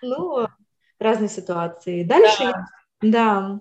Ну, 0.03 0.47
разные 0.99 1.28
ситуации. 1.28 2.05
Дальше, 2.05 2.53
да, 3.01 3.61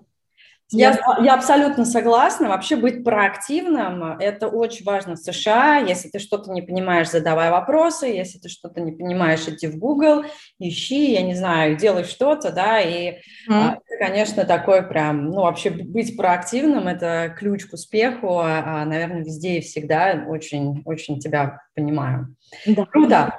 я, 0.72 0.98
я 1.22 1.34
абсолютно 1.34 1.84
согласна. 1.84 2.48
Вообще 2.48 2.76
быть 2.76 3.04
проактивным– 3.04 4.02
это 4.20 4.48
очень 4.48 4.84
важно 4.84 5.14
в 5.14 5.18
США. 5.18 5.78
Если 5.78 6.08
ты 6.08 6.18
что-то 6.18 6.50
не 6.50 6.62
понимаешь, 6.62 7.10
задавай 7.10 7.50
вопросы. 7.50 8.06
Если 8.06 8.38
ты 8.38 8.48
что-то 8.48 8.80
не 8.80 8.92
понимаешь, 8.92 9.46
иди 9.48 9.66
в 9.66 9.78
Google, 9.78 10.24
ищи, 10.58 11.12
я 11.12 11.22
не 11.22 11.34
знаю, 11.34 11.76
делай 11.76 12.04
что-то, 12.04 12.52
да. 12.52 12.80
И 12.80 13.18
mm. 13.48 13.78
конечно, 13.98 14.44
такой 14.44 14.82
прям, 14.86 15.26
ну, 15.26 15.42
вообще 15.42 15.70
быть 15.70 16.16
проактивным– 16.16 16.88
это 16.88 17.34
ключ 17.36 17.66
к 17.66 17.74
успеху. 17.74 18.38
А, 18.38 18.84
наверное, 18.84 19.24
везде 19.24 19.58
и 19.58 19.60
всегда 19.60 20.24
очень, 20.28 20.82
очень 20.84 21.18
тебя 21.18 21.60
понимаю. 21.74 22.34
Да. 22.66 22.84
Круто. 22.86 23.34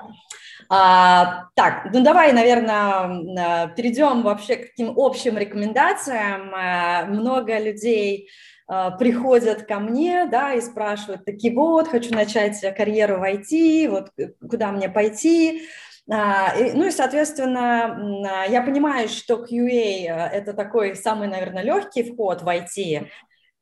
А, 0.73 1.49
так, 1.53 1.89
ну 1.93 2.01
давай, 2.01 2.31
наверное, 2.31 3.67
перейдем 3.75 4.21
вообще 4.21 4.55
к 4.55 4.67
таким 4.67 4.93
общим 4.95 5.37
рекомендациям. 5.37 6.53
А, 6.55 7.05
много 7.07 7.59
людей 7.59 8.29
а, 8.69 8.91
приходят 8.91 9.63
ко 9.63 9.79
мне, 9.79 10.27
да, 10.31 10.53
и 10.53 10.61
спрашивают, 10.61 11.25
такие 11.25 11.53
вот, 11.53 11.89
хочу 11.89 12.13
начать 12.13 12.57
карьеру 12.77 13.17
в 13.19 13.23
IT, 13.23 13.89
вот 13.89 14.11
куда 14.49 14.71
мне 14.71 14.87
пойти, 14.87 15.63
ну 16.07 16.87
и, 16.87 16.91
соответственно, 16.91 18.45
я 18.49 18.63
понимаю, 18.63 19.07
что 19.07 19.45
QA– 19.45 20.07
это 20.33 20.53
такой 20.53 20.95
самый, 20.95 21.27
наверное, 21.27 21.63
легкий 21.63 22.03
вход 22.03 22.41
в 22.41 22.47
IT, 22.47 23.07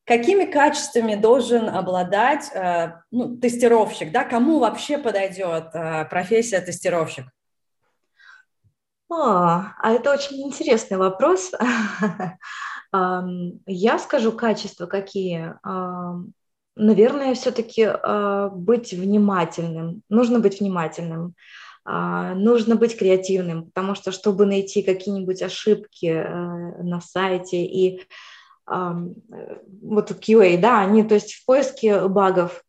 Какими 0.09 0.45
качествами 0.45 1.13
должен 1.13 1.69
обладать 1.69 2.49
э, 2.55 2.93
ну, 3.11 3.37
тестировщик? 3.37 4.11
Да? 4.11 4.23
Кому 4.23 4.57
вообще 4.57 4.97
подойдет 4.97 5.65
э, 5.73 6.05
профессия 6.05 6.59
тестировщик? 6.61 7.25
А, 9.07 9.75
а 9.79 9.91
это 9.91 10.11
очень 10.11 10.41
интересный 10.41 10.97
вопрос. 10.97 11.51
Я 12.91 13.99
скажу 13.99 14.31
качества 14.31 14.87
какие. 14.87 15.53
Наверное, 16.75 17.35
все-таки 17.35 17.83
а, 17.83 18.49
быть 18.49 18.93
внимательным. 18.93 20.01
Нужно 20.09 20.39
быть 20.39 20.59
внимательным. 20.59 21.35
А, 21.85 22.33
нужно 22.33 22.75
быть 22.75 22.97
креативным, 22.97 23.65
потому 23.65 23.93
что 23.93 24.11
чтобы 24.11 24.47
найти 24.47 24.81
какие-нибудь 24.81 25.43
ошибки 25.43 26.07
э, 26.07 26.83
на 26.83 26.99
сайте 26.99 27.63
и 27.63 28.01
вот 28.69 30.11
QA, 30.11 30.57
да, 30.57 30.81
они, 30.81 31.03
то 31.03 31.15
есть 31.15 31.33
в 31.33 31.45
поиске 31.45 32.07
багов 32.07 32.63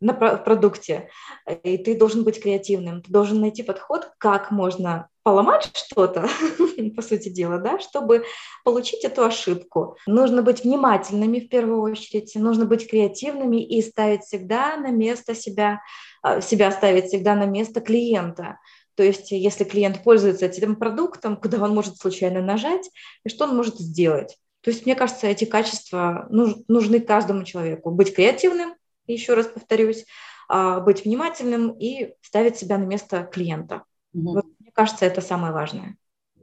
на 0.00 0.12
продукте, 0.12 1.08
и 1.62 1.78
ты 1.78 1.96
должен 1.96 2.24
быть 2.24 2.42
креативным, 2.42 3.02
ты 3.02 3.12
должен 3.12 3.40
найти 3.40 3.62
подход, 3.62 4.10
как 4.18 4.50
можно 4.50 5.08
поломать 5.22 5.70
что-то, 5.74 6.28
по 6.96 7.02
сути 7.02 7.28
дела, 7.28 7.58
да, 7.58 7.78
чтобы 7.78 8.24
получить 8.64 9.04
эту 9.04 9.24
ошибку. 9.24 9.96
Нужно 10.06 10.42
быть 10.42 10.64
внимательными 10.64 11.38
в 11.38 11.48
первую 11.48 11.80
очередь, 11.80 12.34
нужно 12.34 12.64
быть 12.64 12.90
креативными 12.90 13.62
и 13.62 13.80
ставить 13.82 14.22
всегда 14.22 14.76
на 14.76 14.90
место 14.90 15.34
себя, 15.34 15.80
а, 16.22 16.40
себя 16.40 16.72
ставить 16.72 17.06
всегда 17.06 17.36
на 17.36 17.46
место 17.46 17.80
клиента. 17.80 18.58
То 18.96 19.04
есть, 19.04 19.30
если 19.30 19.64
клиент 19.64 20.02
пользуется 20.02 20.46
этим 20.46 20.76
продуктом, 20.76 21.36
куда 21.36 21.62
он 21.62 21.74
может 21.74 21.96
случайно 21.98 22.42
нажать, 22.42 22.90
и 23.24 23.28
что 23.28 23.44
он 23.44 23.56
может 23.56 23.78
сделать. 23.78 24.36
То 24.62 24.70
есть, 24.70 24.86
мне 24.86 24.94
кажется, 24.94 25.26
эти 25.26 25.44
качества 25.44 26.26
нужны 26.30 27.00
каждому 27.00 27.44
человеку. 27.44 27.90
Быть 27.90 28.14
креативным, 28.14 28.74
еще 29.06 29.34
раз 29.34 29.46
повторюсь, 29.46 30.06
а, 30.48 30.80
быть 30.80 31.04
внимательным 31.04 31.70
и 31.70 32.14
ставить 32.20 32.56
себя 32.56 32.78
на 32.78 32.84
место 32.84 33.24
клиента. 33.24 33.84
Угу. 34.14 34.32
Вот, 34.32 34.44
мне 34.60 34.70
кажется, 34.72 35.04
это 35.04 35.20
самое 35.20 35.52
важное. 35.52 35.96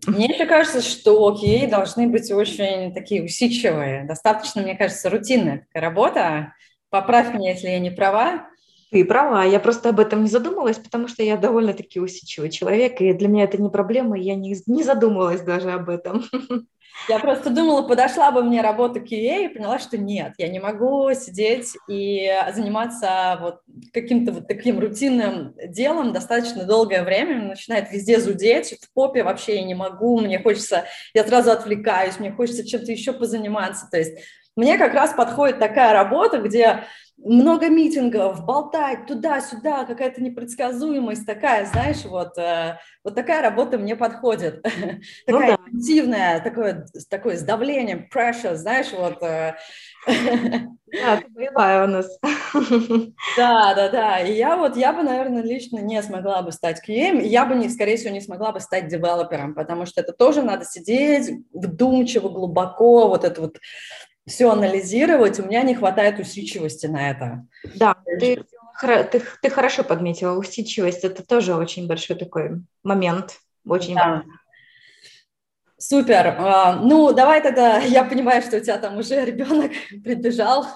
Мне 0.07 0.25
еще 0.25 0.45
кажется, 0.45 0.81
что 0.81 1.33
QA 1.33 1.67
должны 1.67 2.07
быть 2.07 2.31
очень 2.31 2.93
такие 2.93 3.23
усидчивые. 3.23 4.05
Достаточно, 4.05 4.61
мне 4.61 4.75
кажется, 4.75 5.09
рутинная 5.09 5.59
такая 5.59 5.89
работа. 5.89 6.53
Поправь 6.89 7.33
меня, 7.33 7.51
если 7.51 7.67
я 7.67 7.79
не 7.79 7.91
права. 7.91 8.47
Ты 8.91 9.05
права, 9.05 9.43
я 9.43 9.59
просто 9.59 9.89
об 9.89 9.99
этом 9.99 10.23
не 10.23 10.29
задумывалась, 10.29 10.77
потому 10.77 11.07
что 11.07 11.21
я 11.21 11.37
довольно-таки 11.37 11.99
усидчивый 11.99 12.49
человек, 12.49 13.01
и 13.01 13.13
для 13.13 13.27
меня 13.27 13.43
это 13.43 13.61
не 13.61 13.69
проблема, 13.69 14.17
и 14.17 14.23
я 14.23 14.35
не, 14.35 14.55
не 14.65 14.83
задумывалась 14.83 15.41
даже 15.41 15.71
об 15.71 15.89
этом. 15.89 16.23
Я 17.07 17.19
просто 17.19 17.49
думала, 17.49 17.87
подошла 17.87 18.29
бы 18.31 18.43
мне 18.43 18.61
работа 18.61 18.99
QA 18.99 19.45
и 19.45 19.47
поняла, 19.47 19.79
что 19.79 19.97
нет, 19.97 20.33
я 20.37 20.49
не 20.49 20.59
могу 20.59 21.11
сидеть 21.13 21.77
и 21.87 22.29
заниматься 22.53 23.37
вот 23.41 23.61
каким-то 23.93 24.33
вот 24.33 24.47
таким 24.47 24.79
рутинным 24.79 25.55
делом 25.67 26.11
достаточно 26.11 26.65
долгое 26.65 27.03
время, 27.03 27.47
начинает 27.47 27.91
везде 27.91 28.19
зудеть, 28.19 28.75
в 28.81 28.93
попе 28.93 29.23
вообще 29.23 29.55
я 29.55 29.63
не 29.63 29.75
могу, 29.75 30.19
мне 30.19 30.39
хочется, 30.39 30.85
я 31.13 31.23
сразу 31.23 31.51
отвлекаюсь, 31.51 32.19
мне 32.19 32.31
хочется 32.31 32.67
чем-то 32.67 32.91
еще 32.91 33.13
позаниматься, 33.13 33.87
то 33.89 33.97
есть 33.97 34.17
мне 34.59 34.77
как 34.77 34.93
раз 34.93 35.13
подходит 35.13 35.57
такая 35.57 35.93
работа, 35.93 36.39
где 36.39 36.83
много 37.17 37.69
митингов, 37.69 38.45
болтать 38.45 39.05
туда-сюда, 39.05 39.85
какая-то 39.85 40.21
непредсказуемость 40.21 41.25
такая, 41.25 41.65
знаешь, 41.65 42.03
вот, 42.05 42.37
э, 42.37 42.77
вот 43.03 43.15
такая 43.15 43.41
работа 43.41 43.77
мне 43.77 43.95
подходит. 43.95 44.65
Ну, 45.27 45.39
такая 45.39 45.57
да. 45.57 45.63
интенсивная, 45.67 46.39
такое, 46.41 46.87
такое 47.09 47.37
с 47.37 47.41
давлением, 47.41 48.07
pressure, 48.13 48.55
знаешь, 48.55 48.91
вот. 48.91 49.21
Э. 49.21 49.55
Да, 50.07 51.21
боевая 51.29 51.85
у 51.85 51.87
нас. 51.87 52.19
Да, 53.37 53.73
да, 53.75 53.89
да. 53.89 54.19
И 54.19 54.33
я 54.33 54.57
вот, 54.57 54.75
я 54.75 54.91
бы, 54.91 55.03
наверное, 55.03 55.43
лично 55.43 55.79
не 55.79 56.01
смогла 56.01 56.41
бы 56.41 56.51
стать 56.51 56.81
QM, 56.87 57.21
я 57.21 57.45
бы, 57.45 57.55
не, 57.55 57.69
скорее 57.69 57.97
всего, 57.97 58.13
не 58.13 58.21
смогла 58.21 58.51
бы 58.51 58.59
стать 58.59 58.87
девелопером, 58.87 59.53
потому 59.53 59.85
что 59.85 60.01
это 60.01 60.13
тоже 60.13 60.41
надо 60.41 60.65
сидеть 60.65 61.29
вдумчиво, 61.53 62.29
глубоко, 62.29 63.07
вот 63.07 63.23
это 63.23 63.41
вот 63.41 63.57
все 64.29 64.49
анализировать, 64.49 65.39
у 65.39 65.43
меня 65.43 65.63
не 65.63 65.75
хватает 65.75 66.19
усидчивости 66.19 66.85
на 66.85 67.09
это. 67.09 67.45
Да, 67.75 67.95
ты, 68.19 68.45
ты, 68.81 69.21
ты 69.41 69.49
хорошо 69.49 69.83
подметила, 69.83 70.37
усидчивость– 70.37 71.03
это 71.03 71.25
тоже 71.25 71.55
очень 71.55 71.87
большой 71.87 72.15
такой 72.15 72.61
момент, 72.83 73.39
очень 73.65 73.95
да. 73.95 74.07
важный. 74.07 74.33
Супер. 75.77 76.35
А, 76.37 76.75
ну, 76.75 77.13
давай 77.13 77.41
тогда, 77.41 77.77
я 77.79 78.03
понимаю, 78.03 78.41
что 78.41 78.57
у 78.57 78.59
тебя 78.59 78.77
там 78.77 78.97
уже 78.97 79.25
ребенок 79.25 79.71
прибежал. 80.03 80.67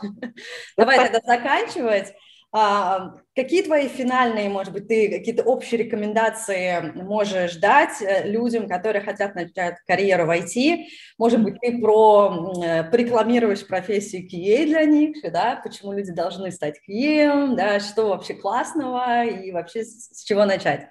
Давай 0.78 0.98
тогда 0.98 1.20
заканчивать. 1.26 2.14
А, 2.56 3.16
какие 3.36 3.64
твои 3.64 3.88
финальные, 3.88 4.48
может 4.48 4.74
быть, 4.74 4.88
ты 4.88 5.10
какие-то 5.10 5.42
общие 5.42 5.84
рекомендации 5.84 6.92
можешь 6.94 7.56
дать 7.56 8.00
э, 8.00 8.30
людям, 8.30 8.70
которые 8.70 9.02
хотят 9.02 9.34
начать 9.34 9.78
карьеру 9.88 10.28
в 10.28 10.30
IT? 10.30 10.86
Может 11.18 11.42
быть, 11.44 11.56
ты 11.60 11.80
про 11.82 12.54
э, 12.64 12.96
рекламируешь 12.96 13.66
профессию 13.66 14.30
QA 14.30 14.68
для 14.68 14.86
них, 14.86 15.18
да, 15.32 15.60
почему 15.64 15.94
люди 15.94 16.12
должны 16.12 16.52
стать 16.52 16.80
QA, 16.88 17.56
да, 17.56 17.80
что 17.80 18.10
вообще 18.10 18.36
классного 18.36 19.26
и 19.26 19.52
вообще 19.52 19.84
с 19.84 20.24
чего 20.24 20.46
начать? 20.46 20.90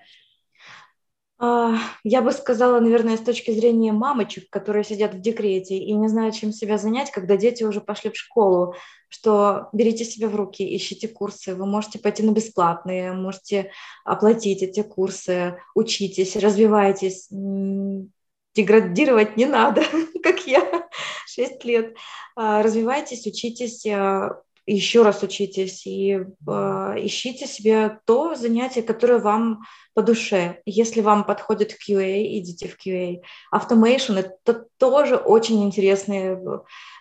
А, 1.45 1.74
я 2.05 2.22
бы 2.22 2.30
сказала, 2.30 2.78
наверное, 2.78 3.16
с 3.16 3.20
точки 3.20 3.51
зрения 3.51 3.90
мамочек, 3.90 4.49
которые 4.49 4.84
сидят 4.84 5.14
в 5.14 5.20
декрете 5.20 5.76
и 5.76 5.93
не 5.93 6.07
знают, 6.07 6.36
чем 6.36 6.53
себя 6.53 6.78
занять, 6.78 7.11
когда 7.11 7.36
дети 7.36 7.64
уже 7.64 7.80
пошли 7.80 8.11
в 8.11 8.16
школу, 8.16 8.76
что 9.09 9.68
берите 9.72 10.05
себя 10.05 10.28
в 10.28 10.36
руки, 10.36 10.76
ищите 10.76 11.09
курсы, 11.09 11.57
вы 11.57 11.66
можете 11.66 11.99
пойти 11.99 12.22
на 12.22 12.30
бесплатные, 12.30 13.12
можете 13.12 13.72
оплатить 14.05 14.62
эти 14.62 14.84
курсы, 14.84 15.57
учитесь, 15.74 16.36
развивайтесь, 16.36 17.26
деградировать 18.55 19.36
не 19.36 19.47
надо, 19.47 19.82
как 20.22 20.47
я, 20.47 20.88
6 21.26 21.64
лет. 21.64 21.97
А, 22.36 22.62
развивайтесь, 22.62 23.26
учитесь, 23.26 23.84
а, 23.86 24.40
еще 24.67 25.03
раз 25.03 25.23
учитесь 25.23 25.87
и 25.87 26.13
э, 26.15 26.95
ищите 26.99 27.47
себе 27.47 27.99
то 28.05 28.35
занятие, 28.35 28.83
которое 28.83 29.19
вам 29.19 29.63
по 29.95 30.03
душе. 30.03 30.61
Если 30.65 31.01
вам 31.01 31.25
подходит 31.25 31.73
QA, 31.73 32.39
идите 32.39 32.69
в 32.69 32.77
QA. 32.79 33.21
Automation— 33.53 34.19
это 34.45 34.67
тоже 34.79 35.17
очень 35.17 35.63
интересные 35.65 36.41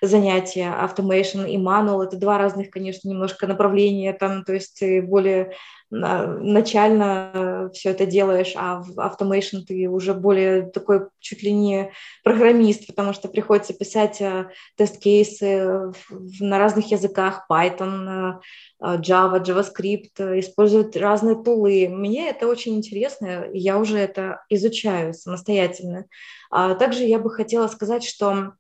занятия. 0.01 0.74
Automation 0.82 1.49
и 1.49 1.57
manual— 1.57 2.03
это 2.05 2.18
два 2.18 2.38
разных, 2.38 2.70
конечно, 2.70 3.07
немножко 3.07 3.47
направления, 3.47 4.14
там, 4.14 4.43
то 4.43 4.53
есть 4.53 4.82
более 5.03 5.53
начально 5.91 7.69
все 7.73 7.89
это 7.89 8.05
делаешь, 8.05 8.53
а 8.55 8.81
в 8.81 8.97
Automation 8.97 9.61
ты 9.67 9.87
уже 9.89 10.13
более 10.13 10.63
такой 10.63 11.07
чуть 11.19 11.43
ли 11.43 11.51
не 11.51 11.91
программист, 12.23 12.87
потому 12.87 13.11
что 13.11 13.27
приходится 13.27 13.73
писать 13.73 14.21
э, 14.21 14.49
тест-кейсы 14.77 15.91
на 16.39 16.57
разных 16.57 16.91
языках, 16.91 17.45
Python, 17.51 18.39
э, 18.81 18.97
Java, 18.99 19.43
JavaScript, 19.43 20.39
используют 20.39 20.95
разные 20.95 21.35
тулы. 21.35 21.89
Мне 21.89 22.29
это 22.29 22.47
очень 22.47 22.75
интересно, 22.75 23.47
я 23.51 23.77
уже 23.77 23.99
это 23.99 24.43
изучаю 24.49 25.13
самостоятельно. 25.13 26.05
А 26.49 26.75
также 26.75 27.03
я 27.03 27.19
бы 27.19 27.29
хотела 27.29 27.67
сказать, 27.67 28.05
что 28.05 28.53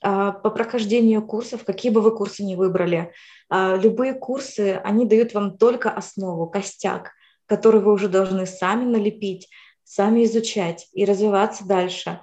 по 0.00 0.50
прохождению 0.50 1.26
курсов, 1.26 1.64
какие 1.64 1.92
бы 1.92 2.00
вы 2.00 2.16
курсы 2.16 2.42
ни 2.42 2.54
выбрали, 2.54 3.12
а, 3.50 3.76
любые 3.76 4.14
курсы, 4.14 4.80
они 4.84 5.04
дают 5.04 5.34
вам 5.34 5.58
только 5.58 5.90
основу, 5.90 6.48
костяк, 6.48 7.12
который 7.46 7.80
вы 7.80 7.92
уже 7.92 8.08
должны 8.08 8.46
сами 8.46 8.84
налепить, 8.84 9.48
сами 9.84 10.24
изучать 10.24 10.88
и 10.92 11.04
развиваться 11.04 11.66
дальше. 11.66 12.20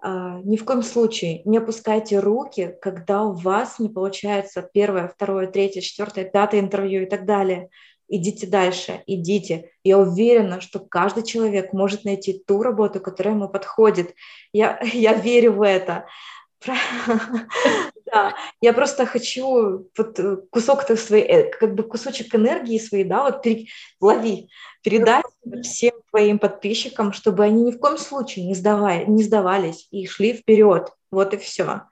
А, 0.00 0.40
ни 0.44 0.56
в 0.56 0.64
коем 0.64 0.82
случае 0.82 1.42
не 1.44 1.58
опускайте 1.58 2.20
руки, 2.20 2.76
когда 2.80 3.24
у 3.24 3.32
вас 3.32 3.80
не 3.80 3.88
получается 3.88 4.62
первое, 4.72 5.08
второе, 5.08 5.48
третье, 5.48 5.80
четвертое, 5.80 6.24
пятое 6.24 6.60
интервью 6.60 7.02
и 7.02 7.06
так 7.06 7.26
далее. 7.26 7.70
Идите 8.10 8.46
дальше, 8.46 9.02
идите. 9.06 9.72
Я 9.84 9.98
уверена, 9.98 10.60
что 10.60 10.78
каждый 10.78 11.24
человек 11.24 11.72
может 11.72 12.04
найти 12.04 12.42
ту 12.46 12.62
работу, 12.62 13.00
которая 13.00 13.34
ему 13.34 13.48
подходит. 13.48 14.14
Я, 14.52 14.80
я 14.92 15.14
верю 15.14 15.54
в 15.54 15.62
это. 15.62 16.06
Да, 18.10 18.34
я 18.62 18.72
просто 18.72 19.04
хочу 19.04 19.86
вот 19.96 20.18
э, 20.18 20.38
кусок 20.50 20.84
своей, 20.96 21.24
э, 21.24 21.50
как 21.50 21.74
бы 21.74 21.82
кусочек 21.82 22.34
энергии 22.34 22.78
своей, 22.78 23.04
да, 23.04 23.24
вот 23.24 23.42
пере, 23.42 23.66
лови, 24.00 24.48
передать 24.82 25.26
всем 25.62 25.92
твоим 26.10 26.38
подписчикам, 26.38 27.12
чтобы 27.12 27.44
они 27.44 27.64
ни 27.64 27.70
в 27.70 27.78
коем 27.78 27.98
случае 27.98 28.46
не, 28.46 28.54
сдавали, 28.54 29.04
не 29.04 29.22
сдавались 29.22 29.88
и 29.90 30.06
шли 30.06 30.32
вперед. 30.32 30.90
Вот 31.10 31.34
и 31.34 31.36
все. 31.36 31.82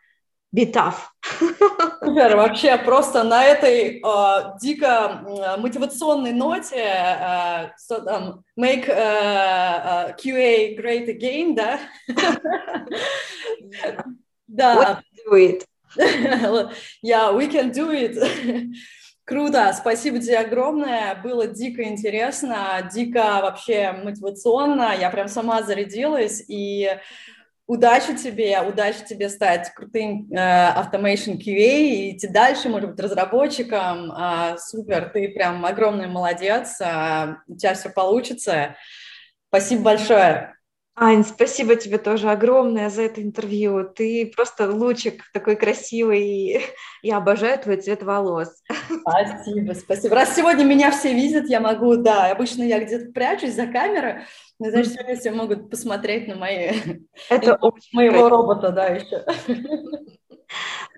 Tough. 0.55 0.95
Супер, 2.01 2.37
вообще 2.37 2.79
просто 2.79 3.23
на 3.23 3.45
этой 3.45 4.01
э, 4.01 4.59
дико 4.59 5.23
мотивационной 5.59 6.33
ноте 6.33 6.79
э, 6.79 7.73
so, 7.77 8.03
um, 8.07 8.43
make 8.57 8.89
uh, 8.89 8.95
uh, 8.95 10.17
QA 10.17 10.75
great 10.79 11.09
again, 11.09 11.55
да? 11.55 11.79
Да. 14.47 15.03
do 15.27 15.35
it. 15.35 15.65
Yeah, 17.03 17.33
we 17.33 17.49
can 17.49 17.71
do 17.71 17.91
it. 17.91 18.17
Круто, 19.25 19.73
спасибо 19.77 20.21
тебе 20.21 20.39
огромное, 20.39 21.17
было 21.17 21.49
дико 21.49 21.83
интересно, 21.83 22.89
дико 22.93 23.41
вообще 23.43 23.91
мотивационно, 23.91 24.95
я 24.97 25.11
прям 25.11 25.27
сама 25.27 25.63
зарядилась, 25.65 26.45
и 26.47 26.89
удачи 27.67 28.17
тебе, 28.17 28.61
удачи 28.61 29.05
тебе 29.05 29.29
стать 29.29 29.75
крутым 29.75 30.29
э, 30.31 30.37
Automation 30.37 31.39
QA 31.39 31.89
и 31.89 32.17
идти 32.17 32.29
дальше, 32.29 32.69
может 32.69 32.91
быть, 32.91 33.01
разработчиком, 33.01 34.13
э, 34.13 34.59
супер, 34.59 35.11
ты 35.13 35.29
прям 35.31 35.67
огромный 35.67 36.07
молодец, 36.07 36.81
э, 36.81 37.35
у 37.49 37.57
тебя 37.57 37.75
все 37.75 37.91
получится, 37.91 38.77
Спасибо 39.49 39.85
большое. 39.85 40.56
Ань, 40.99 41.25
спасибо 41.25 41.77
тебе 41.77 41.99
тоже 41.99 42.31
огромное 42.31 42.89
за 42.89 43.03
это 43.03 43.23
интервью. 43.23 43.85
Ты 43.85 44.33
просто 44.35 44.71
лучик 44.71 45.25
такой 45.35 45.55
красивый. 45.57 46.65
Я 47.03 47.19
обожаю 47.19 47.59
твой 47.59 47.77
цвет 47.77 48.03
волос. 48.03 48.49
Спасибо, 49.03 49.75
спасибо. 49.75 50.15
Раз 50.15 50.35
сегодня 50.35 50.65
меня 50.65 50.91
все 50.91 51.13
видят, 51.13 51.49
я 51.49 51.61
могу, 51.61 51.97
да, 51.97 52.31
обычно 52.31 52.63
я 52.63 52.83
где-то 52.83 53.13
прячусь 53.13 53.55
за 53.55 53.67
камерой, 53.67 54.25
но 54.59 54.71
значит, 54.71 54.95
сегодня 54.95 55.17
все 55.17 55.31
могут 55.33 55.71
посмотреть 55.71 56.29
на 56.29 56.37
мои... 56.37 56.73
Это 57.29 57.59
моего 57.93 58.13
красиво. 58.13 58.31
робота, 58.31 58.71
да, 58.71 58.87
еще. 58.87 59.25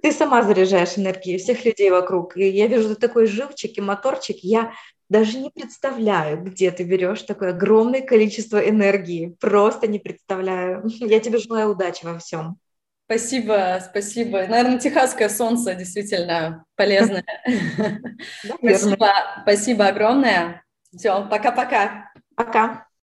Ты 0.01 0.13
сама 0.13 0.43
заряжаешь 0.43 0.97
энергию 0.97 1.41
всех 1.41 1.65
людей 1.65 1.91
вокруг. 1.91 2.37
И 2.37 2.49
я 2.49 2.69
вижу, 2.69 2.91
ты 2.91 2.95
такой 2.95 3.27
живчик 3.27 3.77
и 3.77 3.81
моторчик. 3.81 4.37
Я 4.43 4.73
даже 5.09 5.39
не 5.39 5.51
представляю, 5.51 6.43
где 6.43 6.71
ты 6.71 6.85
берешь 6.85 7.23
такое 7.23 7.51
огромное 7.51 8.03
количество 8.03 8.59
энергии. 8.59 9.37
Просто 9.41 9.87
не 9.87 9.99
представляю. 9.99 10.83
Я 11.01 11.21
тебе 11.21 11.39
желаю 11.39 11.71
удачи 11.71 12.05
во 12.05 12.19
всем. 12.19 12.59
Спасибо, 13.07 13.81
спасибо. 13.83 14.47
Наверное, 14.47 14.79
техасское 14.79 15.31
солнце 15.31 15.75
действительно 15.75 16.65
полезное. 16.77 17.25
Спасибо, 18.59 19.13
спасибо 19.43 19.87
огромное. 19.87 20.63
Все, 20.95 21.27
пока-пока. 21.29 22.13
Пока. 22.35 22.88